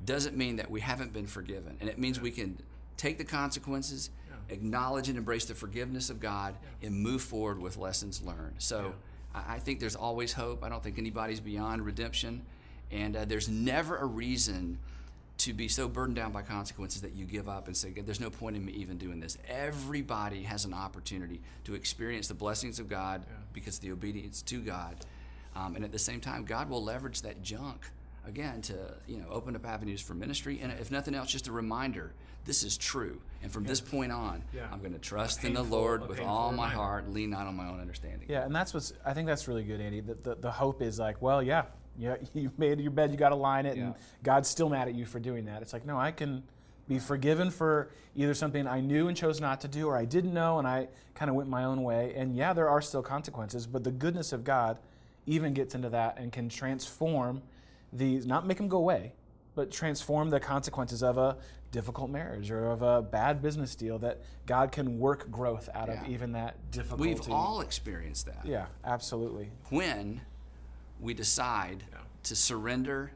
doesn't 0.05 0.35
mean 0.35 0.57
that 0.57 0.69
we 0.69 0.81
haven't 0.81 1.13
been 1.13 1.27
forgiven. 1.27 1.77
And 1.79 1.89
it 1.89 1.97
means 1.97 2.19
we 2.19 2.31
can 2.31 2.57
take 2.97 3.17
the 3.17 3.23
consequences, 3.23 4.09
acknowledge 4.49 5.07
and 5.07 5.17
embrace 5.17 5.45
the 5.45 5.55
forgiveness 5.55 6.09
of 6.09 6.19
God, 6.19 6.55
and 6.81 6.95
move 6.95 7.21
forward 7.21 7.59
with 7.59 7.77
lessons 7.77 8.21
learned. 8.21 8.55
So 8.57 8.93
I 9.33 9.59
think 9.59 9.79
there's 9.79 9.95
always 9.95 10.33
hope. 10.33 10.63
I 10.63 10.69
don't 10.69 10.83
think 10.83 10.97
anybody's 10.97 11.39
beyond 11.39 11.85
redemption. 11.85 12.43
And 12.91 13.15
uh, 13.15 13.25
there's 13.25 13.49
never 13.49 13.97
a 13.97 14.05
reason 14.05 14.77
to 15.39 15.53
be 15.53 15.67
so 15.67 15.87
burdened 15.87 16.15
down 16.15 16.31
by 16.31 16.41
consequences 16.41 17.01
that 17.01 17.13
you 17.13 17.25
give 17.25 17.49
up 17.49 17.67
and 17.67 17.75
say, 17.75 17.89
There's 17.91 18.19
no 18.19 18.29
point 18.29 18.55
in 18.55 18.65
me 18.65 18.73
even 18.73 18.97
doing 18.97 19.19
this. 19.19 19.37
Everybody 19.47 20.43
has 20.43 20.65
an 20.65 20.73
opportunity 20.73 21.41
to 21.65 21.75
experience 21.75 22.27
the 22.27 22.33
blessings 22.33 22.79
of 22.79 22.87
God 22.87 23.25
yeah. 23.27 23.37
because 23.53 23.77
of 23.77 23.81
the 23.81 23.91
obedience 23.91 24.41
to 24.43 24.61
God. 24.61 24.95
Um, 25.55 25.75
and 25.75 25.83
at 25.83 25.91
the 25.91 25.99
same 25.99 26.19
time, 26.19 26.45
God 26.45 26.69
will 26.69 26.83
leverage 26.83 27.21
that 27.23 27.43
junk 27.43 27.85
again 28.25 28.61
to 28.61 28.73
you 29.07 29.17
know 29.17 29.25
open 29.29 29.55
up 29.55 29.65
avenues 29.65 30.01
for 30.01 30.13
ministry 30.13 30.59
and 30.61 30.71
if 30.79 30.91
nothing 30.91 31.13
else 31.13 31.29
just 31.29 31.47
a 31.47 31.51
reminder 31.51 32.13
this 32.45 32.63
is 32.63 32.77
true 32.77 33.19
and 33.41 33.51
from 33.51 33.63
yeah. 33.63 33.69
this 33.69 33.81
point 33.81 34.11
on 34.11 34.41
yeah. 34.53 34.61
i'm 34.71 34.79
going 34.79 34.93
to 34.93 34.99
trust 34.99 35.41
painful, 35.41 35.63
in 35.63 35.69
the 35.69 35.75
lord 35.75 36.07
with 36.07 36.19
all 36.21 36.51
my 36.51 36.63
reminder. 36.63 36.75
heart 36.75 37.09
lean 37.09 37.29
not 37.29 37.47
on 37.47 37.55
my 37.55 37.67
own 37.67 37.79
understanding 37.81 38.25
yeah 38.29 38.45
and 38.45 38.55
that's 38.55 38.73
what's 38.73 38.93
i 39.05 39.13
think 39.13 39.27
that's 39.27 39.47
really 39.47 39.63
good 39.63 39.81
andy 39.81 39.99
the, 39.99 40.15
the, 40.15 40.35
the 40.35 40.51
hope 40.51 40.81
is 40.81 40.99
like 40.99 41.21
well 41.21 41.43
yeah 41.43 41.63
you, 41.97 42.15
you 42.34 42.51
made 42.58 42.79
your 42.79 42.91
bed, 42.91 43.12
you 43.12 43.17
got 43.17 43.29
to 43.29 43.36
line 43.36 43.65
it, 43.65 43.77
yeah. 43.77 43.84
and 43.84 43.95
God's 44.23 44.49
still 44.49 44.69
mad 44.69 44.88
at 44.88 44.95
you 44.95 45.06
for 45.06 45.19
doing 45.19 45.45
that. 45.45 45.62
It's 45.62 45.73
like, 45.73 45.86
no, 45.86 45.97
I 45.97 46.12
can 46.12 46.43
be 46.88 46.99
forgiven 46.99 47.49
for 47.49 47.89
either 48.15 48.34
something 48.34 48.67
I 48.67 48.82
knew 48.82 49.08
and 49.08 49.15
chose 49.15 49.39
not 49.39 49.62
to 49.62 49.67
do, 49.67 49.88
or 49.88 49.97
I 49.97 50.06
didn't 50.06 50.34
know 50.34 50.60
and 50.60 50.67
I 50.67 50.89
kind 51.15 51.29
of 51.29 51.36
went 51.36 51.49
my 51.49 51.63
own 51.63 51.84
way. 51.84 52.13
And 52.15 52.36
yeah, 52.36 52.53
there 52.53 52.69
are 52.69 52.82
still 52.82 53.01
consequences, 53.01 53.65
but 53.65 53.84
the 53.84 53.91
goodness 53.91 54.34
of 54.34 54.43
God 54.43 54.79
even 55.25 55.53
gets 55.53 55.75
into 55.75 55.89
that 55.89 56.17
and 56.17 56.32
can 56.32 56.49
transform 56.49 57.41
these, 57.91 58.25
not 58.25 58.45
make 58.45 58.58
them 58.58 58.67
go 58.67 58.77
away, 58.77 59.13
but 59.56 59.71
transform 59.71 60.29
the 60.29 60.39
consequences 60.39 61.03
of 61.03 61.17
a 61.17 61.38
difficult 61.71 62.10
marriage 62.10 62.51
or 62.51 62.65
of 62.67 62.82
a 62.82 63.01
bad 63.01 63.41
business 63.41 63.75
deal 63.75 63.97
that 63.99 64.21
God 64.45 64.71
can 64.71 64.99
work 64.99 65.29
growth 65.32 65.69
out 65.73 65.88
yeah. 65.88 66.01
of 66.01 66.10
even 66.10 66.34
that 66.34 66.71
difficulty. 66.71 67.13
We've 67.13 67.32
all 67.32 67.62
experienced 67.62 68.25
that. 68.25 68.45
Yeah, 68.45 68.65
absolutely. 68.84 69.51
When 69.69 70.21
we 70.99 71.13
decide 71.13 71.84
yeah. 71.91 71.99
to 72.23 72.36
surrender 72.36 73.12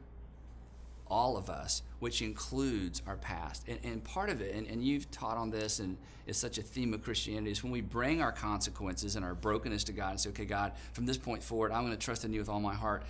all 1.10 1.36
of 1.36 1.48
us, 1.48 1.82
which 2.00 2.22
includes 2.22 3.02
our 3.06 3.16
past. 3.16 3.64
And, 3.66 3.78
and 3.82 4.04
part 4.04 4.30
of 4.30 4.40
it, 4.40 4.54
and, 4.54 4.66
and, 4.66 4.84
you've 4.84 5.10
taught 5.10 5.38
on 5.38 5.50
this, 5.50 5.78
and 5.78 5.96
it's 6.26 6.38
such 6.38 6.58
a 6.58 6.62
theme 6.62 6.92
of 6.92 7.02
Christianity, 7.02 7.50
is 7.50 7.62
when 7.62 7.72
we 7.72 7.80
bring 7.80 8.20
our 8.20 8.32
consequences 8.32 9.16
and 9.16 9.24
our 9.24 9.34
brokenness 9.34 9.84
to 9.84 9.92
God 9.92 10.10
and 10.10 10.20
say, 10.20 10.28
okay, 10.30 10.44
God, 10.44 10.72
from 10.92 11.06
this 11.06 11.16
point 11.16 11.42
forward, 11.42 11.72
I'm 11.72 11.84
going 11.84 11.96
to 11.96 12.04
trust 12.04 12.24
in 12.24 12.32
you 12.32 12.40
with 12.40 12.48
all 12.48 12.60
my 12.60 12.74
heart. 12.74 13.04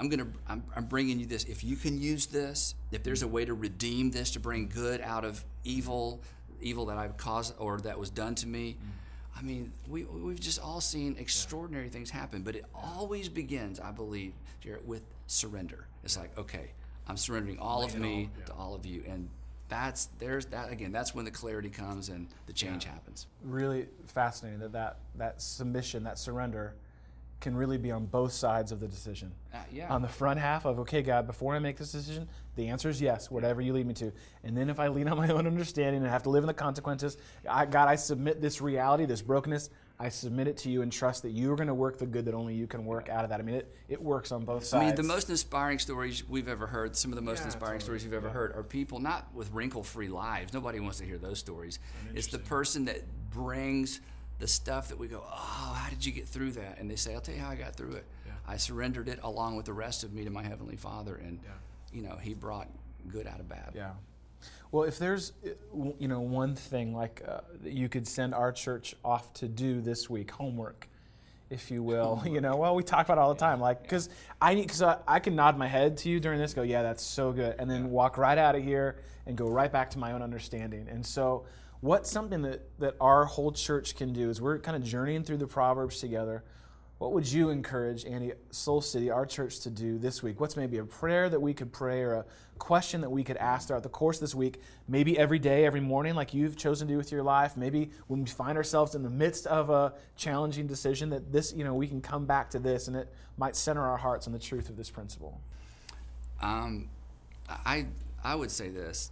I'm 0.00 0.08
going 0.08 0.20
to, 0.20 0.26
I'm, 0.48 0.64
I'm 0.74 0.86
bringing 0.86 1.20
you 1.20 1.26
this. 1.26 1.44
If 1.44 1.62
you 1.62 1.76
can 1.76 2.00
use 2.00 2.26
this, 2.26 2.74
if 2.90 3.02
there's 3.02 3.22
a 3.22 3.28
way 3.28 3.44
to 3.44 3.54
redeem 3.54 4.10
this, 4.10 4.30
to 4.32 4.40
bring 4.40 4.68
good 4.68 5.00
out 5.02 5.24
of 5.24 5.44
evil, 5.64 6.22
evil 6.60 6.86
that 6.86 6.96
I've 6.96 7.18
caused 7.18 7.54
or 7.58 7.80
that 7.82 7.98
was 7.98 8.08
done 8.08 8.34
to 8.36 8.46
me, 8.46 8.76
mm 8.82 9.01
I 9.36 9.42
mean, 9.42 9.72
we, 9.88 10.04
we've 10.04 10.38
just 10.38 10.60
all 10.60 10.80
seen 10.80 11.16
extraordinary 11.18 11.88
things 11.88 12.10
happen, 12.10 12.42
but 12.42 12.54
it 12.54 12.64
always 12.74 13.28
begins, 13.28 13.80
I 13.80 13.90
believe, 13.90 14.32
Jarrett, 14.60 14.86
with 14.86 15.02
surrender. 15.26 15.86
It's 16.04 16.16
like, 16.16 16.36
okay, 16.38 16.70
I'm 17.08 17.16
surrendering 17.16 17.58
all 17.58 17.82
of 17.82 17.98
me 17.98 18.14
all, 18.14 18.20
yeah. 18.38 18.44
to 18.46 18.52
all 18.52 18.74
of 18.74 18.86
you. 18.86 19.02
And 19.08 19.28
that's, 19.68 20.10
there's 20.18 20.46
that, 20.46 20.70
again, 20.70 20.92
that's 20.92 21.14
when 21.14 21.24
the 21.24 21.30
clarity 21.30 21.70
comes 21.70 22.08
and 22.08 22.28
the 22.46 22.52
change 22.52 22.84
yeah. 22.84 22.92
happens. 22.92 23.26
Really 23.42 23.86
fascinating 24.06 24.60
that, 24.60 24.72
that 24.72 24.98
that 25.16 25.40
submission, 25.40 26.04
that 26.04 26.18
surrender, 26.18 26.74
can 27.42 27.54
really 27.54 27.76
be 27.76 27.90
on 27.90 28.06
both 28.06 28.32
sides 28.32 28.72
of 28.72 28.80
the 28.80 28.86
decision. 28.88 29.32
Uh, 29.52 29.58
yeah. 29.70 29.92
On 29.92 30.00
the 30.00 30.08
front 30.08 30.38
half 30.40 30.64
of, 30.64 30.78
okay, 30.78 31.02
God, 31.02 31.26
before 31.26 31.54
I 31.54 31.58
make 31.58 31.76
this 31.76 31.92
decision, 31.92 32.28
the 32.54 32.68
answer 32.68 32.88
is 32.88 33.02
yes, 33.02 33.30
whatever 33.30 33.60
you 33.60 33.72
lead 33.74 33.86
me 33.86 33.94
to. 33.94 34.12
And 34.44 34.56
then 34.56 34.70
if 34.70 34.78
I 34.78 34.88
lean 34.88 35.08
on 35.08 35.18
my 35.18 35.28
own 35.32 35.46
understanding 35.46 36.02
and 36.02 36.10
have 36.10 36.22
to 36.22 36.30
live 36.30 36.44
in 36.44 36.46
the 36.46 36.54
consequences, 36.54 37.18
I, 37.46 37.66
God, 37.66 37.88
I 37.88 37.96
submit 37.96 38.40
this 38.40 38.62
reality, 38.62 39.04
this 39.04 39.20
brokenness. 39.20 39.68
I 39.98 40.08
submit 40.08 40.48
it 40.48 40.56
to 40.58 40.70
you 40.70 40.82
and 40.82 40.90
trust 40.90 41.22
that 41.22 41.30
you 41.30 41.52
are 41.52 41.56
going 41.56 41.68
to 41.68 41.74
work 41.74 41.98
the 41.98 42.06
good 42.06 42.24
that 42.24 42.34
only 42.34 42.54
you 42.54 42.66
can 42.66 42.84
work 42.84 43.08
out 43.08 43.24
of 43.24 43.30
that. 43.30 43.40
I 43.40 43.42
mean, 43.42 43.56
it, 43.56 43.74
it 43.88 44.00
works 44.00 44.32
on 44.32 44.44
both 44.44 44.64
sides. 44.64 44.82
I 44.82 44.86
mean, 44.86 44.94
the 44.94 45.02
most 45.02 45.28
inspiring 45.30 45.78
stories 45.78 46.28
we've 46.28 46.48
ever 46.48 46.66
heard, 46.66 46.96
some 46.96 47.12
of 47.12 47.16
the 47.16 47.22
most 47.22 47.40
Yeah, 47.40 47.46
inspiring 47.46 47.78
totally. 47.80 47.98
stories 48.00 48.04
you've 48.04 48.14
ever 48.14 48.30
heard, 48.30 48.56
are 48.56 48.62
people 48.62 48.98
not 48.98 49.32
with 49.34 49.52
wrinkle 49.52 49.82
free 49.82 50.08
lives. 50.08 50.52
Nobody 50.52 50.80
wants 50.80 50.98
to 50.98 51.04
hear 51.04 51.18
those 51.18 51.38
stories. 51.38 51.78
It's 52.14 52.28
the 52.28 52.38
person 52.38 52.84
that 52.86 53.02
brings 53.30 54.00
the 54.42 54.48
stuff 54.48 54.88
that 54.88 54.98
we 54.98 55.06
go, 55.06 55.22
Oh, 55.24 55.72
how 55.78 55.88
did 55.88 56.04
you 56.04 56.10
get 56.10 56.28
through 56.28 56.50
that? 56.52 56.78
And 56.80 56.90
they 56.90 56.96
say, 56.96 57.14
I'll 57.14 57.20
tell 57.20 57.34
you 57.34 57.40
how 57.40 57.48
I 57.50 57.54
got 57.54 57.76
through 57.76 57.92
it. 57.92 58.04
Yeah. 58.26 58.32
I 58.46 58.56
surrendered 58.56 59.08
it 59.08 59.20
along 59.22 59.54
with 59.56 59.66
the 59.66 59.72
rest 59.72 60.02
of 60.02 60.12
me 60.12 60.24
to 60.24 60.30
my 60.30 60.42
Heavenly 60.42 60.74
Father, 60.74 61.14
and, 61.14 61.38
Yeah. 61.44 61.50
you 61.92 62.02
know, 62.02 62.16
He 62.20 62.34
brought 62.34 62.68
good 63.08 63.28
out 63.28 63.38
of 63.38 63.48
bad. 63.48 63.70
Yeah. 63.74 63.92
Well, 64.72 64.82
if 64.82 64.98
there's, 64.98 65.32
uh, 65.46 65.50
you 66.00 66.08
know, 66.08 66.20
one 66.20 66.56
thing 66.56 66.92
like 66.92 67.22
uh, 67.26 67.42
that 67.62 67.72
you 67.72 67.88
could 67.88 68.08
send 68.08 68.34
our 68.34 68.50
church 68.50 68.96
off 69.04 69.32
to 69.34 69.46
do 69.46 69.80
this 69.80 70.10
week, 70.10 70.32
homework, 70.32 70.88
if 71.48 71.70
you 71.70 71.84
will, 71.84 72.20
you 72.26 72.40
know, 72.40 72.56
well, 72.56 72.74
we 72.74 72.82
talk 72.82 73.06
about 73.06 73.18
it 73.18 73.20
all 73.20 73.32
the 73.32 73.38
time, 73.38 73.60
like, 73.60 73.82
because 73.82 74.08
I 74.40 74.54
need, 74.54 74.62
because 74.62 74.82
I, 74.82 74.96
I 75.06 75.20
can 75.20 75.36
nod 75.36 75.56
my 75.56 75.68
head 75.68 75.98
to 75.98 76.08
you 76.08 76.18
during 76.18 76.40
this, 76.40 76.52
go, 76.52 76.62
yeah, 76.62 76.82
that's 76.82 77.04
so 77.04 77.30
good, 77.30 77.54
and 77.60 77.70
then 77.70 77.92
walk 77.92 78.18
right 78.18 78.38
out 78.38 78.56
of 78.56 78.64
here 78.64 78.96
and 79.24 79.36
go 79.36 79.46
right 79.46 79.70
back 79.70 79.90
to 79.90 80.00
my 80.00 80.10
own 80.10 80.20
understanding. 80.22 80.88
And 80.90 81.06
so, 81.06 81.44
what's 81.82 82.10
something 82.10 82.42
that 82.42 82.62
that 82.78 82.96
our 83.00 83.26
whole 83.26 83.52
church 83.52 83.94
can 83.94 84.14
do 84.14 84.30
is 84.30 84.40
we're 84.40 84.58
kind 84.58 84.76
of 84.76 84.82
journeying 84.82 85.24
through 85.24 85.36
the 85.36 85.46
Proverbs 85.46 86.00
together. 86.00 86.42
What 86.98 87.12
would 87.14 87.30
you 87.30 87.50
encourage 87.50 88.04
Andy 88.04 88.32
Soul 88.52 88.80
City, 88.80 89.10
our 89.10 89.26
church, 89.26 89.58
to 89.60 89.70
do 89.70 89.98
this 89.98 90.22
week? 90.22 90.40
What's 90.40 90.56
maybe 90.56 90.78
a 90.78 90.84
prayer 90.84 91.28
that 91.28 91.40
we 91.40 91.52
could 91.52 91.72
pray 91.72 92.00
or 92.02 92.14
a 92.14 92.24
question 92.58 93.00
that 93.00 93.10
we 93.10 93.24
could 93.24 93.36
ask 93.38 93.66
throughout 93.66 93.82
the 93.82 93.88
course 93.88 94.20
this 94.20 94.36
week? 94.36 94.60
Maybe 94.86 95.18
every 95.18 95.40
day, 95.40 95.66
every 95.66 95.80
morning, 95.80 96.14
like 96.14 96.32
you've 96.32 96.56
chosen 96.56 96.86
to 96.86 96.94
do 96.94 96.98
with 96.98 97.10
your 97.10 97.24
life. 97.24 97.56
Maybe 97.56 97.90
when 98.06 98.20
we 98.20 98.26
find 98.26 98.56
ourselves 98.56 98.94
in 98.94 99.02
the 99.02 99.10
midst 99.10 99.48
of 99.48 99.68
a 99.68 99.94
challenging 100.16 100.68
decision, 100.68 101.10
that 101.10 101.32
this, 101.32 101.52
you 101.52 101.64
know, 101.64 101.74
we 101.74 101.88
can 101.88 102.00
come 102.00 102.24
back 102.24 102.50
to 102.50 102.60
this 102.60 102.86
and 102.86 102.96
it 102.96 103.12
might 103.36 103.56
center 103.56 103.82
our 103.82 103.96
hearts 103.96 104.28
on 104.28 104.32
the 104.32 104.38
truth 104.38 104.68
of 104.68 104.76
this 104.76 104.88
principle. 104.88 105.40
Um, 106.40 106.88
I 107.48 107.86
I 108.24 108.34
would 108.34 108.50
say 108.50 108.68
this: 108.68 109.10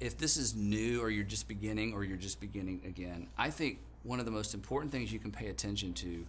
if 0.00 0.16
this 0.18 0.36
is 0.36 0.54
new, 0.54 1.00
or 1.00 1.10
you're 1.10 1.24
just 1.24 1.48
beginning, 1.48 1.92
or 1.94 2.04
you're 2.04 2.16
just 2.16 2.40
beginning 2.40 2.80
again, 2.86 3.28
I 3.36 3.50
think 3.50 3.78
one 4.04 4.18
of 4.18 4.24
the 4.24 4.32
most 4.32 4.54
important 4.54 4.92
things 4.92 5.12
you 5.12 5.18
can 5.18 5.32
pay 5.32 5.48
attention 5.48 5.94
to 5.94 6.26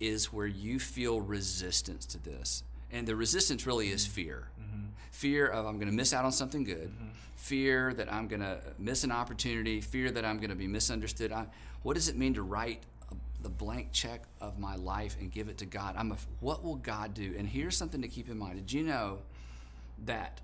is 0.00 0.32
where 0.32 0.46
you 0.46 0.78
feel 0.78 1.20
resistance 1.20 2.06
to 2.06 2.18
this, 2.18 2.64
and 2.90 3.06
the 3.06 3.14
resistance 3.14 3.66
really 3.66 3.90
is 3.90 4.04
mm-hmm. 4.04 4.14
fear. 4.14 4.48
Mm-hmm. 4.60 4.86
Fear 5.12 5.46
of 5.48 5.66
I'm 5.66 5.76
going 5.76 5.90
to 5.90 5.94
miss 5.94 6.12
out 6.12 6.24
on 6.24 6.32
something 6.32 6.64
good. 6.64 6.88
Mm-hmm. 6.88 7.08
Fear 7.36 7.94
that 7.94 8.12
I'm 8.12 8.28
going 8.28 8.40
to 8.40 8.58
miss 8.78 9.04
an 9.04 9.12
opportunity. 9.12 9.80
Fear 9.80 10.10
that 10.12 10.24
I'm 10.24 10.38
going 10.38 10.50
to 10.50 10.56
be 10.56 10.66
misunderstood. 10.66 11.32
I, 11.32 11.46
what 11.82 11.94
does 11.94 12.08
it 12.08 12.16
mean 12.16 12.34
to 12.34 12.42
write 12.42 12.82
a, 13.10 13.14
the 13.42 13.48
blank 13.48 13.92
check 13.92 14.22
of 14.40 14.58
my 14.58 14.76
life 14.76 15.16
and 15.20 15.30
give 15.30 15.48
it 15.48 15.58
to 15.58 15.66
God? 15.66 15.94
I'm 15.96 16.12
a, 16.12 16.16
what 16.40 16.62
will 16.62 16.76
God 16.76 17.14
do? 17.14 17.34
And 17.36 17.48
here's 17.48 17.76
something 17.76 18.02
to 18.02 18.08
keep 18.08 18.28
in 18.28 18.38
mind. 18.38 18.56
Did 18.56 18.72
you 18.72 18.82
know 18.82 19.18
that 20.06 20.40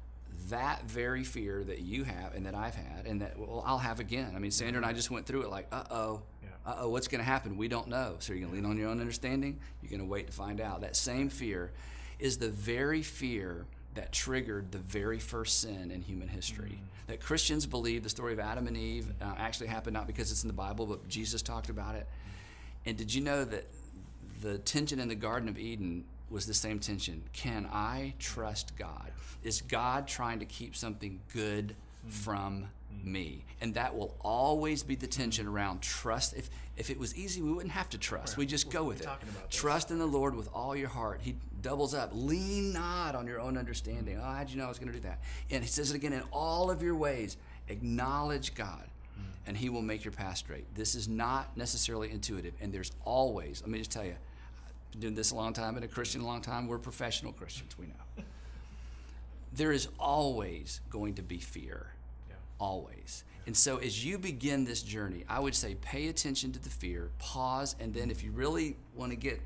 that 0.48 0.82
very 0.88 1.24
fear 1.24 1.64
that 1.64 1.80
you 1.80 2.04
have 2.04 2.34
and 2.34 2.46
that 2.46 2.54
I've 2.54 2.74
had 2.74 3.06
and 3.06 3.20
that 3.20 3.38
well 3.38 3.62
I'll 3.66 3.78
have 3.78 4.00
again. 4.00 4.32
I 4.36 4.38
mean 4.38 4.50
Sandra 4.50 4.80
and 4.80 4.86
I 4.86 4.92
just 4.92 5.10
went 5.10 5.26
through 5.26 5.42
it 5.42 5.50
like, 5.50 5.66
uh 5.72 5.84
oh, 5.90 6.22
Yeah. 6.42 6.48
uh 6.64 6.76
oh, 6.80 6.88
what's 6.90 7.08
gonna 7.08 7.22
happen? 7.24 7.56
We 7.56 7.68
don't 7.68 7.88
know. 7.88 8.16
So 8.20 8.32
you're 8.32 8.42
gonna 8.42 8.54
lean 8.54 8.64
on 8.64 8.76
your 8.76 8.88
own 8.88 9.00
understanding, 9.00 9.58
you're 9.82 9.90
gonna 9.90 10.08
wait 10.08 10.26
to 10.28 10.32
find 10.32 10.60
out. 10.60 10.80
That 10.82 10.96
same 10.96 11.28
fear 11.28 11.72
is 12.18 12.38
the 12.38 12.48
very 12.48 13.02
fear 13.02 13.66
that 13.94 14.12
triggered 14.12 14.72
the 14.72 14.78
very 14.78 15.18
first 15.18 15.60
sin 15.60 15.90
in 15.90 16.02
human 16.02 16.28
history. 16.28 16.78
That 17.06 17.20
Christians 17.20 17.66
believe 17.66 18.02
the 18.02 18.08
story 18.08 18.32
of 18.32 18.38
Adam 18.40 18.66
and 18.66 18.76
Eve 18.76 19.06
uh, 19.22 19.34
actually 19.38 19.68
happened 19.68 19.94
not 19.94 20.06
because 20.06 20.30
it's 20.30 20.42
in 20.44 20.48
the 20.48 20.54
Bible, 20.54 20.86
but 20.86 21.08
Jesus 21.08 21.40
talked 21.40 21.70
about 21.70 21.94
it. 21.94 22.06
And 22.84 22.96
did 22.96 23.12
you 23.14 23.22
know 23.22 23.44
that 23.44 23.66
the 24.42 24.58
tension 24.58 25.00
in 25.00 25.08
the 25.08 25.14
Garden 25.14 25.48
of 25.48 25.58
Eden 25.58 26.04
was 26.30 26.46
the 26.46 26.54
same 26.54 26.78
tension? 26.78 27.22
Can 27.32 27.68
I 27.72 28.14
trust 28.18 28.76
God? 28.76 29.10
Is 29.42 29.60
God 29.60 30.08
trying 30.08 30.40
to 30.40 30.44
keep 30.44 30.74
something 30.74 31.20
good 31.32 31.76
from 32.08 32.68
me? 33.04 33.44
And 33.60 33.74
that 33.74 33.96
will 33.96 34.16
always 34.20 34.82
be 34.82 34.96
the 34.96 35.06
tension 35.06 35.46
around 35.46 35.82
trust. 35.82 36.36
If 36.36 36.50
if 36.76 36.90
it 36.90 36.98
was 36.98 37.16
easy, 37.16 37.40
we 37.40 37.52
wouldn't 37.52 37.72
have 37.72 37.88
to 37.90 37.98
trust. 37.98 38.36
We 38.36 38.44
just 38.44 38.70
go 38.70 38.84
with 38.84 39.00
it. 39.00 39.04
talking 39.04 39.28
about 39.30 39.50
this. 39.50 39.58
Trust 39.58 39.90
in 39.90 39.98
the 39.98 40.06
Lord 40.06 40.34
with 40.34 40.48
all 40.52 40.76
your 40.76 40.88
heart. 40.88 41.20
He 41.22 41.36
doubles 41.62 41.94
up. 41.94 42.10
Lean 42.12 42.72
not 42.72 43.14
on 43.14 43.26
your 43.26 43.40
own 43.40 43.56
understanding. 43.56 44.18
Oh, 44.20 44.24
how'd 44.24 44.50
you 44.50 44.58
know 44.58 44.66
I 44.66 44.68
was 44.68 44.78
going 44.78 44.92
to 44.92 44.94
do 44.94 45.00
that? 45.08 45.20
And 45.50 45.62
he 45.62 45.68
says 45.70 45.90
it 45.90 45.96
again 45.96 46.12
in 46.12 46.22
all 46.32 46.70
of 46.70 46.82
your 46.82 46.94
ways. 46.94 47.38
Acknowledge 47.68 48.54
God 48.54 48.84
and 49.46 49.56
he 49.56 49.68
will 49.68 49.82
make 49.82 50.04
your 50.04 50.12
path 50.12 50.38
straight. 50.38 50.74
This 50.74 50.94
is 50.94 51.08
not 51.08 51.56
necessarily 51.56 52.10
intuitive, 52.10 52.54
and 52.60 52.72
there's 52.72 52.92
always, 53.04 53.60
let 53.62 53.70
me 53.70 53.78
just 53.78 53.92
tell 53.92 54.04
you, 54.04 54.16
been 54.96 55.00
doing 55.00 55.14
this 55.14 55.30
a 55.30 55.34
long 55.34 55.52
time, 55.52 55.74
been 55.74 55.82
a 55.82 55.88
Christian 55.88 56.22
a 56.22 56.26
long 56.26 56.40
time, 56.40 56.66
we're 56.66 56.78
professional 56.78 57.32
Christians, 57.32 57.78
we 57.78 57.86
know. 57.86 58.24
There 59.52 59.72
is 59.72 59.88
always 59.98 60.82
going 60.90 61.14
to 61.14 61.22
be 61.22 61.38
fear. 61.38 61.86
Yeah. 62.28 62.34
Always. 62.58 63.24
And 63.46 63.56
so 63.56 63.78
as 63.78 64.04
you 64.04 64.18
begin 64.18 64.64
this 64.64 64.82
journey, 64.82 65.24
I 65.30 65.40
would 65.40 65.54
say 65.54 65.76
pay 65.76 66.08
attention 66.08 66.52
to 66.52 66.58
the 66.58 66.68
fear, 66.68 67.10
pause, 67.18 67.74
and 67.80 67.94
then 67.94 68.10
if 68.10 68.22
you 68.22 68.32
really 68.32 68.76
want 68.94 69.12
to 69.12 69.16
get 69.16 69.40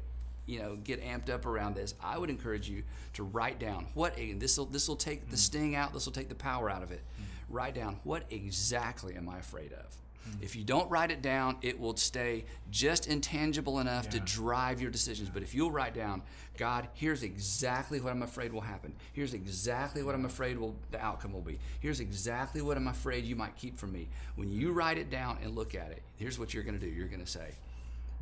you 0.46 0.58
know, 0.58 0.74
get 0.82 1.00
amped 1.04 1.30
up 1.30 1.46
around 1.46 1.76
this, 1.76 1.94
I 2.02 2.18
would 2.18 2.28
encourage 2.28 2.68
you 2.68 2.82
to 3.12 3.22
write 3.22 3.60
down 3.60 3.86
what 3.94 4.16
and 4.18 4.40
this 4.40 4.58
will 4.58 4.64
this 4.64 4.88
will 4.88 4.96
take 4.96 5.30
the 5.30 5.36
mm. 5.36 5.38
sting 5.38 5.76
out, 5.76 5.92
this 5.92 6.06
will 6.06 6.12
take 6.12 6.28
the 6.28 6.34
power 6.34 6.68
out 6.68 6.82
of 6.82 6.90
it. 6.90 7.02
Mm. 7.20 7.24
Write 7.50 7.74
down 7.76 8.00
what 8.02 8.24
exactly 8.30 9.14
am 9.14 9.28
I 9.28 9.38
afraid 9.38 9.72
of? 9.72 9.96
Mm-hmm. 10.28 10.42
If 10.42 10.56
you 10.56 10.64
don't 10.64 10.90
write 10.90 11.10
it 11.10 11.22
down, 11.22 11.56
it 11.62 11.78
will 11.78 11.96
stay 11.96 12.44
just 12.70 13.08
intangible 13.08 13.78
enough 13.80 14.08
to 14.10 14.20
drive 14.20 14.80
your 14.80 14.90
decisions. 14.90 15.30
But 15.30 15.42
if 15.42 15.54
you'll 15.54 15.70
write 15.70 15.94
down, 15.94 16.22
God, 16.56 16.88
here's 16.94 17.22
exactly 17.22 18.00
what 18.00 18.12
I'm 18.12 18.22
afraid 18.22 18.52
will 18.52 18.60
happen. 18.60 18.94
Here's 19.12 19.34
exactly 19.34 20.02
what 20.02 20.14
I'm 20.14 20.24
afraid 20.24 20.58
will 20.58 20.76
the 20.90 21.00
outcome 21.00 21.32
will 21.32 21.40
be. 21.40 21.58
Here's 21.80 22.00
exactly 22.00 22.62
what 22.62 22.76
I'm 22.76 22.88
afraid 22.88 23.24
you 23.24 23.36
might 23.36 23.56
keep 23.56 23.78
from 23.78 23.92
me. 23.92 24.08
When 24.36 24.50
you 24.50 24.72
write 24.72 24.98
it 24.98 25.10
down 25.10 25.38
and 25.42 25.54
look 25.54 25.74
at 25.74 25.90
it, 25.90 26.02
here's 26.16 26.38
what 26.38 26.52
you're 26.52 26.64
going 26.64 26.78
to 26.78 26.84
do. 26.84 26.90
You're 26.90 27.08
going 27.08 27.24
to 27.24 27.30
say, 27.30 27.54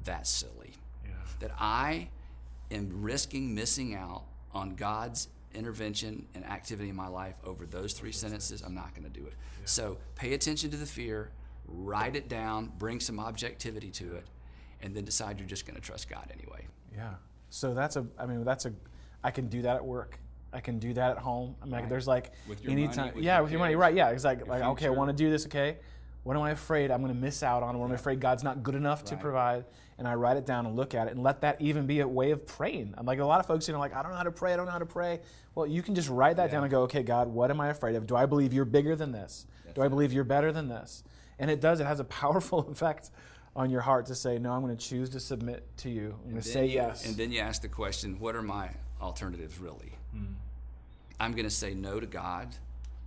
"That's 0.04 0.30
silly." 0.30 0.74
Yeah. 1.04 1.12
that 1.40 1.52
I 1.58 2.08
am 2.70 3.02
risking 3.02 3.54
missing 3.54 3.94
out 3.94 4.24
on 4.52 4.74
God's 4.74 5.28
intervention 5.54 6.26
and 6.34 6.44
activity 6.44 6.88
in 6.90 6.96
my 6.96 7.08
life 7.08 7.34
over 7.44 7.66
those 7.66 7.92
three 7.92 8.12
sentences, 8.12 8.62
I'm 8.62 8.74
not 8.74 8.94
going 8.94 9.10
to 9.10 9.20
do 9.20 9.26
it. 9.26 9.34
So 9.64 9.98
pay 10.14 10.34
attention 10.34 10.70
to 10.70 10.76
the 10.76 10.86
fear, 10.86 11.30
write 11.68 12.16
it 12.16 12.28
down, 12.28 12.72
bring 12.78 12.98
some 13.00 13.20
objectivity 13.20 13.90
to 13.92 14.16
it, 14.16 14.26
and 14.82 14.94
then 14.94 15.04
decide 15.04 15.38
you're 15.38 15.48
just 15.48 15.66
going 15.66 15.76
to 15.76 15.80
trust 15.80 16.08
God 16.08 16.30
anyway. 16.32 16.66
Yeah. 16.94 17.14
So 17.50 17.74
that's 17.74 17.96
a. 17.96 18.06
I 18.18 18.26
mean, 18.26 18.44
that's 18.44 18.66
a. 18.66 18.72
I 19.22 19.30
can 19.30 19.48
do 19.48 19.62
that 19.62 19.76
at 19.76 19.84
work. 19.84 20.18
I 20.52 20.60
can 20.60 20.78
do 20.78 20.94
that 20.94 21.10
at 21.10 21.18
home. 21.18 21.56
I 21.60 21.64
mean, 21.66 21.72
like, 21.72 21.80
Right. 21.82 21.90
there's 21.90 22.06
like 22.06 22.32
With 22.48 22.62
your 22.62 22.72
anytime. 22.72 23.12
yeah, 23.16 23.40
with 23.40 23.50
your 23.50 23.58
money, 23.60 23.74
right? 23.76 23.94
Yeah, 23.94 24.08
it's 24.10 24.24
like, 24.24 24.48
okay, 24.48 24.86
I 24.86 24.90
want 24.90 25.10
to 25.10 25.14
do 25.16 25.30
this. 25.30 25.44
Okay, 25.46 25.76
what 26.22 26.36
am 26.36 26.42
I 26.42 26.52
afraid 26.52 26.90
I'm 26.90 27.02
going 27.02 27.12
to 27.12 27.18
miss 27.20 27.42
out 27.42 27.62
on? 27.62 27.78
What 27.78 27.86
am 27.86 27.92
I 27.92 27.96
afraid 27.96 28.18
God's 28.20 28.42
not 28.44 28.62
good 28.62 28.74
enough 28.74 29.04
to 29.06 29.16
provide? 29.16 29.64
And 29.98 30.06
I 30.08 30.14
write 30.14 30.36
it 30.36 30.46
down 30.46 30.64
and 30.64 30.76
look 30.76 30.94
at 30.94 31.08
it, 31.08 31.14
and 31.14 31.22
let 31.22 31.40
that 31.42 31.60
even 31.60 31.86
be 31.86 32.00
a 32.00 32.08
way 32.08 32.30
of 32.30 32.46
praying. 32.46 32.94
I'm 32.96 33.04
like 33.04 33.18
a 33.18 33.24
lot 33.26 33.40
of 33.40 33.46
folks, 33.46 33.66
you 33.68 33.74
know, 33.74 33.80
like 33.80 33.94
I 33.94 34.00
don't 34.02 34.12
know 34.12 34.16
how 34.16 34.22
to 34.22 34.30
pray. 34.30 34.52
I 34.54 34.56
don't 34.56 34.66
know 34.66 34.72
how 34.72 34.78
to 34.78 34.86
pray. 34.86 35.20
Well, 35.54 35.66
you 35.66 35.82
can 35.82 35.94
just 35.94 36.08
write 36.08 36.36
that 36.36 36.50
down 36.50 36.62
and 36.62 36.70
go, 36.70 36.82
okay, 36.82 37.02
God, 37.02 37.28
what 37.28 37.50
am 37.50 37.60
I 37.60 37.68
afraid 37.68 37.96
of? 37.96 38.06
Do 38.06 38.14
I 38.16 38.24
believe 38.24 38.52
you're 38.52 38.64
bigger 38.64 38.94
than 38.94 39.10
this? 39.12 39.44
Do 39.74 39.82
I 39.82 39.88
believe 39.88 40.12
you're 40.12 40.24
better 40.24 40.50
than 40.52 40.68
this? 40.68 41.02
And 41.38 41.50
it 41.50 41.60
does. 41.60 41.80
It 41.80 41.86
has 41.86 42.00
a 42.00 42.04
powerful 42.04 42.60
effect 42.70 43.10
on 43.56 43.70
your 43.70 43.80
heart 43.80 44.06
to 44.06 44.14
say, 44.14 44.38
no, 44.38 44.52
I'm 44.52 44.62
going 44.62 44.76
to 44.76 44.82
choose 44.84 45.10
to 45.10 45.20
submit 45.20 45.66
to 45.78 45.90
you. 45.90 46.14
I'm 46.24 46.30
going 46.30 46.42
to 46.42 46.48
say 46.48 46.66
you- 46.66 46.74
yes. 46.74 47.06
And 47.06 47.16
then 47.16 47.32
you 47.32 47.40
ask 47.40 47.62
the 47.62 47.68
question, 47.68 48.18
what 48.18 48.36
are 48.36 48.42
my 48.42 48.70
alternatives 49.00 49.58
really? 49.58 49.92
Hmm. 50.12 50.34
I'm 51.20 51.32
going 51.32 51.44
to 51.44 51.50
say 51.50 51.74
no 51.74 51.98
to 51.98 52.06
God 52.06 52.54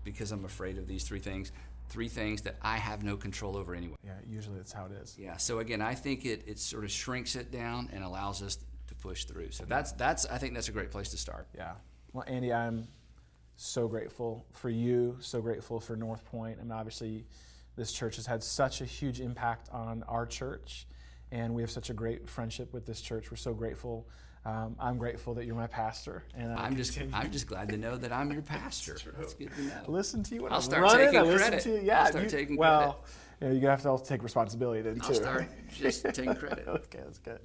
because 0.04 0.32
I'm 0.32 0.44
afraid 0.46 0.78
of 0.78 0.88
these 0.88 1.04
three 1.04 1.20
things, 1.20 1.52
three 1.90 2.10
things 2.10 2.42
that 2.42 2.56
I 2.62 2.78
have 2.78 3.04
no 3.04 3.16
control 3.16 3.56
over 3.56 3.74
anyway. 3.74 3.96
yeah, 4.04 4.14
usually 4.28 4.58
that's 4.58 4.74
how 4.74 4.86
it 4.86 4.92
is. 4.92 5.16
Yeah. 5.18 5.38
So 5.38 5.60
again, 5.60 5.82
I 5.82 5.94
think 5.96 6.26
it, 6.26 6.44
it 6.48 6.60
sort 6.60 6.84
of 6.84 6.92
shrinks 6.92 7.36
it 7.36 7.52
down 7.52 7.90
and 7.94 8.04
allows 8.04 8.42
us 8.42 8.58
to 8.88 8.96
push 8.96 9.24
through. 9.26 9.52
So 9.52 9.64
that's 9.66 9.94
that's 9.94 10.26
I 10.26 10.38
think 10.38 10.54
that's 10.54 10.68
a 10.68 10.72
great 10.74 10.92
place 10.92 11.10
to 11.12 11.18
start. 11.18 11.48
Yeah. 11.56 11.74
Well, 12.12 12.26
Andy, 12.28 12.52
I'm 12.52 12.88
so 13.56 13.88
grateful 13.88 14.46
for 14.52 14.70
you, 14.70 15.16
so 15.22 15.40
grateful 15.40 15.80
for 15.80 15.96
North 15.96 16.26
Point. 16.26 16.58
I 16.60 16.64
mean, 16.64 16.72
obviously, 16.74 17.26
this 17.76 17.92
church 17.92 18.16
has 18.18 18.26
had 18.26 18.44
such 18.44 18.82
a 18.82 18.86
huge 18.86 19.20
impact 19.22 19.70
on 19.72 20.04
our 20.08 20.26
church, 20.26 20.88
and 21.32 21.54
we 21.54 21.62
have 21.62 21.72
such 21.72 21.90
a 21.90 21.94
great 21.94 22.28
friendship 22.28 22.74
with 22.74 22.86
this 22.86 23.02
church. 23.02 23.32
We're 23.32 23.38
so 23.38 23.54
grateful. 23.54 24.08
Um, 24.44 24.76
I'm 24.80 24.98
grateful 24.98 25.36
that 25.36 25.46
you're 25.46 25.56
my 25.56 25.68
pastor, 25.68 26.24
and 26.36 26.52
I 26.52 26.66
I'm 26.66 26.76
just 26.76 27.00
I'm 27.14 27.32
just 27.32 27.46
glad 27.48 27.70
to 27.70 27.78
know 27.78 27.96
that 27.98 28.12
I'm 28.12 28.32
your 28.32 28.42
pastor. 28.42 28.98
That's 29.18 29.36
good 29.36 29.56
to 29.56 29.62
know. 29.62 29.74
listen 29.88 30.24
to 30.24 30.36
you 30.36 30.44
when 30.44 30.52
I'll 30.52 30.58
I'm 30.58 30.64
start 30.64 30.82
running. 30.84 31.06
taking 31.06 31.20
I 31.20 31.22
listen 31.24 31.38
credit. 31.38 31.64
to 31.64 31.70
you. 31.70 31.82
Yeah, 31.84 32.02
I'll 32.02 32.08
start 32.08 32.24
you- 32.24 32.30
taking 32.32 32.58
well, 32.58 33.04
you 33.40 33.48
know, 33.48 33.54
you're 33.54 33.62
gonna 33.62 33.72
have 33.72 33.84
to 33.84 33.90
also 33.90 34.04
take 34.04 34.24
responsibility 34.24 34.82
then 34.82 34.96
too. 34.96 35.02
I'll 35.10 35.14
start 35.14 35.46
just 35.76 36.04
taking 36.06 36.34
credit. 36.36 36.68
okay, 36.68 37.02
that's 37.06 37.20
good. 37.20 37.40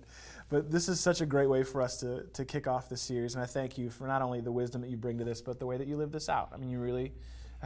But 0.49 0.71
this 0.71 0.89
is 0.89 0.99
such 0.99 1.21
a 1.21 1.27
great 1.27 1.49
way 1.49 1.65
for 1.65 1.83
us 1.83 1.99
to, 2.01 2.23
to 2.33 2.45
kick 2.45 2.67
off 2.67 2.89
this 2.89 3.03
series, 3.03 3.35
and 3.35 3.43
I 3.43 3.47
thank 3.47 3.77
you 3.77 3.91
for 3.91 4.07
not 4.07 4.23
only 4.23 4.41
the 4.41 4.53
wisdom 4.53 4.81
that 4.81 4.89
you 4.91 4.97
bring 4.97 5.19
to 5.19 5.25
this, 5.25 5.43
but 5.43 5.59
the 5.59 5.67
way 5.67 5.77
that 5.77 5.89
you 5.89 5.97
live 5.97 6.13
this 6.13 6.29
out. 6.31 6.51
I 6.55 6.57
mean, 6.57 6.71
you 6.71 6.79
really 6.79 7.13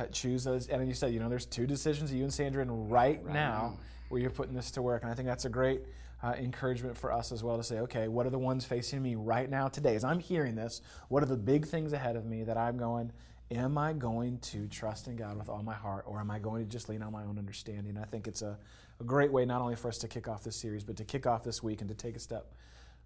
choose 0.07 0.45
those. 0.45 0.69
And 0.69 0.87
you 0.87 0.95
said, 0.95 1.13
you 1.13 1.21
know, 1.21 1.29
there's 1.29 1.47
two 1.47 1.67
decisions 1.67 2.13
you 2.13 2.23
and 2.23 2.33
Sandra 2.33 2.63
in 2.63 2.89
right, 2.89 3.25
now, 3.25 3.33
now. 3.33 3.79
where 4.09 4.21
you're 4.21 4.31
putting 4.31 4.55
this 4.55 4.71
to 4.73 4.83
work. 4.83 5.03
And 5.03 5.11
I 5.11 5.15
think 5.15 5.29
that's 5.29 5.45
a 5.45 5.51
great 5.51 5.83
uh, 6.23 6.35
encouragement 6.39 6.97
for 6.97 7.13
us 7.13 7.33
as 7.33 7.43
well 7.43 7.57
to 7.57 7.63
say, 7.63 7.81
okay, 7.81 8.09
what 8.09 8.27
are 8.27 8.31
the 8.31 8.39
ones 8.39 8.65
facing 8.65 9.03
me 9.03 9.15
right 9.15 9.49
now 9.49 9.69
today? 9.69 9.95
As 9.95 10.05
I'm 10.05 10.19
hearing 10.19 10.55
this, 10.55 10.83
what 11.09 11.23
are 11.23 11.27
the 11.27 11.37
big 11.37 11.67
things 11.67 11.93
ahead 11.93 12.17
of 12.17 12.27
me 12.27 12.45
that 12.45 12.57
I'm 12.57 12.77
going, 12.77 13.13
am 13.51 13.79
I 13.79 13.93
going 13.93 14.39
to 14.39 14.67
trust 14.69 15.09
in 15.09 15.17
God 15.17 15.37
with 15.37 15.49
all 15.49 15.63
my 15.63 15.75
heart 15.75 16.05
or 16.07 16.21
am 16.21 16.31
I 16.31 16.39
going 16.39 16.65
to 16.65 16.71
just 16.71 16.89
lean 16.89 17.03
on 17.03 17.13
my 17.13 17.25
own 17.25 17.39
understanding? 17.39 17.97
I 17.99 18.05
think 18.05 18.29
it's 18.29 18.43
a, 18.43 18.59
a 19.01 19.05
great 19.05 19.33
way 19.33 19.45
not 19.45 19.61
only 19.61 19.77
for 19.77 19.89
us 19.89 19.99
to 19.99 20.09
kick 20.09 20.29
off 20.29 20.45
this 20.45 20.57
series, 20.57 20.85
but 20.85 20.97
to 20.97 21.05
kick 21.05 21.27
off 21.27 21.43
this 21.43 21.63
week 21.63 21.81
and 21.81 21.89
to 21.89 21.95
take 21.95 22.17
a 22.17 22.21
step 22.21 22.53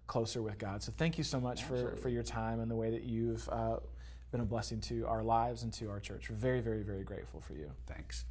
closer 0.07 0.41
with 0.41 0.57
God. 0.57 0.83
So 0.83 0.93
thank 0.95 1.17
you 1.17 1.23
so 1.23 1.39
much 1.39 1.63
for, 1.63 1.95
for 1.95 2.09
your 2.09 2.23
time 2.23 2.59
and 2.59 2.69
the 2.69 2.75
way 2.75 2.91
that 2.91 3.03
you've 3.03 3.47
uh, 3.49 3.77
been 4.31 4.41
a 4.41 4.45
blessing 4.45 4.81
to 4.81 5.05
our 5.07 5.23
lives 5.23 5.63
and 5.63 5.71
to 5.73 5.89
our 5.89 5.99
church. 5.99 6.29
We're 6.29 6.35
very, 6.35 6.61
very, 6.61 6.83
very 6.83 7.03
grateful 7.03 7.39
for 7.39 7.53
you. 7.53 7.71
Thanks. 7.87 8.25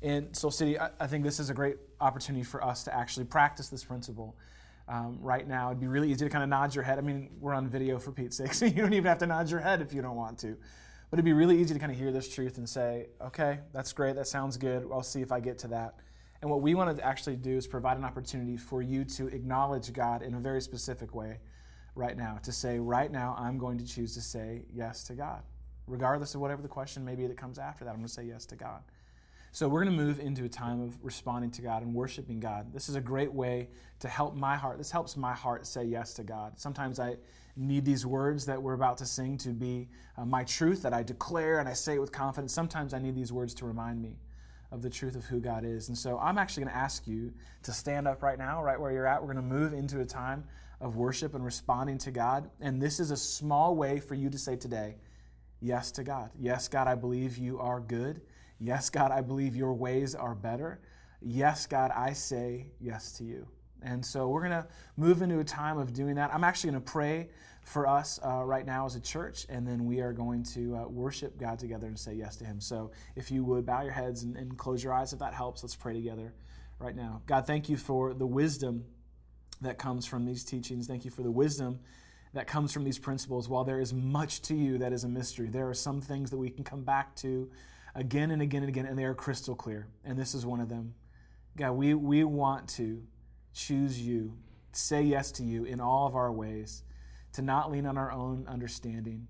In 0.00 0.32
Soul 0.34 0.50
City, 0.50 0.78
I, 0.78 0.90
I 1.00 1.06
think 1.06 1.24
this 1.24 1.40
is 1.40 1.50
a 1.50 1.54
great 1.54 1.76
opportunity 2.00 2.44
for 2.44 2.62
us 2.62 2.84
to 2.84 2.94
actually 2.94 3.26
practice 3.26 3.68
this 3.68 3.84
principle. 3.84 4.36
Um, 4.86 5.18
right 5.20 5.46
now, 5.46 5.68
it'd 5.68 5.80
be 5.80 5.86
really 5.86 6.10
easy 6.10 6.24
to 6.24 6.30
kind 6.30 6.44
of 6.44 6.50
nod 6.50 6.74
your 6.74 6.84
head. 6.84 6.98
I 6.98 7.00
mean, 7.00 7.30
we're 7.40 7.54
on 7.54 7.68
video 7.68 7.98
for 7.98 8.12
Pete's 8.12 8.36
sake, 8.36 8.52
so 8.54 8.66
you 8.66 8.74
don't 8.74 8.92
even 8.92 9.06
have 9.06 9.18
to 9.18 9.26
nod 9.26 9.50
your 9.50 9.60
head 9.60 9.80
if 9.80 9.92
you 9.94 10.02
don't 10.02 10.16
want 10.16 10.38
to. 10.40 10.56
But 11.10 11.18
it'd 11.18 11.24
be 11.24 11.32
really 11.32 11.60
easy 11.60 11.74
to 11.74 11.80
kind 11.80 11.92
of 11.92 11.98
hear 11.98 12.10
this 12.10 12.28
truth 12.28 12.58
and 12.58 12.68
say, 12.68 13.06
okay, 13.20 13.60
that's 13.72 13.92
great, 13.92 14.16
that 14.16 14.26
sounds 14.26 14.56
good. 14.56 14.86
I'll 14.92 15.02
see 15.02 15.22
if 15.22 15.32
I 15.32 15.40
get 15.40 15.58
to 15.60 15.68
that. 15.68 15.94
And 16.42 16.50
what 16.50 16.60
we 16.60 16.74
want 16.74 16.96
to 16.96 17.04
actually 17.04 17.36
do 17.36 17.56
is 17.56 17.66
provide 17.66 17.96
an 17.96 18.04
opportunity 18.04 18.56
for 18.56 18.82
you 18.82 19.04
to 19.04 19.28
acknowledge 19.28 19.92
God 19.92 20.22
in 20.22 20.34
a 20.34 20.40
very 20.40 20.60
specific 20.60 21.14
way 21.14 21.38
right 21.94 22.16
now. 22.16 22.38
To 22.42 22.52
say, 22.52 22.78
right 22.78 23.10
now, 23.10 23.36
I'm 23.38 23.58
going 23.58 23.78
to 23.78 23.86
choose 23.86 24.14
to 24.14 24.20
say 24.20 24.62
yes 24.72 25.04
to 25.04 25.14
God. 25.14 25.42
Regardless 25.86 26.34
of 26.34 26.40
whatever 26.40 26.62
the 26.62 26.68
question 26.68 27.04
may 27.04 27.14
be 27.14 27.26
that 27.26 27.36
comes 27.36 27.58
after 27.58 27.84
that, 27.84 27.90
I'm 27.90 27.96
going 27.96 28.06
to 28.06 28.12
say 28.12 28.24
yes 28.24 28.46
to 28.46 28.56
God. 28.56 28.82
So 29.52 29.68
we're 29.68 29.84
going 29.84 29.96
to 29.96 30.04
move 30.04 30.18
into 30.18 30.44
a 30.44 30.48
time 30.48 30.80
of 30.80 30.98
responding 31.00 31.52
to 31.52 31.62
God 31.62 31.82
and 31.82 31.94
worshiping 31.94 32.40
God. 32.40 32.72
This 32.72 32.88
is 32.88 32.96
a 32.96 33.00
great 33.00 33.32
way 33.32 33.68
to 34.00 34.08
help 34.08 34.34
my 34.34 34.56
heart. 34.56 34.78
This 34.78 34.90
helps 34.90 35.16
my 35.16 35.32
heart 35.32 35.64
say 35.64 35.84
yes 35.84 36.12
to 36.14 36.24
God. 36.24 36.58
Sometimes 36.58 36.98
I 36.98 37.16
need 37.56 37.84
these 37.84 38.04
words 38.04 38.46
that 38.46 38.60
we're 38.60 38.72
about 38.72 38.98
to 38.98 39.06
sing 39.06 39.38
to 39.38 39.50
be 39.50 39.88
uh, 40.18 40.24
my 40.24 40.42
truth 40.42 40.82
that 40.82 40.92
I 40.92 41.04
declare 41.04 41.60
and 41.60 41.68
I 41.68 41.72
say 41.72 41.94
it 41.94 42.00
with 42.00 42.10
confidence. 42.10 42.52
Sometimes 42.52 42.94
I 42.94 42.98
need 42.98 43.14
these 43.14 43.32
words 43.32 43.54
to 43.54 43.64
remind 43.64 44.02
me 44.02 44.18
of 44.72 44.82
the 44.82 44.90
truth 44.90 45.14
of 45.14 45.24
who 45.26 45.38
God 45.38 45.64
is. 45.64 45.86
And 45.88 45.96
so 45.96 46.18
I'm 46.18 46.36
actually 46.36 46.64
going 46.64 46.74
to 46.74 46.80
ask 46.80 47.06
you 47.06 47.32
to 47.62 47.72
stand 47.72 48.08
up 48.08 48.24
right 48.24 48.38
now, 48.38 48.60
right 48.60 48.80
where 48.80 48.90
you're 48.90 49.06
at. 49.06 49.20
We're 49.20 49.32
going 49.32 49.48
to 49.48 49.54
move 49.54 49.72
into 49.72 50.00
a 50.00 50.04
time 50.04 50.42
of 50.80 50.96
worship 50.96 51.34
and 51.34 51.44
responding 51.44 51.98
to 51.98 52.10
God. 52.10 52.50
And 52.60 52.80
this 52.80 53.00
is 53.00 53.10
a 53.10 53.16
small 53.16 53.76
way 53.76 54.00
for 54.00 54.14
you 54.14 54.30
to 54.30 54.38
say 54.38 54.56
today, 54.56 54.96
yes 55.60 55.90
to 55.92 56.04
God. 56.04 56.30
Yes, 56.38 56.68
God, 56.68 56.88
I 56.88 56.94
believe 56.94 57.38
you 57.38 57.58
are 57.58 57.80
good. 57.80 58.22
Yes, 58.58 58.90
God, 58.90 59.10
I 59.10 59.20
believe 59.20 59.56
your 59.56 59.74
ways 59.74 60.14
are 60.14 60.34
better. 60.34 60.80
Yes, 61.20 61.66
God, 61.66 61.90
I 61.90 62.12
say 62.12 62.72
yes 62.80 63.12
to 63.12 63.24
you. 63.24 63.46
And 63.82 64.04
so 64.04 64.28
we're 64.28 64.40
going 64.40 64.52
to 64.52 64.66
move 64.96 65.22
into 65.22 65.38
a 65.40 65.44
time 65.44 65.78
of 65.78 65.92
doing 65.92 66.14
that. 66.14 66.34
I'm 66.34 66.44
actually 66.44 66.70
going 66.70 66.82
to 66.82 66.92
pray 66.92 67.28
for 67.64 67.86
us 67.86 68.18
uh, 68.24 68.42
right 68.44 68.64
now 68.64 68.86
as 68.86 68.94
a 68.94 69.00
church, 69.00 69.46
and 69.48 69.66
then 69.66 69.84
we 69.86 70.00
are 70.00 70.12
going 70.12 70.42
to 70.42 70.76
uh, 70.76 70.88
worship 70.88 71.38
God 71.38 71.58
together 71.58 71.86
and 71.86 71.98
say 71.98 72.14
yes 72.14 72.36
to 72.36 72.44
Him. 72.44 72.60
So 72.60 72.92
if 73.16 73.30
you 73.30 73.44
would 73.44 73.66
bow 73.66 73.82
your 73.82 73.92
heads 73.92 74.22
and, 74.22 74.36
and 74.36 74.56
close 74.56 74.82
your 74.82 74.92
eyes 74.92 75.12
if 75.12 75.18
that 75.18 75.34
helps, 75.34 75.62
let's 75.62 75.76
pray 75.76 75.94
together 75.94 76.34
right 76.78 76.94
now. 76.94 77.22
God, 77.26 77.46
thank 77.46 77.68
you 77.68 77.76
for 77.76 78.14
the 78.14 78.26
wisdom 78.26 78.84
that 79.60 79.78
comes 79.78 80.06
from 80.06 80.24
these 80.24 80.44
teachings. 80.44 80.86
Thank 80.86 81.04
you 81.04 81.10
for 81.10 81.22
the 81.22 81.30
wisdom 81.30 81.80
that 82.34 82.46
comes 82.46 82.72
from 82.72 82.84
these 82.84 82.98
principles. 82.98 83.48
While 83.48 83.64
there 83.64 83.80
is 83.80 83.92
much 83.92 84.42
to 84.42 84.54
you 84.54 84.78
that 84.78 84.92
is 84.92 85.04
a 85.04 85.08
mystery, 85.08 85.48
there 85.48 85.68
are 85.68 85.74
some 85.74 86.00
things 86.00 86.30
that 86.30 86.36
we 86.36 86.50
can 86.50 86.64
come 86.64 86.82
back 86.82 87.14
to 87.16 87.50
again 87.94 88.32
and 88.32 88.42
again 88.42 88.62
and 88.62 88.68
again, 88.68 88.86
and 88.86 88.98
they 88.98 89.04
are 89.04 89.14
crystal 89.14 89.54
clear. 89.54 89.86
And 90.04 90.18
this 90.18 90.34
is 90.34 90.44
one 90.44 90.60
of 90.60 90.68
them. 90.68 90.94
God, 91.56 91.72
we, 91.72 91.94
we 91.94 92.24
want 92.24 92.68
to 92.70 93.02
choose 93.52 94.00
you, 94.00 94.36
say 94.72 95.02
yes 95.02 95.30
to 95.32 95.44
you 95.44 95.64
in 95.64 95.80
all 95.80 96.08
of 96.08 96.16
our 96.16 96.32
ways, 96.32 96.82
to 97.34 97.42
not 97.42 97.70
lean 97.70 97.86
on 97.86 97.96
our 97.96 98.10
own 98.10 98.44
understanding, 98.48 99.28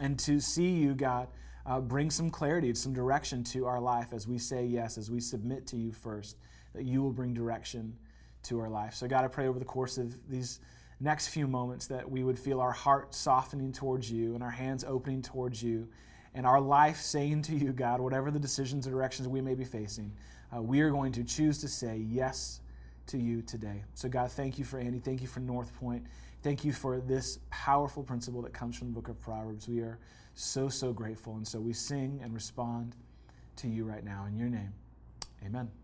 and 0.00 0.18
to 0.18 0.40
see 0.40 0.70
you, 0.70 0.94
God, 0.94 1.28
uh, 1.64 1.80
bring 1.80 2.10
some 2.10 2.28
clarity, 2.28 2.74
some 2.74 2.92
direction 2.92 3.44
to 3.44 3.66
our 3.66 3.80
life 3.80 4.12
as 4.12 4.26
we 4.28 4.36
say 4.36 4.64
yes, 4.64 4.98
as 4.98 5.10
we 5.10 5.20
submit 5.20 5.66
to 5.68 5.76
you 5.76 5.92
first, 5.92 6.36
that 6.74 6.84
you 6.84 7.02
will 7.02 7.12
bring 7.12 7.32
direction 7.32 7.96
to 8.44 8.58
our 8.60 8.68
life. 8.68 8.94
So, 8.94 9.06
God, 9.06 9.24
I 9.24 9.28
pray 9.28 9.46
over 9.46 9.58
the 9.58 9.64
course 9.64 9.98
of 9.98 10.16
these 10.28 10.60
next 11.00 11.28
few 11.28 11.46
moments 11.46 11.86
that 11.88 12.08
we 12.08 12.22
would 12.22 12.38
feel 12.38 12.60
our 12.60 12.72
heart 12.72 13.14
softening 13.14 13.72
towards 13.72 14.10
you 14.10 14.34
and 14.34 14.42
our 14.42 14.50
hands 14.50 14.84
opening 14.84 15.20
towards 15.20 15.62
you 15.62 15.88
and 16.34 16.46
our 16.46 16.60
life 16.60 16.96
saying 16.96 17.42
to 17.42 17.54
you, 17.54 17.72
God, 17.72 18.00
whatever 18.00 18.30
the 18.30 18.38
decisions 18.38 18.86
or 18.86 18.90
directions 18.90 19.28
we 19.28 19.40
may 19.40 19.54
be 19.54 19.64
facing, 19.64 20.12
uh, 20.54 20.62
we 20.62 20.80
are 20.80 20.90
going 20.90 21.12
to 21.12 21.24
choose 21.24 21.58
to 21.58 21.68
say 21.68 21.98
yes 22.08 22.60
to 23.06 23.18
you 23.18 23.42
today. 23.42 23.82
So, 23.94 24.08
God, 24.08 24.30
thank 24.30 24.58
you 24.58 24.64
for 24.64 24.78
Andy. 24.78 24.98
Thank 24.98 25.20
you 25.20 25.28
for 25.28 25.40
North 25.40 25.74
Point. 25.74 26.04
Thank 26.42 26.64
you 26.64 26.72
for 26.72 27.00
this 27.00 27.38
powerful 27.50 28.02
principle 28.02 28.42
that 28.42 28.52
comes 28.52 28.76
from 28.76 28.88
the 28.88 28.94
book 28.94 29.08
of 29.08 29.20
Proverbs. 29.20 29.68
We 29.68 29.80
are 29.80 29.98
so, 30.34 30.68
so 30.68 30.92
grateful. 30.92 31.36
And 31.36 31.46
so 31.46 31.60
we 31.60 31.72
sing 31.72 32.20
and 32.22 32.32
respond 32.32 32.96
to 33.56 33.68
you 33.68 33.84
right 33.84 34.04
now. 34.04 34.26
In 34.26 34.36
your 34.36 34.48
name, 34.48 34.72
amen. 35.44 35.81